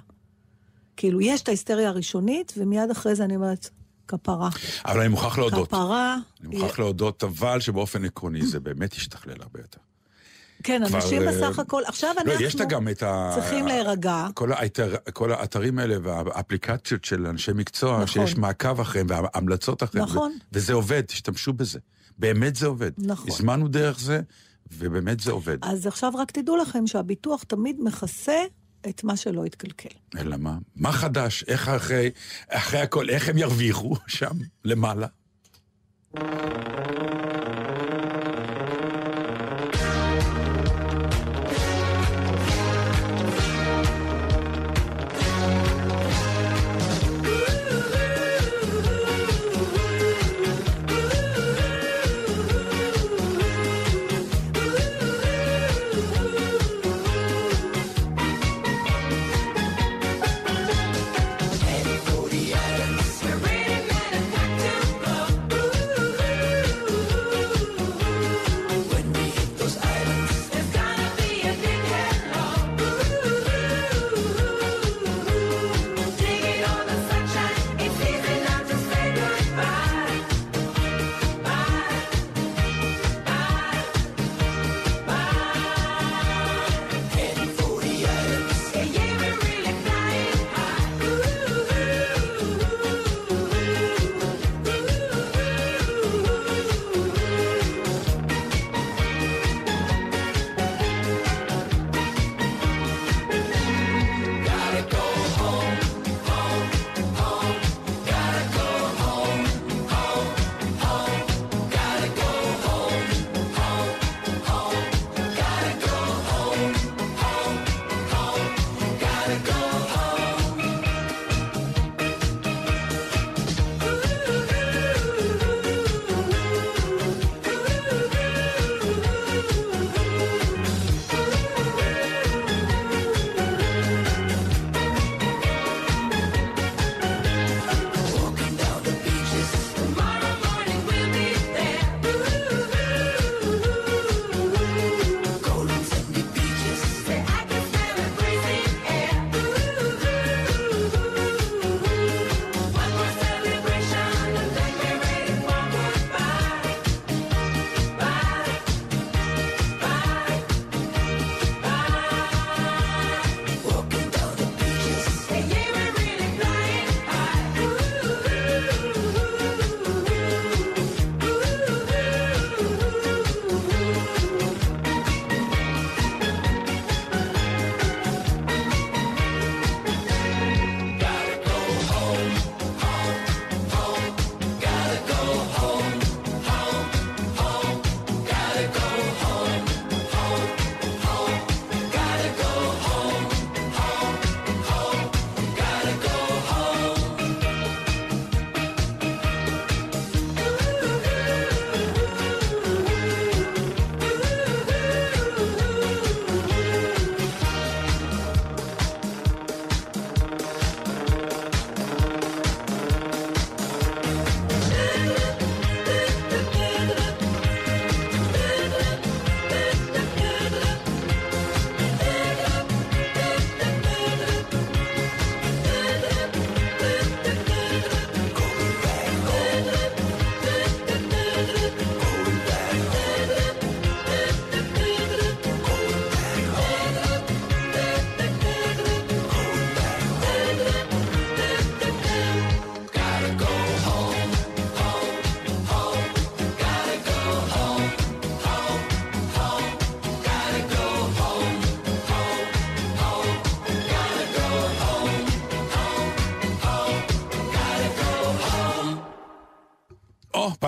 כאילו, 0.97 1.21
יש 1.21 1.41
את 1.41 1.47
ההיסטריה 1.47 1.89
הראשונית, 1.89 2.53
ומיד 2.57 2.89
אחרי 2.89 3.15
זה 3.15 3.23
אני 3.23 3.35
אומרת, 3.35 3.69
כפרה. 4.07 4.49
אבל 4.85 4.99
אני 4.99 5.07
מוכרח 5.07 5.37
להודות. 5.37 5.67
כפרה. 5.67 6.17
אני 6.41 6.47
מוכרח 6.55 6.79
להודות, 6.79 7.23
אבל 7.23 7.59
שבאופן 7.59 8.05
עקרוני 8.05 8.45
זה 8.45 8.59
באמת 8.59 8.93
השתכלל 8.93 9.35
הרבה 9.41 9.59
יותר. 9.59 9.79
כן, 10.63 10.81
כבר, 10.87 10.97
אנשים 10.97 11.21
אה, 11.21 11.27
בסך 11.27 11.59
הכל, 11.59 11.81
עכשיו 11.85 12.09
לא, 12.15 12.21
אנחנו 12.21 12.45
יש 12.45 12.55
לה 12.55 12.65
גם 12.65 12.87
את 12.87 13.03
ה... 13.03 13.31
צריכים 13.35 13.67
להירגע. 13.67 14.27
כל, 14.33 14.53
האתר, 14.53 14.95
כל 15.13 15.31
האתרים 15.31 15.79
האלה 15.79 15.95
והאפליקציות 16.03 17.05
של 17.05 17.27
אנשי 17.27 17.51
מקצוע, 17.55 17.93
נכון. 17.93 18.07
שיש 18.07 18.37
מעקב 18.37 18.79
אחריהם 18.79 19.07
והמלצות 19.09 19.83
אחריהם. 19.83 20.07
נכון. 20.07 20.31
ו- 20.31 20.45
וזה 20.51 20.73
עובד, 20.73 21.01
תשתמשו 21.01 21.53
בזה. 21.53 21.79
באמת 22.17 22.55
זה 22.55 22.67
עובד. 22.67 22.91
נכון. 22.97 23.29
הזמנו 23.29 23.67
דרך 23.67 23.99
זה, 23.99 24.21
ובאמת 24.71 25.19
זה 25.19 25.31
עובד. 25.31 25.57
אז 25.61 25.87
עכשיו 25.87 26.11
רק 26.15 26.31
תדעו 26.31 26.57
לכם 26.57 26.87
שהביטוח 26.87 27.43
תמיד 27.43 27.75
מכסה 27.79 28.43
את 28.89 29.03
מה 29.03 29.17
שלא 29.17 29.45
התקלקל. 29.45 29.89
אלא 30.17 30.37
מה? 30.37 30.57
מה 30.75 30.91
חדש? 30.91 31.43
איך 31.47 31.69
אחרי, 31.69 32.11
אחרי 32.49 32.79
הכל, 32.79 33.09
איך 33.09 33.29
הם 33.29 33.37
ירוויחו 33.37 33.95
שם, 34.07 34.35
למעלה? 34.65 35.07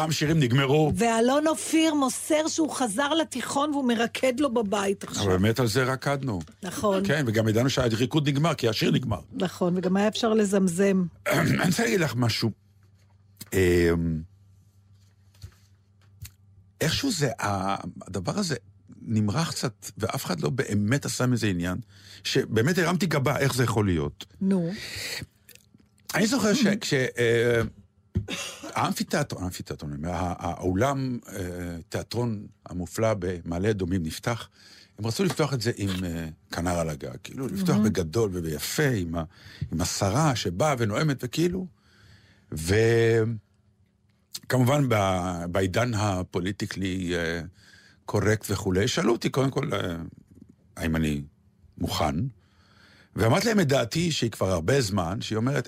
פעם 0.03 0.11
שירים 0.11 0.39
נגמרו. 0.39 0.91
ואלון 0.95 1.47
אופיר 1.47 1.93
מוסר 1.93 2.47
שהוא 2.47 2.71
חזר 2.71 3.13
לתיכון 3.13 3.69
והוא 3.69 3.87
מרקד 3.87 4.39
לו 4.39 4.53
בבית 4.53 5.03
עכשיו. 5.03 5.23
אבל 5.23 5.37
באמת 5.37 5.59
על 5.59 5.67
זה 5.67 5.83
רקדנו. 5.83 6.39
נכון, 6.63 7.07
כן, 7.07 7.23
וגם 7.27 7.47
ידענו 7.47 7.69
שהריקוד 7.69 8.29
נגמר, 8.29 8.53
כי 8.53 8.69
השיר 8.69 8.91
נגמר. 8.91 9.19
נכון, 9.33 9.77
וגם 9.77 9.97
היה 9.97 10.07
אפשר 10.07 10.33
לזמזם. 10.33 11.03
אני 11.27 11.67
רוצה 11.67 11.83
להגיד 11.83 11.99
לך 11.99 12.15
משהו. 12.15 12.51
אמ, 13.53 13.59
איכשהו 16.81 17.11
זה, 17.11 17.29
הדבר 17.39 18.39
הזה 18.39 18.55
נמרח 19.01 19.51
קצת, 19.51 19.91
ואף 19.97 20.25
אחד 20.25 20.41
לא 20.41 20.49
באמת 20.49 21.05
עשה 21.05 21.25
מזה 21.25 21.47
עניין, 21.47 21.77
שבאמת 22.23 22.77
הרמתי 22.77 23.05
גבה, 23.05 23.37
איך 23.37 23.53
זה 23.53 23.63
יכול 23.63 23.85
להיות. 23.85 24.25
נו. 24.41 24.71
אני 26.15 26.27
זוכר 26.27 26.53
שכש... 26.53 26.93
האמפיתיאטרון, 28.63 29.43
האמפיתיאטרון, 29.43 30.05
הא- 30.05 30.35
האולם 30.37 31.19
אה, 31.29 31.35
תיאטרון 31.89 32.45
המופלא 32.65 33.13
במעלה 33.19 33.69
אדומים 33.69 34.03
נפתח. 34.03 34.49
הם 34.99 35.07
רצו 35.07 35.23
לפתוח 35.23 35.53
את 35.53 35.61
זה 35.61 35.71
עם 35.77 35.89
אה, 36.05 36.27
כנר 36.51 36.79
על 36.79 36.89
הגג, 36.89 37.15
כאילו 37.23 37.47
לפתוח 37.47 37.77
בגדול 37.77 38.29
וביפה, 38.33 38.89
עם, 38.89 39.15
ה, 39.15 39.23
עם 39.71 39.81
השרה 39.81 40.35
שבאה 40.35 40.75
ונואמת 40.77 41.17
וכאילו. 41.23 41.67
וכמובן 44.47 44.89
בעידן 45.51 45.93
הפוליטיקלי 45.93 47.15
אה, 47.15 47.41
קורקט 48.05 48.45
וכולי, 48.51 48.87
שאלו 48.87 49.11
אותי 49.11 49.29
קודם 49.29 49.51
כל, 49.51 49.69
האם 50.75 50.95
אני 50.95 51.23
מוכן? 51.77 52.15
ואמרתי 53.15 53.47
להם 53.47 53.59
את 53.59 53.67
דעתי, 53.67 54.11
שהיא 54.11 54.31
כבר 54.31 54.51
הרבה 54.51 54.81
זמן, 54.81 55.21
שהיא 55.21 55.37
אומרת, 55.37 55.67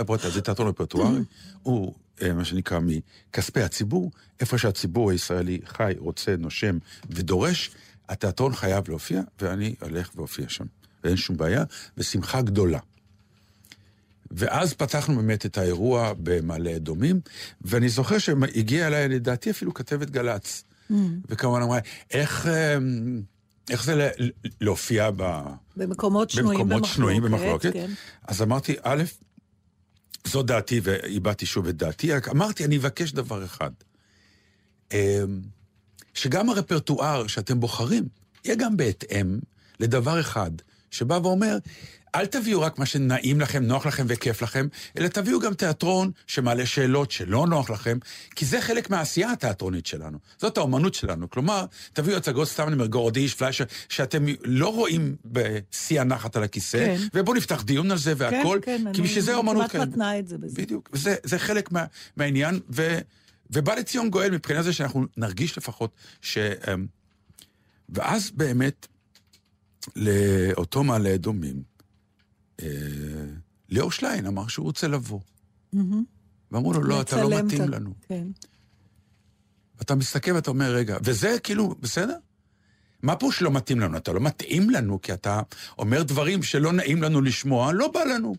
אברטה, 0.00 0.30
זה 0.30 0.40
תיאטרון 0.42 0.68
רפרטוארי, 0.68 1.20
הוא, 1.62 1.94
אה, 2.22 2.32
מה 2.32 2.44
שנקרא, 2.44 2.78
מכספי 2.82 3.62
הציבור, 3.62 4.10
איפה 4.40 4.58
שהציבור 4.58 5.10
הישראלי 5.10 5.60
חי, 5.66 5.92
רוצה, 5.98 6.34
נושם 6.38 6.78
ודורש, 7.10 7.70
התיאטרון 8.08 8.54
חייב 8.54 8.88
להופיע, 8.88 9.22
ואני 9.40 9.74
הולך 9.80 10.10
ואופיע 10.16 10.48
שם. 10.48 10.64
ואין 11.04 11.16
שום 11.16 11.36
בעיה, 11.36 11.64
ושמחה 11.96 12.42
גדולה. 12.42 12.78
ואז 14.30 14.72
פתחנו 14.72 15.16
באמת 15.16 15.46
את 15.46 15.58
האירוע 15.58 16.12
במעלה 16.18 16.76
אדומים, 16.76 17.20
ואני 17.60 17.88
זוכר 17.88 18.18
שהגיעה 18.18 18.86
אליי, 18.86 19.08
לדעתי 19.08 19.50
אפילו 19.50 19.74
כתבת 19.74 20.10
גל"צ. 20.10 20.64
וכמובן 21.28 21.62
אמרה, 21.62 21.78
איך, 22.10 22.46
אה, 22.46 22.76
איך 23.70 23.84
זה 23.84 24.10
להופיע 24.60 25.10
ב... 25.16 25.40
במקומות 25.76 26.30
שנויים. 26.30 26.60
במקומות 26.60 26.84
שנויים 26.84 27.22
במחלוקת. 27.22 27.72
כן. 27.72 27.90
אז 28.28 28.42
אמרתי, 28.42 28.76
א', 28.82 29.02
זו 30.24 30.42
דעתי, 30.42 30.80
והבעתי 30.82 31.46
שוב 31.46 31.66
את 31.66 31.76
דעתי, 31.76 32.12
רק 32.12 32.28
אמרתי, 32.28 32.64
אני 32.64 32.76
אבקש 32.76 33.12
דבר 33.12 33.44
אחד. 33.44 33.70
אמ, 34.92 34.96
שגם 36.14 36.50
הרפרטואר 36.50 37.26
שאתם 37.26 37.60
בוחרים, 37.60 38.04
יהיה 38.44 38.56
גם 38.56 38.76
בהתאם 38.76 39.38
לדבר 39.80 40.20
אחד, 40.20 40.50
שבא 40.90 41.18
ואומר, 41.22 41.58
אל 42.14 42.26
תביאו 42.26 42.60
רק 42.60 42.78
מה 42.78 42.86
שנעים 42.86 43.40
לכם, 43.40 43.62
נוח 43.62 43.86
לכם 43.86 44.04
וכיף 44.08 44.42
לכם, 44.42 44.66
אלא 44.98 45.08
תביאו 45.08 45.40
גם 45.40 45.54
תיאטרון 45.54 46.10
שמעלה 46.26 46.66
שאלות 46.66 47.10
שלא 47.10 47.46
נוח 47.46 47.70
לכם, 47.70 47.98
כי 48.36 48.44
זה 48.44 48.60
חלק 48.60 48.90
מהעשייה 48.90 49.32
התיאטרונית 49.32 49.86
שלנו. 49.86 50.18
זאת 50.38 50.58
האומנות 50.58 50.94
שלנו. 50.94 51.30
כלומר, 51.30 51.64
תביאו 51.92 52.16
הצגות, 52.16 52.48
סתם 52.48 52.66
אני 52.66 52.72
אומר, 52.74 52.86
גורדיש, 52.86 53.34
פליישר, 53.34 53.64
שאתם 53.88 54.24
לא 54.44 54.68
רואים 54.68 55.16
בשיא 55.24 56.00
הנחת 56.00 56.36
על 56.36 56.42
הכיסא, 56.42 56.78
כן. 56.78 56.96
ובואו 57.14 57.36
נפתח 57.36 57.62
דיון 57.62 57.90
על 57.90 57.98
זה 57.98 58.14
והכל, 58.16 58.58
כן, 58.62 58.80
כן, 58.84 58.92
כי 58.92 59.02
בשביל 59.02 59.22
זה 59.22 59.34
האומנות 59.34 59.70
כמעט 59.70 59.88
מתנה 59.88 60.18
את 60.18 60.28
זה 60.28 60.38
בזה. 60.38 60.62
בדיוק, 60.62 60.90
וזה 60.92 61.14
זה 61.24 61.38
חלק 61.38 61.72
מה, 61.72 61.84
מהעניין, 62.16 62.60
ו, 62.70 62.98
ובא 63.50 63.74
לציון 63.74 64.10
גואל 64.10 64.30
מבחינה 64.30 64.62
זה 64.62 64.72
שאנחנו 64.72 65.06
נרגיש 65.16 65.58
לפחות 65.58 65.90
ש... 66.20 66.38
אמ, 66.38 66.86
ואז 67.88 68.30
באמת, 68.30 68.86
לאותו 69.96 70.84
מעלה 70.84 71.14
אדומים, 71.14 71.62
אה, 72.62 72.66
ליאור 73.68 73.92
שליין 73.92 74.26
אמר 74.26 74.48
שהוא 74.48 74.64
רוצה 74.64 74.88
לבוא. 74.88 75.20
ואמרו 76.50 76.72
לו, 76.72 76.82
לא, 76.82 77.00
אתה 77.00 77.22
לא 77.22 77.42
מתאים 77.42 77.68
לנו. 77.68 77.94
כן. 78.08 78.26
אתה 79.80 79.94
מסתכל 79.94 80.32
ואתה 80.32 80.50
אומר, 80.50 80.74
רגע, 80.74 80.98
וזה 81.04 81.36
כאילו, 81.42 81.74
בסדר? 81.80 82.16
מה 83.02 83.16
פה 83.16 83.32
שלא 83.32 83.50
מתאים 83.50 83.80
לנו? 83.80 83.96
אתה 83.96 84.12
לא 84.12 84.20
מתאים 84.20 84.70
לנו, 84.70 85.02
כי 85.02 85.12
אתה 85.12 85.40
אומר 85.78 86.02
דברים 86.02 86.42
שלא 86.42 86.72
נעים 86.72 87.02
לנו 87.02 87.20
לשמוע, 87.20 87.72
לא 87.72 87.88
בא 87.88 88.04
לנו. 88.04 88.34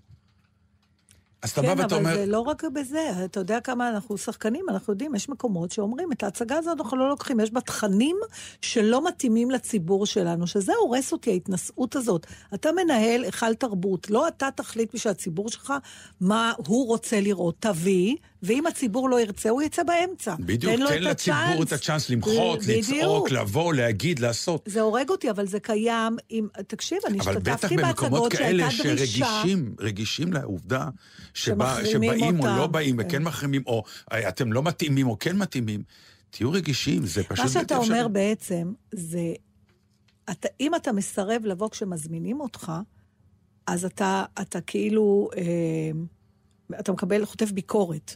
אז 1.43 1.51
אתה 1.51 1.61
בא 1.61 1.75
כן, 1.75 1.79
ואתה 1.81 1.95
אבל 1.95 2.05
אומר, 2.05 2.15
זה 2.15 2.25
לא 2.25 2.39
רק 2.39 2.63
בזה, 2.63 3.11
אתה 3.25 3.39
יודע 3.39 3.59
כמה 3.59 3.89
אנחנו 3.89 4.17
שחקנים, 4.17 4.65
אנחנו 4.69 4.93
יודעים, 4.93 5.15
יש 5.15 5.29
מקומות 5.29 5.71
שאומרים, 5.71 6.11
את 6.11 6.23
ההצגה 6.23 6.57
הזאת 6.57 6.79
אנחנו 6.79 6.97
לא 6.97 7.09
לוקחים, 7.09 7.39
יש 7.39 7.51
בה 7.51 7.61
תכנים 7.61 8.15
שלא 8.61 9.07
מתאימים 9.07 9.51
לציבור 9.51 10.05
שלנו, 10.05 10.47
שזה 10.47 10.73
הורס 10.81 11.11
אותי, 11.11 11.31
ההתנשאות 11.31 11.95
הזאת. 11.95 12.27
אתה 12.53 12.69
מנהל 12.71 13.23
היכל 13.23 13.53
תרבות, 13.53 14.09
לא 14.09 14.27
אתה 14.27 14.49
תחליט 14.55 14.93
בשביל 14.93 15.11
הציבור 15.11 15.49
שלך 15.49 15.73
מה 16.21 16.53
הוא 16.67 16.87
רוצה 16.87 17.21
לראות, 17.21 17.55
תביא, 17.59 18.15
ואם 18.43 18.67
הציבור 18.67 19.09
לא 19.09 19.21
ירצה, 19.21 19.49
הוא 19.49 19.61
יצא 19.61 19.83
באמצע. 19.83 20.35
בדיוק, 20.39 20.79
לו 20.79 20.87
תן 20.87 20.95
את 20.95 21.01
לציבור. 21.01 21.63
את 21.63 21.71
הצ'אנס 21.71 22.09
למחות. 22.09 22.59
לצעוק, 22.67 23.31
לבוא, 23.31 23.73
להגיד, 23.73 24.19
לעשות. 24.19 24.63
זה 24.65 24.81
הורג 24.81 25.09
אותי, 25.09 25.29
אבל 25.29 25.47
זה 25.47 25.59
קיים 25.59 26.17
עם... 26.29 26.47
תקשיב, 26.67 26.97
אני 27.07 27.19
אבל 27.19 27.35
בטח 27.35 27.51
השתתפתי 27.53 27.77
במקומות 27.77 28.21
בהצגות 28.23 28.33
כאלה 28.33 28.71
שהייתה 28.71 28.95
דרישה... 28.95 29.25
שרגישים, 29.25 29.75
רגישים 29.79 30.33
לעובדה 30.33 30.89
שבא, 31.33 31.85
שבאים 31.85 32.39
או 32.39 32.45
אותם, 32.45 32.57
לא 32.57 32.67
באים, 32.67 32.97
כן. 32.97 33.07
וכן 33.07 33.23
מחרימים, 33.23 33.63
או 33.65 33.83
אה, 34.11 34.29
אתם 34.29 34.53
לא 34.53 34.63
מתאימים 34.63 35.07
או 35.07 35.19
כן 35.19 35.37
מתאימים. 35.37 35.83
תהיו 36.29 36.51
רגישים, 36.51 37.05
זה 37.05 37.23
פשוט 37.23 37.45
מה 37.45 37.51
שאתה. 37.51 37.77
אומר 37.77 38.07
בעצם, 38.07 38.73
זה... 38.91 39.33
אתה, 40.31 40.47
אם 40.59 40.75
אתה 40.75 40.91
מסרב 40.91 41.41
לבוא 41.45 41.69
כשמזמינים 41.69 42.39
אותך, 42.39 42.71
אז 43.67 43.85
אתה, 43.85 44.23
אתה 44.41 44.61
כאילו... 44.61 45.29
אה, 45.37 45.91
אתה 46.79 46.91
מקבל, 46.91 47.25
חוטף 47.25 47.51
ביקורת. 47.51 48.15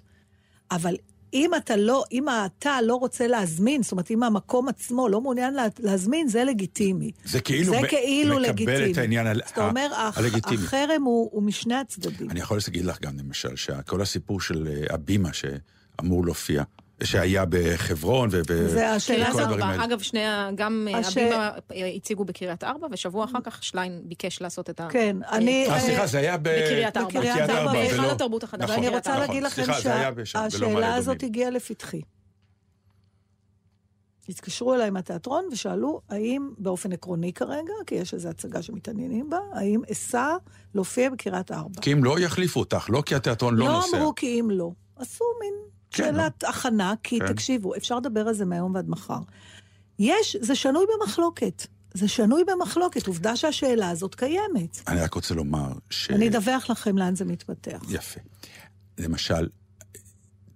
אבל 0.72 0.96
אם 1.34 1.52
אתה 1.58 1.76
לא, 1.76 2.04
אם 2.12 2.26
אתה 2.46 2.82
לא 2.82 2.96
רוצה 2.96 3.28
להזמין, 3.28 3.84
זאת 3.84 3.92
אומרת, 3.92 4.12
אם 4.12 4.24
המקום 4.24 4.68
עצמו 4.70 5.10
לא 5.10 5.22
מעוניין 5.22 5.54
לה, 5.54 5.66
להזמין, 5.80 6.28
זה 6.28 6.44
לגיטימי. 6.44 7.12
זה 7.26 7.42
כאילו 7.42 7.74
זה 7.74 7.80
מ- 7.82 7.88
כאילו 7.88 8.36
מקבל 8.36 8.50
לגיטימי. 8.50 8.92
את 8.92 8.98
העניין 8.98 9.28
ה- 9.28 9.34
זאת 9.48 9.58
אומרת, 9.58 9.92
הלגיטימי. 10.16 10.64
החרם 10.64 11.02
הוא, 11.06 11.30
הוא 11.32 11.44
משני 11.44 11.76
הצדדים. 11.76 12.30
אני 12.32 12.40
יכול 12.40 12.60
להגיד 12.68 12.86
לך 12.86 13.02
גם, 13.02 13.18
למשל, 13.20 13.56
שכל 13.56 14.02
הסיפור 14.02 14.42
של 14.42 14.68
אה, 14.68 14.94
הבימה 14.94 15.30
שאמור 15.34 16.26
להופיע, 16.26 16.64
שהיה 17.04 17.44
בחברון 17.50 18.30
ו... 18.32 18.42
ו- 18.50 18.70
זה 18.70 18.90
השאלה 18.92 19.18
קריית 19.18 19.34
וכל 19.36 19.44
הדברים. 19.44 19.64
האלה. 19.64 19.84
אגב, 19.86 20.00
שני, 20.00 20.26
ה- 20.26 20.50
גם 20.56 20.88
אה, 20.94 20.98
הש- 21.00 21.18
הבימה 21.18 21.52
אה, 21.76 21.88
הציגו 21.96 22.26
בקריית 22.26 22.64
ארבע, 22.64 22.88
ושבוע 22.92 23.26
אחר 23.26 23.40
כך 23.44 23.64
שליין 23.64 24.02
ביקש 24.06 24.42
לעשות 24.42 24.70
את 24.70 24.80
ה... 24.80 24.88
כן, 24.92 25.18
אני... 25.32 25.68
אה, 25.70 25.80
סליחה, 25.80 26.08
זה 26.08 26.18
היה 26.18 26.38
ב... 26.38 26.42
בקריית 26.44 26.98
ארבע. 26.98 27.10
בקריית 27.10 27.50
ארבע, 27.50 27.72
בהיכל 27.72 28.06
התרבות 28.10 28.44
החדש. 28.44 28.64
נכון, 28.64 28.76
ואני 28.76 28.86
בקריית 28.88 29.06
רוצה 29.08 29.14
ארבע. 29.14 29.28
להגיד 29.28 29.44
לכם 29.44 29.64
שהשאלה 30.26 30.96
הזאת. 30.96 31.24
הגיעה 31.24 31.50
לפתחי. 31.50 32.02
התקשרו 34.30 34.74
אליי 34.74 34.90
מהתיאטרון 34.90 35.46
ושאלו 35.52 36.02
האם, 36.10 36.50
באופן 36.58 36.94
עקרוני 36.94 37.34
כרגע, 37.34 37.74
כי 37.88 37.96
יש 37.96 38.14
איזו 38.14 38.30
הצגה 38.30 38.62
שמתעניינים 38.62 39.30
בה, 39.30 39.38
האם 39.54 39.82
אסע 39.92 40.36
להופיע 40.76 41.10
בקריית 41.10 41.52
ארבע. 41.52 41.82
כי 41.82 41.94
אם 41.94 42.04
לא, 42.04 42.20
יחליפו 42.20 42.60
אותך, 42.60 42.86
לא 42.90 43.04
כי 43.06 43.16
התיאטרון 43.16 43.56
לא 43.56 43.66
לא 43.66 43.74
נוסע. 43.74 43.98
אמרו 43.98 44.16
כי 44.16 44.40
אם 44.40 44.52
לא. 44.52 44.72
עשו 44.96 45.26
מין 45.42 45.54
שאלת 45.90 46.44
הכנה, 46.44 46.94
כי 47.04 47.20
כן. 47.20 47.34
תקשיבו, 47.34 47.76
אפשר 47.76 47.98
לדבר 47.98 48.28
על 48.28 48.34
זה 48.34 48.46
מהיום 48.46 48.76
ועד 48.76 48.90
מחר. 48.90 49.20
יש, 50.00 50.36
זה 50.42 50.56
שנוי 50.56 50.86
במחלוקת. 50.96 51.68
זה 51.94 52.08
שנוי 52.08 52.44
במחלוקת, 52.44 53.08
עובדה 53.08 53.36
שהשאלה 53.36 53.90
הזאת 53.90 54.16
קיימת. 54.16 54.82
אני 54.88 55.02
רק 55.02 55.14
רוצה 55.14 55.36
לומר 55.36 55.72
ש... 55.90 56.12
אני 56.12 56.30
אדווח 56.30 56.70
לכם 56.70 56.98
לאן 56.98 57.16
זה 57.16 57.26
מתפתח. 57.26 57.82
יפה. 57.90 58.20
למשל, 58.98 59.48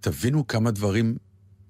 תבינו 0.00 0.46
כמה 0.46 0.70
דברים 0.70 1.16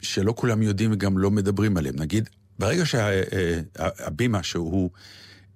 שלא 0.01 0.35
כולם 0.37 0.63
יודעים 0.63 0.93
וגם 0.93 1.19
לא 1.19 1.31
מדברים 1.31 1.77
עליהם. 1.77 1.95
נגיד, 1.99 2.29
ברגע 2.59 2.87
שהבימה, 2.87 4.43
שהוא 4.43 4.91
אה, 4.95 4.99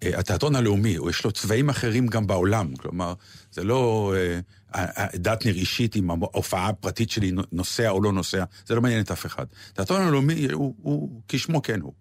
התיאטרון 0.02 0.56
הלאומי, 0.56 0.96
יש 1.08 1.24
לו 1.24 1.32
צבעים 1.32 1.68
אחרים 1.68 2.06
גם 2.06 2.26
בעולם, 2.26 2.76
כלומר, 2.76 3.14
זה 3.52 3.64
לא 3.64 4.14
אה, 4.16 5.06
דת 5.14 5.46
נראשית 5.46 5.96
אם 5.96 6.10
ההופעה 6.10 6.68
הפרטית 6.68 7.10
שלי 7.10 7.32
נוסע 7.52 7.88
או 7.88 8.02
לא 8.02 8.12
נוסע, 8.12 8.44
זה 8.66 8.74
לא 8.74 8.80
מעניין 8.80 9.00
את 9.00 9.10
אף 9.10 9.26
אחד. 9.26 9.46
התיאטרון 9.72 10.02
הלאומי 10.02 10.46
הוא, 10.52 10.74
הוא 10.82 11.20
כשמו 11.28 11.62
כן 11.62 11.80
הוא. 11.80 11.92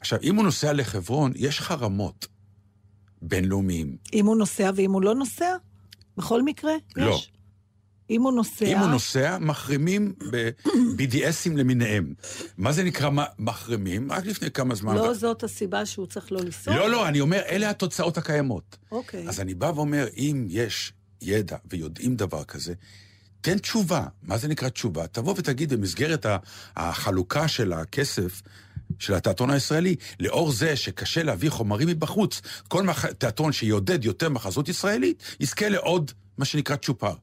עכשיו, 0.00 0.18
אם 0.22 0.36
הוא 0.36 0.44
נוסע 0.44 0.72
לחברון, 0.72 1.32
יש 1.36 1.60
חרמות 1.60 2.26
בינלאומיים. 3.22 3.96
אם 4.12 4.26
הוא 4.26 4.36
נוסע 4.36 4.70
ואם 4.76 4.92
הוא 4.92 5.02
לא 5.02 5.14
נוסע? 5.14 5.56
בכל 6.16 6.42
מקרה? 6.42 6.72
לא. 6.96 7.10
יש. 7.10 7.32
אם 8.10 8.22
הוא 8.22 8.32
נוסע... 8.32 8.64
אם 8.64 8.78
הוא 8.78 8.86
נוסע, 8.86 9.38
מחרימים 9.40 10.14
ב-BDSים 10.30 11.56
למיניהם. 11.56 12.14
מה 12.58 12.72
זה 12.72 12.84
נקרא 12.84 13.10
מחרימים? 13.38 14.12
רק 14.12 14.26
לפני 14.26 14.50
כמה 14.50 14.74
זמן. 14.74 14.94
לא 14.94 15.14
זאת 15.14 15.44
הסיבה 15.44 15.86
שהוא 15.86 16.06
צריך 16.06 16.32
לא 16.32 16.40
לנסוע? 16.40 16.74
לא, 16.74 16.90
לא, 16.90 17.08
אני 17.08 17.20
אומר, 17.20 17.40
אלה 17.48 17.70
התוצאות 17.70 18.18
הקיימות. 18.18 18.76
אוקיי. 18.92 19.28
אז 19.28 19.40
אני 19.40 19.54
בא 19.54 19.72
ואומר, 19.74 20.06
אם 20.16 20.46
יש 20.48 20.92
ידע 21.22 21.56
ויודעים 21.70 22.16
דבר 22.16 22.44
כזה, 22.44 22.74
תן 23.40 23.58
תשובה. 23.58 24.06
מה 24.22 24.38
זה 24.38 24.48
נקרא 24.48 24.68
תשובה? 24.68 25.06
תבוא 25.06 25.34
ותגיד 25.36 25.72
במסגרת 25.72 26.26
החלוקה 26.76 27.48
של 27.48 27.72
הכסף 27.72 28.42
של 28.98 29.14
התיאטרון 29.14 29.50
הישראלי, 29.50 29.96
לאור 30.20 30.52
זה 30.52 30.76
שקשה 30.76 31.22
להביא 31.22 31.50
חומרים 31.50 31.88
מבחוץ, 31.88 32.40
כל 32.68 32.82
מח... 32.82 33.06
תיאטרון 33.06 33.52
שיעודד 33.52 34.04
יותר 34.04 34.28
מחזות 34.28 34.68
ישראלית, 34.68 35.22
יזכה 35.40 35.68
לעוד 35.68 36.10
מה 36.38 36.44
שנקרא 36.44 36.76
צ'ופר. 36.76 37.14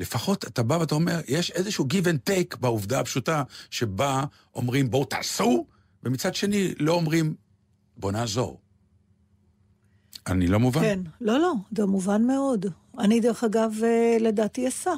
לפחות 0.00 0.44
אתה 0.44 0.62
בא 0.62 0.74
ואתה 0.74 0.94
אומר, 0.94 1.20
יש 1.28 1.50
איזשהו 1.50 1.86
give 1.90 2.04
and 2.06 2.30
take 2.30 2.56
בעובדה 2.56 3.00
הפשוטה, 3.00 3.42
שבה 3.70 4.24
אומרים 4.54 4.90
בואו 4.90 5.04
תעשו, 5.04 5.66
ומצד 6.02 6.34
שני 6.34 6.74
לא 6.78 6.92
אומרים 6.92 7.34
בואו 7.96 8.12
נעזור. 8.12 8.60
אני 10.26 10.46
לא 10.46 10.60
מובן? 10.60 10.80
כן, 10.80 11.00
לא, 11.20 11.38
לא, 11.38 11.52
זה 11.76 11.86
מובן 11.86 12.26
מאוד. 12.26 12.66
אני, 12.98 13.20
דרך 13.20 13.44
אגב, 13.44 13.72
אה, 13.84 14.16
לדעתי 14.20 14.68
אסע. 14.68 14.94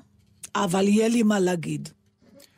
אבל 0.57 0.89
יהיה 0.89 1.09
לי 1.09 1.23
מה 1.23 1.41
להגיד. 1.41 1.89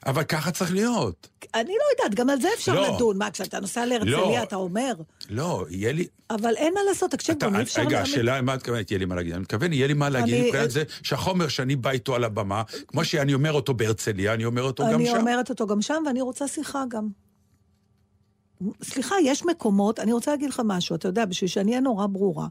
אבל 0.07 0.22
ככה 0.24 0.51
צריך 0.51 0.72
להיות. 0.72 1.28
אני 1.55 1.68
לא 1.68 2.05
יודעת, 2.05 2.14
גם 2.18 2.30
על 2.30 2.40
זה 2.40 2.49
אפשר 2.55 2.74
לא. 2.74 2.94
לדון. 2.96 3.18
מה, 3.18 3.30
כשאתה 3.30 3.61
נוסע 3.61 3.86
להרצליה, 3.86 4.11
לא. 4.16 4.42
אתה 4.42 4.57
אומר? 4.57 4.92
לא, 5.30 5.64
יהיה 5.70 5.92
לי... 5.92 6.07
אבל 6.30 6.55
אין 6.57 6.74
מה 6.74 6.80
לעשות, 6.88 7.11
תקשיב, 7.11 7.34
אתה, 7.36 7.46
גם 7.46 7.57
אי 7.57 7.62
אפשר 7.62 7.80
רגע, 7.82 8.01
השאלה, 8.01 8.42
מה 8.42 8.55
את 8.55 8.59
מתכוונת, 8.59 8.90
יהיה 8.90 8.99
לי 8.99 9.05
מה 9.05 9.14
להגיד? 9.14 9.32
אני 9.32 9.40
מתכוון, 9.42 9.72
יהיה 9.72 9.86
לי 9.86 9.94
מה 9.94 10.09
להגיד 10.09 10.34
אני- 10.34 10.46
מבחינת 10.46 10.70
זה 10.70 10.82
שהחומר 11.03 11.49
שאני 11.49 11.76
בא 11.76 11.90
איתו 11.90 12.14
על 12.14 12.24
הבמה, 12.24 12.62
כמו 12.86 13.05
שאני 13.05 13.34
אומר 13.34 13.53
אותו 13.53 13.74
בהרצליה, 13.74 14.34
אני 14.34 14.44
אומר 14.44 14.62
אותו 14.62 14.84
גם 14.86 14.94
אני 14.94 15.07
שם. 15.07 15.16
אומרת 15.16 15.51
אותו 15.51 15.66
גם 15.66 15.82
שם, 15.82 16.03
ואני 16.07 16.20
רוצה 16.20 16.49
שיחה 16.49 16.82
גם. 16.88 17.09
סליחה, 18.83 19.15
יש 19.25 19.45
מקומות, 19.45 20.01
אני 20.01 20.13
רוצה 20.13 20.31
להגיד 20.31 20.51
לך 20.51 20.63
משהו, 20.65 20.97
אתה 20.97 21.09
יודע, 21.09 21.25
בשביל 21.25 21.49
שאני 21.49 21.71
אהיה 21.71 21.81
נורא 21.81 22.07
ברורה. 22.07 22.47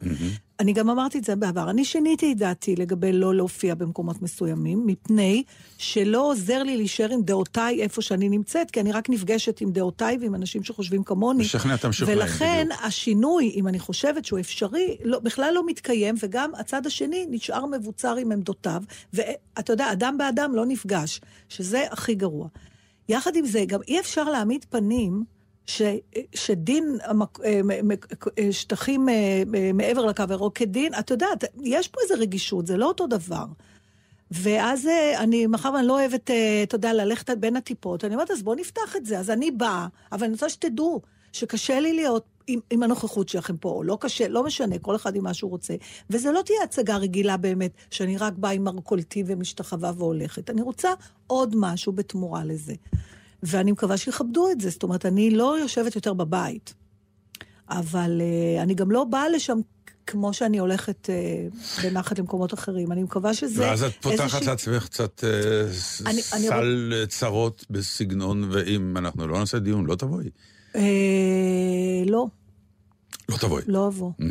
אני 0.59 0.73
גם 0.73 0.89
אמרתי 0.89 1.17
את 1.19 1.23
זה 1.23 1.35
בעבר, 1.35 1.69
אני 1.69 1.85
שיניתי 1.85 2.31
את 2.31 2.37
דעתי 2.37 2.75
לגבי 2.75 3.11
לא 3.11 3.35
להופיע 3.35 3.75
במקומות 3.75 4.21
מסוימים, 4.21 4.83
מפני 4.85 5.43
שלא 5.77 6.31
עוזר 6.31 6.63
לי 6.63 6.77
להישאר 6.77 7.09
עם 7.11 7.21
דעותיי 7.21 7.81
איפה 7.81 8.01
שאני 8.01 8.29
נמצאת, 8.29 8.71
כי 8.71 8.81
אני 8.81 8.91
רק 8.91 9.09
נפגשת 9.09 9.61
עם 9.61 9.71
דעותיי 9.71 10.17
ועם 10.21 10.35
אנשים 10.35 10.63
שחושבים 10.63 11.03
כמוני. 11.03 11.43
לשכנע 11.43 11.75
את 11.75 11.85
המשוכנעים, 11.85 12.19
ולכן 12.19 12.65
בדיוק. 12.69 12.85
השינוי, 12.85 13.51
אם 13.55 13.67
אני 13.67 13.79
חושבת 13.79 14.25
שהוא 14.25 14.39
אפשרי, 14.39 14.97
לא, 15.03 15.19
בכלל 15.19 15.51
לא 15.53 15.65
מתקיים, 15.65 16.15
וגם 16.23 16.51
הצד 16.55 16.85
השני 16.85 17.25
נשאר 17.29 17.65
מבוצר 17.65 18.15
עם 18.15 18.31
עמדותיו, 18.31 18.83
ואתה 19.13 19.73
יודע, 19.73 19.91
אדם 19.91 20.17
באדם 20.17 20.55
לא 20.55 20.65
נפגש, 20.65 21.21
שזה 21.49 21.83
הכי 21.91 22.15
גרוע. 22.15 22.47
יחד 23.09 23.35
עם 23.35 23.45
זה, 23.45 23.63
גם 23.67 23.79
אי 23.87 23.99
אפשר 23.99 24.23
להעמיד 24.23 24.65
פנים 24.69 25.36
ש, 25.67 25.81
שדין 26.35 26.97
המק, 27.03 27.39
אה, 27.39 27.61
אה, 28.39 28.51
שטחים 28.51 29.09
אה, 29.09 29.43
מעבר 29.73 30.05
לקו 30.05 30.23
הירוק 30.29 30.57
כדין, 30.57 30.93
אתה 30.99 31.13
יודע, 31.13 31.27
יש 31.63 31.87
פה 31.87 31.99
איזו 32.03 32.13
רגישות, 32.21 32.67
זה 32.67 32.77
לא 32.77 32.85
אותו 32.85 33.07
דבר. 33.07 33.45
ואז 34.31 34.89
אני, 35.17 35.47
מאחר 35.47 35.71
ואני 35.73 35.87
לא 35.87 35.99
אוהבת, 35.99 36.31
אתה 36.63 36.75
יודע, 36.75 36.93
ללכת 36.93 37.29
בין 37.29 37.55
הטיפות, 37.55 38.05
אני 38.05 38.15
אומרת, 38.15 38.31
אז 38.31 38.43
בואו 38.43 38.55
נפתח 38.55 38.95
את 38.95 39.05
זה. 39.05 39.19
אז 39.19 39.29
אני 39.29 39.51
באה, 39.51 39.87
אבל 40.11 40.23
אני 40.23 40.33
רוצה 40.33 40.49
שתדעו 40.49 41.01
שקשה 41.33 41.79
לי 41.79 41.93
להיות 41.93 42.25
עם, 42.47 42.59
עם 42.69 42.83
הנוכחות 42.83 43.29
שלכם 43.29 43.57
פה, 43.57 43.69
או 43.69 43.83
לא 43.83 43.97
קשה, 44.01 44.27
לא 44.27 44.43
משנה, 44.43 44.79
כל 44.79 44.95
אחד 44.95 45.15
עם 45.15 45.23
מה 45.23 45.33
שהוא 45.33 45.51
רוצה. 45.51 45.75
וזה 46.09 46.31
לא 46.31 46.41
תהיה 46.41 46.63
הצגה 46.63 46.97
רגילה 46.97 47.37
באמת, 47.37 47.71
שאני 47.91 48.17
רק 48.17 48.33
באה 48.33 48.51
עם 48.51 48.63
מרכולתי 48.63 49.23
ומשתחווה 49.27 49.91
והולכת. 49.97 50.49
אני 50.49 50.61
רוצה 50.61 50.89
עוד 51.27 51.55
משהו 51.57 51.93
בתמורה 51.93 52.43
לזה. 52.43 52.73
ואני 53.43 53.71
מקווה 53.71 53.97
שיכבדו 53.97 54.51
את 54.51 54.61
זה. 54.61 54.69
זאת 54.69 54.83
אומרת, 54.83 55.05
אני 55.05 55.29
לא 55.31 55.59
יושבת 55.59 55.95
יותר 55.95 56.13
בבית, 56.13 56.73
אבל 57.69 58.21
uh, 58.21 58.61
אני 58.61 58.73
גם 58.73 58.91
לא 58.91 59.03
באה 59.03 59.29
לשם 59.29 59.59
כמו 60.07 60.33
שאני 60.33 60.57
הולכת 60.57 61.09
uh, 61.09 61.83
בנחת 61.83 62.19
למקומות 62.19 62.53
אחרים. 62.53 62.91
אני 62.91 63.03
מקווה 63.03 63.33
שזה... 63.33 63.61
ואז 63.61 63.83
את 63.83 63.91
פותחת 64.01 64.19
איזושהי- 64.23 64.45
לעצמך 64.47 64.85
קצת 64.85 65.23
ס- 65.71 66.01
אני- 66.01 66.11
אני 66.33 66.47
סל 66.47 66.93
אה, 66.95 67.05
צרות 67.07 67.65
בסגנון, 67.69 68.49
ואם 68.51 68.97
אנחנו 68.97 69.27
לא 69.27 69.39
נעשה 69.39 69.59
דיון, 69.59 69.85
לא 69.85 69.95
תבואי. 69.95 70.29
אה, 70.75 70.81
לא, 72.05 72.27
לא 73.29 73.37
תבואי. 73.37 73.63
לא 73.67 73.87
אבוא. 73.87 74.11
Mm. 74.21 74.23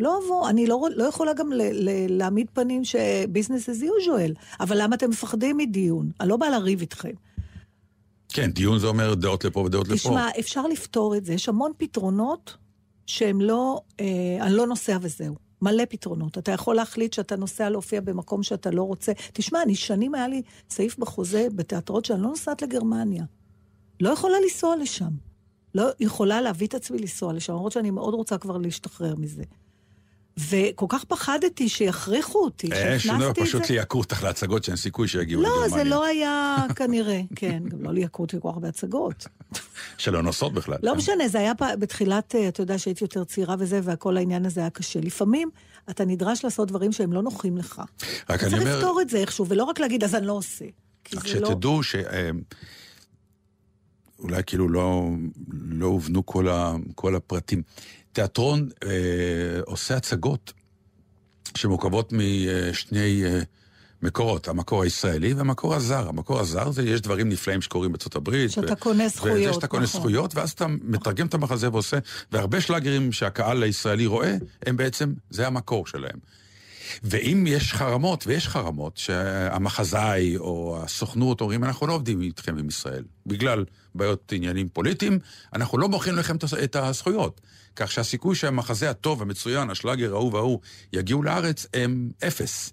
לא 0.00 0.18
אבוא, 0.24 0.48
אני 0.50 0.66
לא, 0.66 0.82
לא 0.96 1.04
יכולה 1.04 1.32
גם 1.32 1.52
ל, 1.52 1.62
ל, 1.62 1.90
להעמיד 2.18 2.46
פנים 2.52 2.82
שביזנס 2.84 3.68
as 3.68 3.82
usual. 3.82 4.34
אבל 4.60 4.82
למה 4.82 4.96
אתם 4.96 5.10
מפחדים 5.10 5.56
מדיון? 5.56 6.10
אני 6.20 6.28
לא 6.28 6.36
באה 6.36 6.50
לריב 6.50 6.80
איתכם. 6.80 7.10
כן, 8.32 8.50
דיון 8.50 8.78
זה 8.78 8.86
אומר 8.86 9.14
דעות 9.14 9.44
לפה 9.44 9.60
ודעות 9.60 9.88
לפה. 9.88 9.96
תשמע, 9.96 10.28
אפשר 10.38 10.66
לפתור 10.66 11.16
את 11.16 11.24
זה. 11.24 11.32
יש 11.32 11.48
המון 11.48 11.72
פתרונות 11.76 12.56
שהם 13.06 13.40
לא, 13.40 13.80
אה, 14.00 14.06
אני 14.40 14.54
לא 14.54 14.66
נוסע 14.66 14.98
וזהו. 15.00 15.34
מלא 15.62 15.84
פתרונות. 15.88 16.38
אתה 16.38 16.52
יכול 16.52 16.76
להחליט 16.76 17.12
שאתה 17.12 17.36
נוסע 17.36 17.70
להופיע 17.70 18.00
במקום 18.00 18.42
שאתה 18.42 18.70
לא 18.70 18.82
רוצה. 18.82 19.12
תשמע, 19.32 19.62
אני 19.62 19.74
שנים 19.74 20.14
היה 20.14 20.28
לי 20.28 20.42
סעיף 20.70 20.98
בחוזה 20.98 21.46
בתיאטרות 21.54 22.04
שאני 22.04 22.22
לא 22.22 22.28
נוסעת 22.28 22.62
לגרמניה. 22.62 23.24
לא 24.00 24.10
יכולה 24.10 24.34
לנסוע 24.44 24.76
לשם. 24.76 25.10
לא 25.74 25.88
יכולה 26.00 26.40
להביא 26.40 26.66
את 26.66 26.74
עצמי 26.74 26.98
לנסוע 26.98 27.32
לשם, 27.32 27.52
למרות 27.52 27.72
שאני 27.72 27.90
מאוד 27.90 28.14
רוצה 28.14 28.38
כבר 28.38 28.56
להשתחרר 28.58 29.14
מזה. 29.16 29.42
וכל 30.38 30.86
כך 30.88 31.04
פחדתי 31.04 31.68
שיכריחו 31.68 32.38
אותי, 32.38 32.72
אה, 32.72 32.98
שהכנסתי 32.98 33.30
את 33.30 33.34
זה. 33.34 33.42
פשוט 33.42 33.70
ליעקו 33.70 33.98
אותך 33.98 34.22
להצגות 34.22 34.64
שאין 34.64 34.76
סיכוי 34.76 35.08
שיגיעו 35.08 35.42
לא, 35.42 35.48
לגרמניה. 35.48 35.84
זה 35.84 35.90
לא 35.90 36.04
היה 36.04 36.56
כנראה, 36.76 37.20
כן, 37.36 37.62
גם 37.68 37.82
לא 37.82 37.92
ליעקו 37.92 38.22
אותי 38.22 38.36
כל 38.40 38.48
כך 38.48 38.54
הרבה 38.54 38.68
הצגות. 38.68 39.26
שלא 39.98 40.22
נוסעות 40.22 40.52
בכלל. 40.52 40.76
לא 40.82 40.94
משנה, 40.94 41.28
זה 41.28 41.38
היה 41.38 41.52
בתחילת, 41.78 42.34
אה, 42.34 42.48
אתה 42.48 42.62
יודע, 42.62 42.78
שהייתי 42.78 43.04
יותר 43.04 43.24
צעירה 43.24 43.54
וזה, 43.58 43.80
וכל 43.82 44.16
העניין 44.16 44.46
הזה 44.46 44.60
היה 44.60 44.70
קשה. 44.70 45.00
לפעמים 45.00 45.50
אתה 45.90 46.04
נדרש 46.04 46.44
לעשות 46.44 46.68
דברים 46.68 46.92
שהם 46.92 47.12
לא 47.12 47.22
לא 47.22 47.56
לך. 47.56 47.82
רק 48.30 48.42
אני 48.42 48.50
צריך 48.50 48.62
אומר, 48.62 48.76
לפתור 48.76 49.00
את 49.00 49.10
זה 49.10 49.18
איכשהו, 49.18 49.46
ולא 49.48 49.64
רק 49.64 49.80
להגיד, 49.80 50.04
אז 50.04 50.14
אני 50.14 50.26
לא 50.26 50.32
עושה. 50.32 50.64
רק 51.14 51.24
לא... 51.24 51.30
שתדעו 51.30 51.82
ש... 51.82 51.94
אה, 51.94 52.30
אולי 54.18 54.42
כאילו 54.46 54.68
לא, 54.68 55.08
לא 55.68 55.86
הובנו 55.86 56.26
כל 56.94 57.14
הפרטים. 57.16 57.62
תיאטרון 58.18 58.68
אה, 58.84 58.90
עושה 59.66 59.96
הצגות 59.96 60.52
שמורכבות 61.56 62.12
משני 62.12 63.24
אה, 63.24 63.40
מקורות, 64.02 64.48
המקור 64.48 64.82
הישראלי 64.82 65.32
והמקור 65.32 65.74
הזר. 65.74 66.08
המקור 66.08 66.40
הזר 66.40 66.70
זה, 66.70 66.82
יש 66.82 67.00
דברים 67.00 67.28
נפלאים 67.28 67.62
שקורים 67.62 67.92
בארצות 67.92 68.16
הברית. 68.16 68.50
שאתה 68.50 68.72
ו- 68.72 68.76
קונה 68.76 69.08
זכויות, 69.08 69.38
וזה 69.40 69.52
שאתה 69.52 69.66
קונה 69.66 69.84
נכון. 69.84 70.00
זכויות, 70.00 70.34
ואז 70.34 70.50
אתה 70.50 70.66
מתרגם 70.66 71.26
את 71.26 71.34
המחזה 71.34 71.70
ועושה, 71.70 71.98
והרבה 72.32 72.60
שלאגרים 72.60 73.12
שהקהל 73.12 73.62
הישראלי 73.62 74.06
רואה, 74.06 74.36
הם 74.66 74.76
בעצם, 74.76 75.12
זה 75.30 75.46
המקור 75.46 75.86
שלהם. 75.86 76.18
ואם 77.02 77.44
יש 77.48 77.72
חרמות, 77.72 78.26
ויש 78.26 78.48
חרמות, 78.48 78.96
שהמחזאי 78.96 80.36
או 80.36 80.78
הסוכנות 80.82 81.40
אומרים, 81.40 81.64
אנחנו 81.64 81.86
לא 81.86 81.92
עובדים 81.92 82.20
איתכם 82.22 82.58
עם 82.58 82.68
ישראל, 82.68 83.04
בגלל 83.26 83.64
בעיות 83.94 84.32
עניינים 84.32 84.68
פוליטיים, 84.68 85.18
אנחנו 85.52 85.78
לא 85.78 85.88
מוכרים 85.88 86.16
לכם 86.16 86.36
את 86.64 86.76
הזכויות. 86.76 87.40
כך 87.76 87.92
שהסיכוי 87.92 88.34
שהמחזה 88.36 88.90
הטוב, 88.90 89.22
המצוין, 89.22 89.70
השלאגר 89.70 90.12
ההוא 90.14 90.32
וההוא, 90.32 90.58
יגיעו 90.92 91.22
לארץ, 91.22 91.66
הם 91.74 92.10
אפס. 92.26 92.72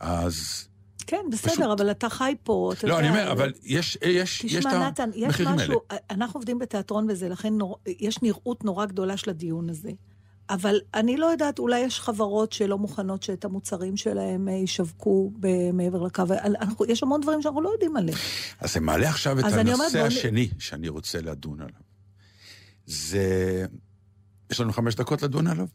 אז... 0.00 0.68
כן, 1.06 1.24
בסדר, 1.32 1.52
פשוט- 1.52 1.64
אבל 1.80 1.90
אתה 1.90 2.08
חי 2.08 2.34
פה, 2.42 2.72
אתה 2.78 2.86
לא, 2.86 2.94
יודע... 2.94 3.08
אני 3.08 3.18
אומר, 3.18 3.32
אבל 3.32 3.52
יש, 3.64 3.98
יש, 4.04 4.44
יש 4.44 4.54
את 4.54 4.58
תשמע, 4.58 4.88
נתן, 4.88 5.10
יש 5.14 5.24
המחירים 5.24 5.48
האלה. 5.48 5.62
משהו, 5.64 5.80
אנחנו 6.10 6.38
עובדים 6.38 6.58
בתיאטרון 6.58 7.06
וזה, 7.10 7.28
לכן 7.28 7.54
נור, 7.54 7.78
יש 7.86 8.22
נראות 8.22 8.64
נורא 8.64 8.86
גדולה 8.86 9.16
של 9.16 9.30
הדיון 9.30 9.70
הזה. 9.70 9.90
אבל 10.50 10.76
אני 10.94 11.16
לא 11.16 11.26
יודעת, 11.26 11.58
אולי 11.58 11.80
יש 11.80 12.00
חברות 12.00 12.52
שלא 12.52 12.78
מוכנות 12.78 13.22
שאת 13.22 13.44
המוצרים 13.44 13.96
שלהם 13.96 14.48
אה, 14.48 14.52
ישווקו 14.52 15.32
מעבר 15.72 16.02
לקו. 16.02 16.22
אנחנו, 16.44 16.84
יש 16.88 17.02
המון 17.02 17.20
דברים 17.20 17.42
שאנחנו 17.42 17.60
לא 17.60 17.68
יודעים 17.68 17.96
עליהם. 17.96 18.18
אז 18.60 18.72
זה 18.74 18.80
מעלה 18.80 19.08
עכשיו 19.08 19.38
את 19.38 19.44
אז 19.44 19.54
אני 19.54 19.72
אומרת, 19.72 19.94
הנושא 19.94 19.98
בוא 19.98 20.04
נ- 20.04 20.06
השני 20.06 20.48
שאני 20.58 20.88
רוצה 20.88 21.20
לדון 21.20 21.60
עליו. 21.60 21.80
זה... 22.86 23.66
יש 24.50 24.60
לנו 24.60 24.72
חמש 24.72 24.94
דקות 24.94 25.22
לדון 25.22 25.46
עליו? 25.46 25.66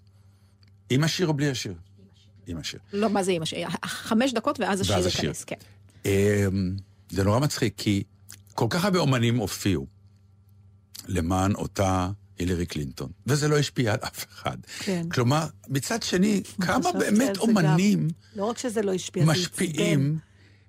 עם 0.89 1.03
השיר 1.03 1.27
או 1.27 1.33
בלי 1.33 1.49
השיר? 1.49 1.73
עם 2.47 2.57
השיר. 2.57 2.79
לא, 2.93 3.09
מה 3.09 3.23
זה 3.23 3.31
עם 3.31 3.41
השיר? 3.41 3.67
חמש 3.85 4.33
דקות 4.33 4.59
ואז 4.59 4.81
השיר 4.81 4.95
ואז 4.95 5.05
השיר. 5.05 5.23
ייכנס, 5.23 5.43
כן. 5.43 5.55
אמ, 6.05 6.75
זה 7.09 7.23
נורא 7.23 7.39
מצחיק, 7.39 7.73
כי 7.77 8.03
כל 8.53 8.67
כך 8.69 8.85
הרבה 8.85 8.99
אומנים 8.99 9.37
הופיעו 9.37 9.87
למען 11.07 11.55
אותה 11.55 12.09
הילרי 12.39 12.65
קלינטון, 12.65 13.09
וזה 13.27 13.47
לא 13.47 13.57
השפיע 13.57 13.93
על 13.93 13.99
אף 14.03 14.25
אחד. 14.29 14.57
כן. 14.79 15.09
כלומר, 15.09 15.47
מצד 15.67 16.03
שני, 16.03 16.41
כמה 16.61 16.91
באמת 16.91 17.37
אומנים 17.37 18.07
לא 18.35 18.45
רק 18.45 18.57
שזה 18.57 18.81
לא 18.81 18.93
השפיע, 18.93 19.25
משפיעים, 19.25 20.17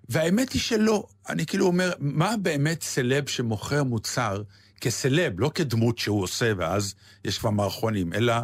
והאמת 0.08 0.52
היא 0.52 0.60
שלא. 0.60 1.06
אני 1.28 1.46
כאילו 1.46 1.66
אומר, 1.66 1.92
מה 1.98 2.36
באמת 2.42 2.82
סלב 2.82 3.28
שמוכר 3.28 3.84
מוצר 3.84 4.42
כסלב, 4.80 5.40
לא 5.40 5.50
כדמות 5.54 5.98
שהוא 5.98 6.22
עושה 6.22 6.52
ואז 6.58 6.94
יש 7.24 7.38
כבר 7.38 7.50
מערכונים, 7.50 8.12
אלא, 8.12 8.34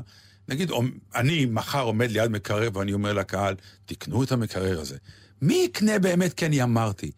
נגיד, 0.48 0.70
אני 1.14 1.46
מחר 1.46 1.82
עומד 1.82 2.10
ליד 2.10 2.30
מקרר 2.30 2.68
ואני 2.74 2.92
אומר 2.92 3.12
לקהל, 3.12 3.54
תקנו 3.86 4.22
את 4.22 4.32
המקרר 4.32 4.80
הזה. 4.80 4.96
מי 5.42 5.62
יקנה 5.64 5.98
באמת 5.98 6.34
כי 6.34 6.46
אני 6.46 6.62
אמרתי? 6.62 7.10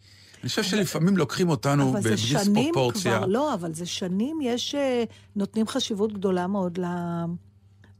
אני 0.43 0.49
חושב 0.49 0.63
שלפעמים 0.63 1.17
לוקחים 1.17 1.49
אותנו 1.49 1.91
אבל 1.91 2.01
זה 2.01 2.17
שנים. 2.17 2.73
כבר, 2.93 3.25
לא, 3.25 3.53
אבל 3.53 3.73
זה 3.73 3.85
שנים 3.85 4.39
יש, 4.43 4.75
אה, 4.75 5.03
נותנים 5.35 5.67
חשיבות 5.67 6.13
גדולה 6.13 6.47
מאוד 6.47 6.77
ל- 6.77 6.85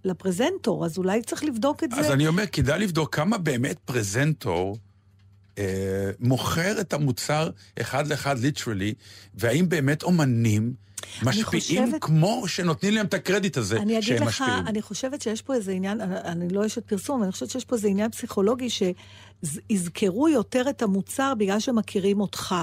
לפרזנטור, 0.06 0.86
אז 0.86 0.98
אולי 0.98 1.22
צריך 1.22 1.44
לבדוק 1.44 1.84
את 1.84 1.92
זה. 1.92 2.00
אז 2.00 2.12
אני 2.12 2.28
אומר, 2.28 2.44
כדאי 2.52 2.80
לבדוק 2.80 3.16
כמה 3.16 3.38
באמת 3.38 3.78
פרזנטור 3.86 4.78
אה, 5.58 6.12
מוכר 6.20 6.82
את 6.82 6.94
המוצר 6.94 7.50
אחד 7.82 8.08
לאחד 8.08 8.40
ליטרלי, 8.40 8.94
והאם 9.36 9.70
באמת 9.70 10.04
אומנים 10.04 10.74
משפיעים 11.24 11.86
חושבת- 11.86 12.02
כמו 12.02 12.48
שנותנים 12.48 12.94
להם 12.94 13.06
את 13.06 13.14
הקרדיט 13.14 13.58
הזה 13.58 13.78
אני 13.78 13.94
אגיד 13.94 14.04
שהם 14.04 14.28
לך, 14.28 14.42
משפיעים. 14.42 14.68
אני 14.68 14.82
חושבת 14.82 15.22
שיש 15.22 15.42
פה 15.42 15.54
איזה 15.56 15.72
עניין, 15.72 16.02
אני, 16.02 16.50
לא 16.50 16.66
אשת 16.66 16.86
פרסום, 16.88 17.16
אבל 17.16 17.24
אני 17.24 17.32
חושבת 17.32 17.50
שיש 17.50 17.66
פה 17.66 17.76
איזה 17.76 17.88
עניין 17.88 18.12
פסיכולוגי 18.12 18.68
שיזכרו 18.70 20.30
יותר 20.30 20.70
את 20.70 20.82
המוצר 20.82 21.34
בגלל 21.38 21.60
שמכירים 21.60 22.22
אותך. 22.22 22.56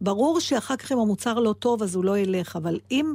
ברור 0.00 0.40
שאחר 0.40 0.76
כך 0.76 0.92
אם 0.92 0.98
המוצר 0.98 1.34
לא 1.34 1.54
טוב, 1.58 1.82
אז 1.82 1.94
הוא 1.94 2.04
לא 2.04 2.18
ילך, 2.18 2.56
אבל 2.56 2.78
אם, 2.90 3.14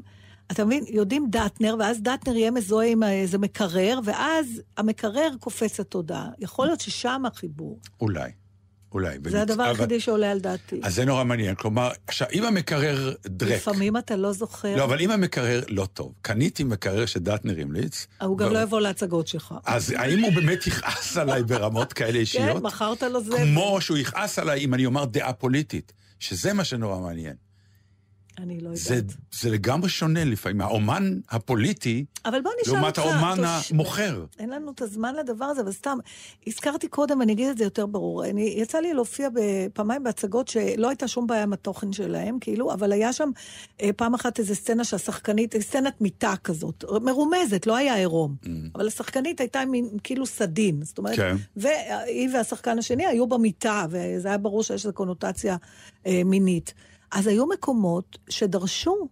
אתה 0.52 0.66
מבין, 0.66 0.84
יודעים 0.90 1.28
דטנר, 1.30 1.76
ואז 1.80 2.02
דטנר 2.02 2.36
יהיה 2.36 2.52
מזוהה 2.52 2.88
עם 2.88 3.04
איזה 3.04 3.38
מקרר, 3.38 4.00
ואז 4.04 4.62
המקרר 4.78 5.30
קופץ 5.40 5.80
לתודעה. 5.80 6.30
יכול 6.40 6.66
להיות 6.66 6.80
ששם 6.82 7.24
החיבור. 7.28 7.80
אולי, 8.02 8.32
אולי. 8.98 9.18
זה 9.28 9.42
הדבר 9.42 9.64
היחידי 9.64 10.00
שעולה 10.00 10.32
על 10.32 10.40
דעתי. 10.40 10.80
אז 10.84 10.96
זה 10.96 11.06
נורא 11.06 11.24
מעניין. 11.24 11.56
כלומר, 11.56 11.90
עכשיו, 12.08 12.28
אם 12.34 12.44
המקרר 12.44 13.14
דרק... 13.26 13.52
לפעמים 13.52 13.98
אתה 13.98 14.16
לא 14.16 14.34
זוכר. 14.34 14.76
לא, 14.76 14.84
אבל 14.84 15.00
אם 15.02 15.12
המקרר 15.12 15.62
לא 15.68 15.86
טוב, 15.86 16.14
קניתי 16.22 16.64
מקרר 16.64 17.06
שדטנר 17.06 17.62
המליץ, 17.62 18.08
הוא 18.22 18.38
גם 18.38 18.54
לא 18.54 18.60
יבוא 18.60 18.82
להצגות 18.82 19.28
שלך. 19.28 19.56
אז 19.66 19.94
האם 19.98 20.20
הוא 20.20 20.34
באמת 20.34 20.68
יכעס 20.68 21.18
עליי 21.18 21.44
ברמות 21.44 21.94
כאלה 21.94 22.20
אישיות? 22.20 22.58
כן, 22.58 22.64
מכרת 22.64 23.04
לו 23.04 23.24
זה. 23.24 23.38
כמו 23.38 23.78
שהוא 23.82 23.98
יכעס 23.98 24.40
עליי 24.40 24.60
אם 24.60 24.74
אני 24.74 24.86
אומר 24.86 25.06
דעה 25.06 25.34
פוליטית, 25.34 25.94
שזה 26.20 26.54
מה 26.54 26.64
שנורא 26.64 27.00
מעניין. 27.00 27.47
אני 28.38 28.60
לא 28.60 28.70
יודעת. 28.70 28.78
זה, 28.84 29.02
זה 29.42 29.50
לגמרי 29.50 29.90
שונה 29.90 30.26
לפעמים. 30.26 30.62
האומן 30.62 31.14
הפוליטי, 31.30 32.06
אבל 32.26 32.42
בוא 32.42 32.52
נשאל 32.62 32.74
לעומת 32.74 33.00
אותך. 33.00 33.12
האומן 33.12 33.36
תוש- 33.38 33.72
המוכר. 33.72 34.26
אין 34.40 34.50
לנו 34.50 34.72
את 34.72 34.82
הזמן 34.82 35.16
לדבר 35.16 35.46
הזה, 35.46 35.62
אבל 35.62 35.72
סתם, 35.72 35.98
הזכרתי 36.48 36.88
קודם, 36.88 37.22
אני 37.22 37.34
אגיד 37.34 37.50
את 37.50 37.58
זה 37.58 37.64
יותר 37.64 37.86
ברור. 37.86 38.26
אני, 38.26 38.54
יצא 38.58 38.80
לי 38.80 38.94
להופיע 38.94 39.30
פעמיים 39.74 40.04
בהצגות 40.04 40.48
שלא 40.48 40.90
הייתה 40.90 41.08
שום 41.08 41.28
בעיה 41.28 41.44
עם 41.44 41.54
התוכן 41.54 41.94
שלהם, 41.94 42.38
כאילו, 42.42 42.74
אבל 42.74 42.92
היה 42.92 43.14
שם 43.14 43.30
אה, 43.82 43.90
פעם 43.96 44.14
אחת 44.14 44.40
איזו 44.40 44.56
סצנה 44.56 44.84
שהשחקנית, 44.84 45.56
סצנת 45.60 46.02
מיטה 46.02 46.34
כזאת, 46.44 46.84
מרומזת, 47.02 47.68
לא 47.68 47.76
היה 47.76 47.96
עירום. 47.96 48.36
אבל 48.76 48.88
השחקנית 48.88 49.40
הייתה 49.40 49.66
מין, 49.66 49.90
כאילו 50.04 50.26
סדין. 50.26 50.80
זאת 50.84 50.98
אומרת, 50.98 51.16
כן. 51.16 51.36
והיא 51.56 52.30
והשחקן 52.34 52.78
השני 52.80 53.06
היו 53.06 53.28
במיטה, 53.28 53.86
וזה 53.90 54.28
היה 54.28 54.38
ברור 54.38 54.64
שיש 54.64 54.86
לזה 54.86 54.94
קונוטציה 54.94 55.58
אה, 56.08 56.22
מינית. 56.26 56.74
אז 57.12 57.28
היו 57.28 57.46
מקומות 57.48 58.18
שדרשו 58.30 59.08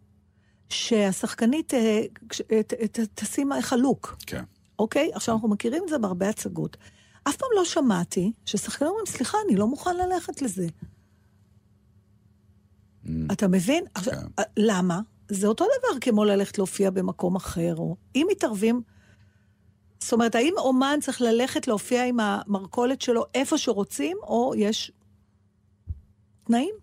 שהשחקנית 0.69 1.73
אה, 1.73 2.01
אה, 2.51 2.61
תשים 3.15 3.51
חלוק. 3.61 4.15
כן. 4.27 4.43
אוקיי? 4.79 5.11
עכשיו, 5.13 5.35
אנחנו 5.35 5.47
מכירים 5.47 5.83
את 5.83 5.89
זה 5.89 5.97
בהרבה 5.97 6.29
הצגות. 6.29 6.77
אף 7.23 7.35
פעם 7.35 7.49
לא 7.55 7.65
שמעתי 7.65 8.31
ששחקנים 8.45 8.89
אומרים, 8.89 9.05
סליחה, 9.05 9.37
אני 9.47 9.55
לא 9.55 9.67
מוכן 9.67 9.97
ללכת 9.97 10.41
לזה. 10.41 10.67
אתה 13.31 13.47
מבין? 13.47 13.85
עכשיו, 13.93 14.13
אה, 14.39 14.43
למה? 14.57 14.99
זה 15.27 15.47
אותו 15.47 15.65
דבר 15.65 15.99
כמו 16.01 16.25
ללכת 16.25 16.57
להופיע 16.57 16.89
במקום 16.89 17.35
אחר, 17.35 17.75
או 17.77 17.95
אם 18.15 18.27
מתערבים... 18.31 18.81
זאת 19.99 20.13
אומרת, 20.13 20.35
האם 20.35 20.53
אומן 20.57 20.99
צריך 21.01 21.21
ללכת 21.21 21.67
להופיע 21.67 22.05
עם 22.05 22.19
המרכולת 22.19 23.01
שלו 23.01 23.25
איפה 23.33 23.57
שרוצים, 23.57 24.17
או 24.23 24.53
יש 24.57 24.91
תנאים? 26.43 26.75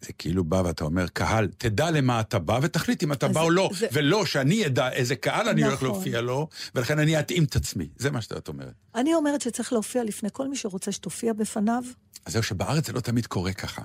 זה 0.00 0.12
כאילו 0.12 0.44
בא 0.44 0.56
ואתה 0.64 0.84
אומר, 0.84 1.06
קהל, 1.08 1.48
תדע 1.58 1.90
למה 1.90 2.20
אתה 2.20 2.38
בא 2.38 2.58
ותחליט 2.62 3.02
אם 3.02 3.12
אתה 3.12 3.28
בא 3.28 3.40
או 3.40 3.50
לא, 3.50 3.70
זה- 3.78 3.86
ולא 3.92 4.26
שאני 4.26 4.66
אדע 4.66 4.92
איזה 4.92 5.16
קהל 5.16 5.48
אני 5.48 5.62
הולך 5.64 5.74
נכון. 5.74 5.88
להופיע 5.88 6.20
לו, 6.20 6.48
ולכן 6.74 6.98
אני 6.98 7.18
אתאים 7.20 7.44
את 7.44 7.56
עצמי. 7.56 7.88
זה 7.96 8.10
מה 8.10 8.22
שאת 8.22 8.48
אומרת. 8.48 8.72
אני 8.94 9.14
אומרת 9.14 9.40
שצריך 9.40 9.72
להופיע 9.72 10.04
לפני 10.04 10.28
כל 10.32 10.48
מי 10.48 10.56
שרוצה 10.56 10.92
שתופיע 10.92 11.32
בפניו. 11.32 11.82
אז 12.26 12.32
זהו 12.32 12.42
שבארץ 12.42 12.86
זה 12.86 12.92
לא 12.92 13.00
תמיד 13.00 13.26
קורה 13.26 13.52
ככה. 13.52 13.82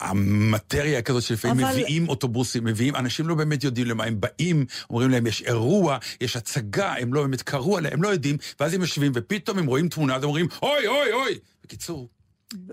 המטריה 0.00 1.02
כזאת 1.02 1.22
שלפעמים 1.22 1.64
אבל- 1.66 1.72
מביאים 1.74 2.08
אוטובוסים, 2.08 2.64
מביאים, 2.64 2.96
אנשים 2.96 3.28
לא 3.28 3.34
באמת 3.34 3.64
יודעים 3.64 3.86
למה 3.86 4.04
הם 4.04 4.20
באים, 4.20 4.66
אומרים 4.90 5.10
להם 5.10 5.26
יש 5.26 5.42
אירוע, 5.42 5.98
יש 6.20 6.36
הצגה, 6.36 6.94
הם 6.94 7.14
לא 7.14 7.22
באמת 7.22 7.42
קראו 7.42 7.76
עליה, 7.78 7.92
הם 7.92 8.02
לא 8.02 8.08
יודעים, 8.08 8.36
ואז 8.60 8.74
הם 8.74 8.80
יושבים 8.80 9.12
ופתאום 9.14 9.58
הם 9.58 9.66
רואים 9.66 9.88
תמונה 9.88 10.18
ואומרים, 10.22 10.46
אוי, 10.62 10.86
אוי, 10.86 11.12
אוי. 11.12 11.38
בקיצור, 11.64 12.08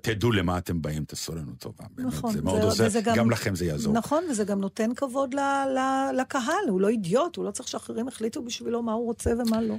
תדעו 0.02 0.32
למה 0.32 0.58
אתם 0.58 0.82
באים, 0.82 1.04
תעשו 1.04 1.36
לנו 1.36 1.52
טובה. 1.60 1.84
באמת, 1.96 2.08
נכון. 2.14 2.34
זה 2.34 2.42
מאוד 2.42 2.60
זה- 2.62 2.66
עוזר, 2.66 2.86
וזה 2.88 3.02
גם 3.16 3.32
לכם 3.32 3.56
זה 3.56 3.66
יעזור. 3.66 3.94
נכון, 3.94 4.24
וזה 4.30 4.44
גם 4.44 4.62
נותן 4.62 4.94
כבוד 4.96 5.34
ל, 5.34 5.40
ל, 5.76 5.80
לקהל, 6.22 6.70
הוא 6.70 6.82
לא 6.82 6.88
אידיוט, 6.90 7.36
הוא 7.36 7.46
לא 7.46 7.52
צריך 7.52 7.68
שאחרים 7.70 8.08
יחליטו 8.08 8.44
בשבילו 8.46 8.84
מה 8.84 8.94
הוא 8.94 9.06
רוצה 9.06 9.32
ומה 9.40 9.62
לא. 9.62 9.76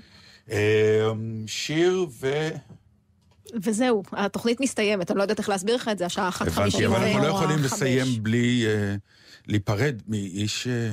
אה, 0.50 1.10
שיר 1.46 2.06
ו... 2.20 2.48
וזהו, 3.62 4.02
התוכנית 4.12 4.60
מסתיימת, 4.60 5.10
אני 5.10 5.18
לא 5.18 5.22
יודעת 5.22 5.38
איך 5.38 5.48
להסביר 5.48 5.74
לך 5.76 5.88
את 5.88 5.98
זה, 5.98 6.06
השעה 6.06 6.28
1:50. 6.30 6.42
הבנתי, 6.46 6.86
אבל 6.86 6.96
אנחנו 6.96 7.22
לא 7.22 7.26
יכולים. 7.26 7.58
לסיים 7.62 8.22
בלי 8.22 8.64
אה, 8.66 8.94
להיפרד 9.46 10.02
מאיש 10.08 10.66
אה, 10.66 10.90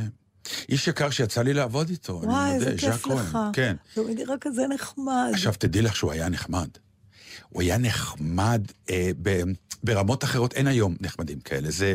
איש 0.69 0.87
יקר 0.87 1.09
שיצא 1.09 1.41
לי 1.41 1.53
לעבוד 1.53 1.89
איתו. 1.89 2.19
אני 2.23 2.31
וואי, 2.31 2.53
מודה, 2.53 2.65
איזה 2.71 2.77
כיף. 2.77 3.07
לך. 3.07 3.37
כן. 3.53 3.75
הוא 3.95 4.09
נראה 4.09 4.35
כזה 4.41 4.67
נחמד. 4.67 5.29
עכשיו, 5.33 5.53
תדעי 5.59 5.81
לך 5.81 5.95
שהוא 5.95 6.11
היה 6.11 6.29
נחמד. 6.29 6.67
הוא 7.49 7.61
היה 7.61 7.77
נחמד 7.77 8.61
אה, 8.89 9.11
ב, 9.21 9.41
ברמות 9.83 10.23
אחרות, 10.23 10.53
אין 10.53 10.67
היום 10.67 10.95
נחמדים 10.99 11.39
כאלה. 11.39 11.71
זה, 11.71 11.93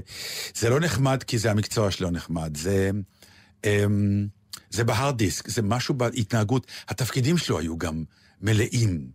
זה 0.54 0.70
לא 0.70 0.80
נחמד 0.80 1.22
כי 1.22 1.38
זה 1.38 1.50
המקצוע 1.50 1.90
שלו 1.90 2.10
נחמד, 2.10 2.56
זה, 2.56 2.90
אה, 3.64 3.84
זה 4.70 4.84
בהארד 4.84 5.18
דיסק, 5.18 5.48
זה 5.48 5.62
משהו 5.62 5.94
בהתנהגות. 5.94 6.66
התפקידים 6.88 7.38
שלו 7.38 7.58
היו 7.58 7.78
גם 7.78 8.04
מלאים. 8.40 9.06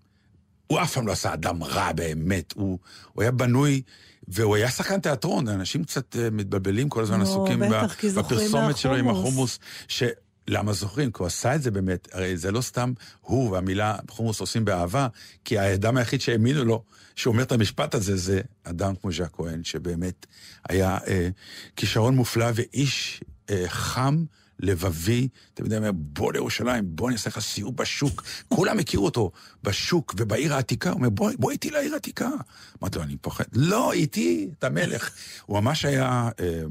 הוא 0.67 0.81
אף 0.81 0.93
פעם 0.93 1.07
לא 1.07 1.11
עשה 1.11 1.33
אדם 1.33 1.63
רע 1.63 1.91
באמת, 1.91 2.53
הוא, 2.55 2.79
הוא 3.13 3.21
היה 3.21 3.31
בנוי, 3.31 3.81
והוא 4.27 4.55
היה 4.55 4.69
שחקן 4.69 4.99
תיאטרון, 4.99 5.47
אנשים 5.47 5.83
קצת 5.83 6.15
אה, 6.15 6.29
מתבלבלים, 6.29 6.89
כל 6.89 7.03
הזמן 7.03 7.17
נו, 7.17 7.23
עסוקים 7.23 7.59
בטח, 7.59 8.05
בפרסומת 8.17 8.77
שלו 8.77 8.95
עם. 8.95 9.09
החומוס, 9.09 9.59
ש... 9.87 10.03
למה 10.47 10.73
זוכרים? 10.73 11.11
כי 11.11 11.17
הוא 11.19 11.27
עשה 11.27 11.55
את 11.55 11.61
זה 11.61 11.71
באמת, 11.71 12.07
הרי 12.11 12.37
זה 12.37 12.51
לא 12.51 12.61
סתם 12.61 12.93
הוא 13.21 13.51
והמילה 13.51 13.95
חומוס 14.09 14.39
עושים 14.39 14.65
באהבה, 14.65 15.07
כי 15.45 15.57
האדם 15.57 15.97
היחיד 15.97 16.21
שהאמינו 16.21 16.65
לו, 16.65 16.83
שהוא 17.15 17.31
אומר 17.31 17.43
את 17.43 17.51
המשפט 17.51 17.95
הזה, 17.95 18.17
זה 18.17 18.41
אדם 18.63 18.95
כמו 18.95 19.11
ז'אק 19.11 19.29
כהן, 19.33 19.63
שבאמת 19.63 20.25
היה 20.69 20.97
אה, 21.07 21.29
כישרון 21.75 22.15
מופלא 22.15 22.47
ואיש 22.55 23.21
אה, 23.49 23.63
חם, 23.67 24.23
לבבי, 24.59 25.27
אתה 25.53 25.61
יודע, 25.61 25.77
אומר, 25.77 25.91
בוא 25.93 26.33
לירושלים, 26.33 26.83
בוא 26.87 27.07
אני 27.07 27.15
אעשה 27.15 27.29
לך 27.29 27.39
סיור 27.39 27.71
בשוק. 27.71 28.23
כולם 28.47 28.79
הכירו 28.79 29.05
אותו 29.05 29.31
בשוק 29.63 30.15
ובעיר 30.17 30.53
העתיקה, 30.53 30.89
הוא 30.89 30.97
אומר, 30.97 31.09
בוא, 31.09 31.31
בוא 31.37 31.51
איתי 31.51 31.69
לעיר 31.69 31.93
העתיקה. 31.93 32.29
אמרתי 32.81 32.97
לו, 32.97 33.03
אני 33.03 33.17
פוחד. 33.17 33.43
לא, 33.53 33.93
איתי, 33.93 34.49
אתה 34.59 34.69
מלך. 34.69 35.09
הוא 35.45 35.59
ממש 35.59 35.85
היה... 35.85 36.29
אה, 36.39 36.61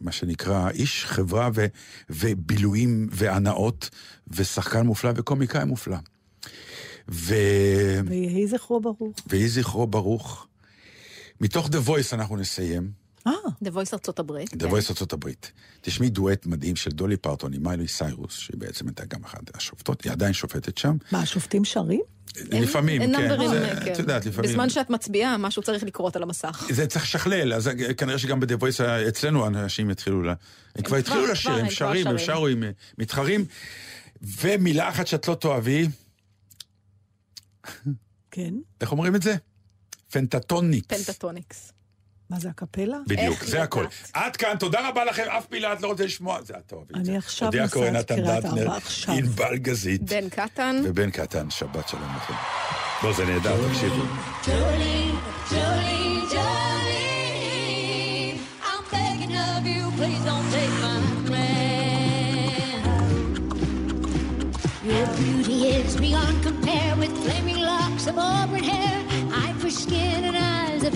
מה 0.00 0.12
שנקרא, 0.12 0.70
איש 0.70 1.04
חברה 1.04 1.50
ו, 1.54 1.66
ובילויים 2.10 3.08
והנאות, 3.10 3.90
ושחקן 4.28 4.86
מופלא 4.86 5.10
וקומיקאי 5.16 5.64
מופלא. 5.64 5.96
ו... 7.08 7.34
ויהי 8.06 8.46
זכרו 8.46 8.80
ברוך. 8.80 9.16
ויהי 9.26 9.48
זכרו 9.48 9.86
ברוך. 9.86 10.46
מתוך 11.40 11.66
The 11.66 11.88
Voice 11.88 12.12
אנחנו 12.12 12.36
נסיים. 12.36 13.03
אה. 13.26 13.32
The 13.64 13.68
Voice 13.68 13.90
ארצות 13.92 14.18
הברית. 14.18 14.52
The 14.52 14.66
Voice 14.66 14.90
ארצות 14.90 15.12
הברית. 15.12 15.52
תשמעי 15.80 16.10
דואט 16.10 16.46
מדהים 16.46 16.76
של 16.76 16.90
דולי 16.90 17.16
פרטון 17.16 17.52
עם 17.52 17.62
מיילי 17.62 17.88
סיירוס, 17.88 18.38
שהיא 18.38 18.58
בעצם 18.58 18.86
הייתה 18.86 19.04
גם 19.04 19.24
אחת 19.24 19.56
השופטות, 19.56 20.04
היא 20.04 20.12
עדיין 20.12 20.32
שופטת 20.32 20.78
שם. 20.78 20.96
מה, 21.12 21.20
השופטים 21.20 21.64
שרים? 21.64 22.00
לפעמים, 22.36 23.02
אין 23.02 23.16
כן. 23.16 23.84
כן. 23.84 23.92
את 23.92 23.98
יודעת, 23.98 24.26
לפעמים. 24.26 24.50
בזמן 24.50 24.70
שאת 24.70 24.90
מצביעה, 24.90 25.36
משהו 25.36 25.62
צריך 25.62 25.82
לקרות 25.84 26.16
על 26.16 26.22
המסך. 26.22 26.66
זה 26.70 26.86
צריך 26.86 27.04
לשכלל, 27.04 27.52
אז 27.52 27.70
כנראה 27.96 28.18
שגם 28.18 28.40
ב-The 28.40 28.60
Voice 28.60 28.82
אצלנו 29.08 29.46
אנשים 29.46 29.90
יתחילו, 29.90 30.22
ל... 30.22 30.28
הם 30.76 30.82
כבר 30.84 30.96
התחילו 30.96 31.26
לשיר, 31.26 31.52
הם 31.52 31.64
הם 31.64 31.70
שרים, 31.70 32.06
הם. 32.06 32.18
שרו 32.18 32.46
עם 32.46 32.62
אה, 32.62 32.70
מתחרים. 32.98 33.44
ומילה 34.22 34.88
אחת 34.88 35.06
שאת 35.06 35.28
לא 35.28 35.34
תאהבי, 35.34 35.88
כן. 38.30 38.54
איך 38.80 38.92
אומרים 38.92 39.14
את 39.14 39.22
זה? 39.22 39.36
פנטטוניקס. 40.10 41.06
פנטטוניקס. 41.06 41.73
מה 42.34 42.40
זה, 42.40 42.48
הקפלה? 42.48 42.96
בדיוק, 43.06 43.44
זה 43.44 43.62
הכל. 43.62 43.84
עד 44.12 44.36
כאן, 44.36 44.56
תודה 44.58 44.88
רבה 44.88 45.04
לכם, 45.04 45.22
אף 45.38 45.46
מילה 45.52 45.72
את 45.72 45.82
לא 45.82 45.88
רוצה 45.88 46.04
לשמוע, 46.04 46.42
זה 46.42 46.54
את 46.54 46.62
תאהבי 46.66 46.94
את 47.00 47.04
זה. 47.04 47.10
אני 47.10 47.18
עכשיו 47.18 47.50
נוסעת 47.62 47.92
נתן 47.92 48.16
קריית 48.16 48.44
ארבע, 48.44 48.76
עכשיו. 48.76 49.14
ענבל 49.14 49.56
גזית 49.56 50.02
בן 50.02 50.28
קטן. 50.28 50.80
ובן 50.84 51.10
קטן, 51.10 51.50
שבת 51.50 51.88
שלום 51.88 52.08
לכם. 52.16 52.32
לא, 53.02 53.12
זה 53.12 53.24
נהדר, 53.24 53.68
תקשיבו. 53.68 54.02
Jolene, 54.44 55.14
Jolene, 55.50 56.22
Jolene, 56.32 58.38
I'm 58.70 58.82
begging 58.92 59.34
of 59.48 59.62
you, 59.72 59.84
please 59.98 60.22
don't 60.30 60.48
take 60.56 60.74
my 60.84 60.98
man. 61.30 62.82
Your 64.90 65.06
beauty 65.18 65.58
is 65.76 65.96
beyond 65.96 66.36
compare 66.48 66.92
with 67.00 67.12
flaming 67.24 67.60
locks 67.70 68.04
of 68.10 68.16
auburn 68.18 68.64
hair, 68.72 68.96
ivory 69.48 69.70
skin 69.82 70.20
and 70.28 70.36
eyes 70.36 70.53
Your 70.84 70.92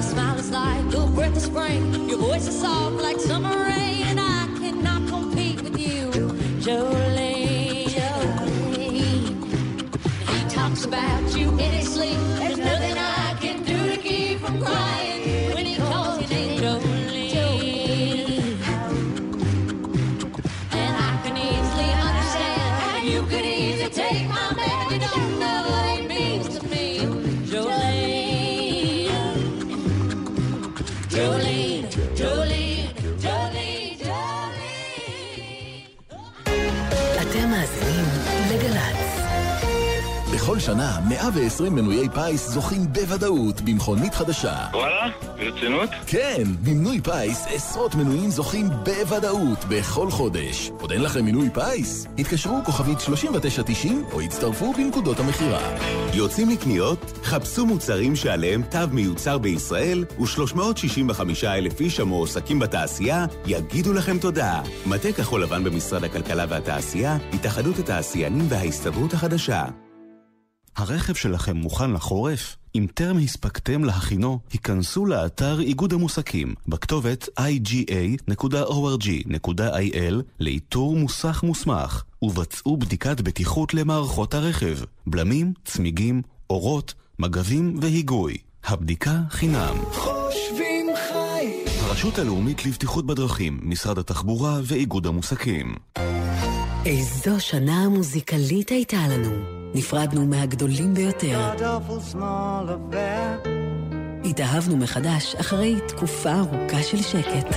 smile 0.00 0.38
is 0.38 0.50
like 0.52 0.88
the 0.90 1.10
breath 1.12 1.34
of 1.34 1.42
spring, 1.42 2.08
your 2.08 2.18
voice 2.18 2.46
is 2.46 2.60
soft 2.60 3.02
like 3.02 3.18
summer 3.18 3.50
rain, 3.50 4.06
and 4.06 4.20
I 4.20 4.46
cannot 4.60 5.08
compete 5.08 5.60
with 5.60 5.76
you, 5.76 6.12
Jolene, 6.60 7.86
Jolene. 7.96 9.34
talks 10.50 10.84
about 10.84 11.36
you 11.36 11.50
in 11.50 11.72
his 11.72 11.92
sleep. 11.92 12.33
בכל 40.64 40.72
שנה, 40.72 41.00
120 41.08 41.74
מנויי 41.74 42.08
פיס 42.08 42.48
זוכים 42.48 42.92
בוודאות 42.92 43.60
במכונית 43.60 44.14
חדשה. 44.14 44.56
וואלה? 44.72 45.10
ברצינות? 45.38 45.90
כן, 46.06 46.42
במנוי 46.64 47.00
פיס 47.00 47.46
עשרות 47.48 47.94
מנויים 47.94 48.30
זוכים 48.30 48.68
בוודאות 48.84 49.64
בכל 49.68 50.10
חודש. 50.10 50.70
עוד 50.80 50.92
אין 50.92 51.02
לכם 51.02 51.24
מנוי 51.24 51.50
פיס? 51.50 52.06
התקשרו 52.18 52.58
כוכבית 52.64 53.00
3990 53.00 54.04
או 54.12 54.20
הצטרפו 54.20 54.72
בנקודות 54.72 55.20
המכירה. 55.20 55.76
יוצאים 56.14 56.50
לקניות? 56.50 57.18
חפשו 57.22 57.66
מוצרים 57.66 58.16
שעליהם 58.16 58.62
תו 58.70 58.78
מיוצר 58.92 59.38
בישראל 59.38 60.04
ו-365 60.18 61.46
אלף 61.46 61.80
איש 61.80 62.00
המועסקים 62.00 62.58
בתעשייה 62.58 63.26
יגידו 63.46 63.92
לכם 63.92 64.18
תודה. 64.18 64.60
מטה 64.86 65.12
כחול 65.12 65.42
לבן 65.42 65.64
במשרד 65.64 66.04
הכלכלה 66.04 66.44
והתעשייה, 66.48 67.16
התאחדות 67.32 67.78
התעשיינים 67.78 68.46
וההסתדרות 68.48 69.12
החדשה. 69.12 69.64
הרכב 70.76 71.14
שלכם 71.14 71.56
מוכן 71.56 71.90
לחורף? 71.90 72.56
אם 72.74 72.86
טרם 72.94 73.18
הספקתם 73.18 73.84
להכינו, 73.84 74.38
היכנסו 74.52 75.06
לאתר 75.06 75.60
איגוד 75.60 75.92
המוסקים 75.92 76.54
בכתובת 76.68 77.28
iga.org.il 77.40 78.54
לאיתור 80.40 80.96
מוסך 80.96 81.42
מוסמך 81.42 82.02
ובצעו 82.22 82.76
בדיקת 82.76 83.20
בטיחות 83.20 83.74
למערכות 83.74 84.34
הרכב, 84.34 84.78
בלמים, 85.06 85.52
צמיגים, 85.64 86.22
אורות, 86.50 86.94
מגבים 87.18 87.78
והיגוי. 87.82 88.36
הבדיקה 88.64 89.18
חינם. 89.30 89.76
חושבים 89.92 90.86
חיים. 91.08 91.64
הרשות 91.80 92.18
הלאומית 92.18 92.66
לבטיחות 92.66 93.06
בדרכים, 93.06 93.60
משרד 93.62 93.98
התחבורה 93.98 94.60
ואיגוד 94.64 95.06
המוסקים. 95.06 95.74
איזו 96.86 97.40
שנה 97.40 97.88
מוזיקלית 97.88 98.68
הייתה 98.68 98.96
לנו. 99.10 99.30
נפרדנו 99.74 100.26
מהגדולים 100.26 100.94
ביותר. 100.94 101.54
התאהבנו 104.24 104.76
מחדש 104.76 105.34
אחרי 105.34 105.76
תקופה 105.88 106.32
ארוכה 106.32 106.82
של 106.82 107.02
שקט. 107.02 107.56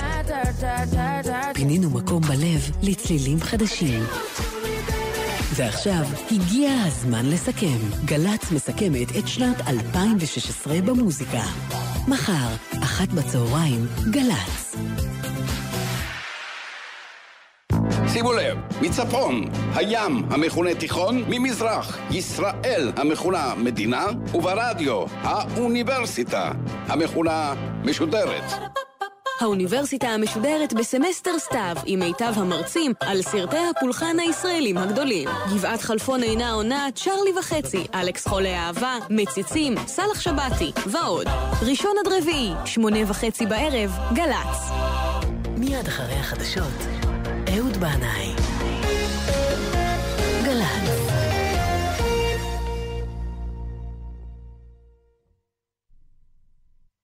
פינינו 1.54 1.90
מקום 1.90 2.22
בלב 2.22 2.70
לצלילים 2.82 3.40
חדשים. 3.40 4.04
ועכשיו 5.54 6.04
הגיע 6.30 6.70
הזמן 6.86 7.26
לסכם. 7.26 7.78
גל"צ 8.04 8.52
מסכמת 8.52 9.16
את 9.18 9.28
שנת 9.28 9.60
2016 9.68 10.80
במוזיקה. 10.80 11.42
מחר, 12.08 12.48
אחת 12.82 13.08
בצהריים, 13.08 13.86
גל"צ. 14.10 14.76
שימו 18.18 18.32
לב, 18.32 18.58
מצפון, 18.80 19.44
הים 19.74 20.22
המכונה 20.30 20.74
תיכון, 20.74 21.24
ממזרח, 21.28 21.98
ישראל 22.10 22.92
המכונה 22.96 23.54
מדינה, 23.56 24.06
וברדיו, 24.34 25.04
האוניברסיטה 25.22 26.50
המכונה 26.86 27.54
משודרת. 27.84 28.42
האוניברסיטה 29.40 30.08
המשודרת 30.08 30.72
בסמסטר 30.72 31.38
סתיו 31.38 31.76
עם 31.86 31.98
מיטב 31.98 32.32
המרצים 32.36 32.92
על 33.00 33.22
סרטי 33.22 33.56
הפולחן 33.76 34.16
הישראלים 34.20 34.78
הגדולים. 34.78 35.28
גבעת 35.54 35.80
חלפון 35.80 36.22
אינה 36.22 36.50
עונה, 36.52 36.86
צ'רלי 36.94 37.38
וחצי, 37.38 37.86
אלכס 37.94 38.28
חולה 38.28 38.66
אהבה, 38.66 38.96
מציצים, 39.10 39.74
סאלח 39.86 40.20
שבתי 40.20 40.72
ועוד. 40.86 41.26
ראשון 41.62 41.92
עד 42.00 42.12
רביעי, 42.12 42.52
שמונה 42.64 42.98
וחצי 43.06 43.46
בערב, 43.46 43.98
גל"צ. 44.14 44.70
מיד 45.56 45.86
אחרי 45.86 46.14
החדשות, 46.14 47.07
אהוד 47.56 47.76
בנאי. 47.76 48.57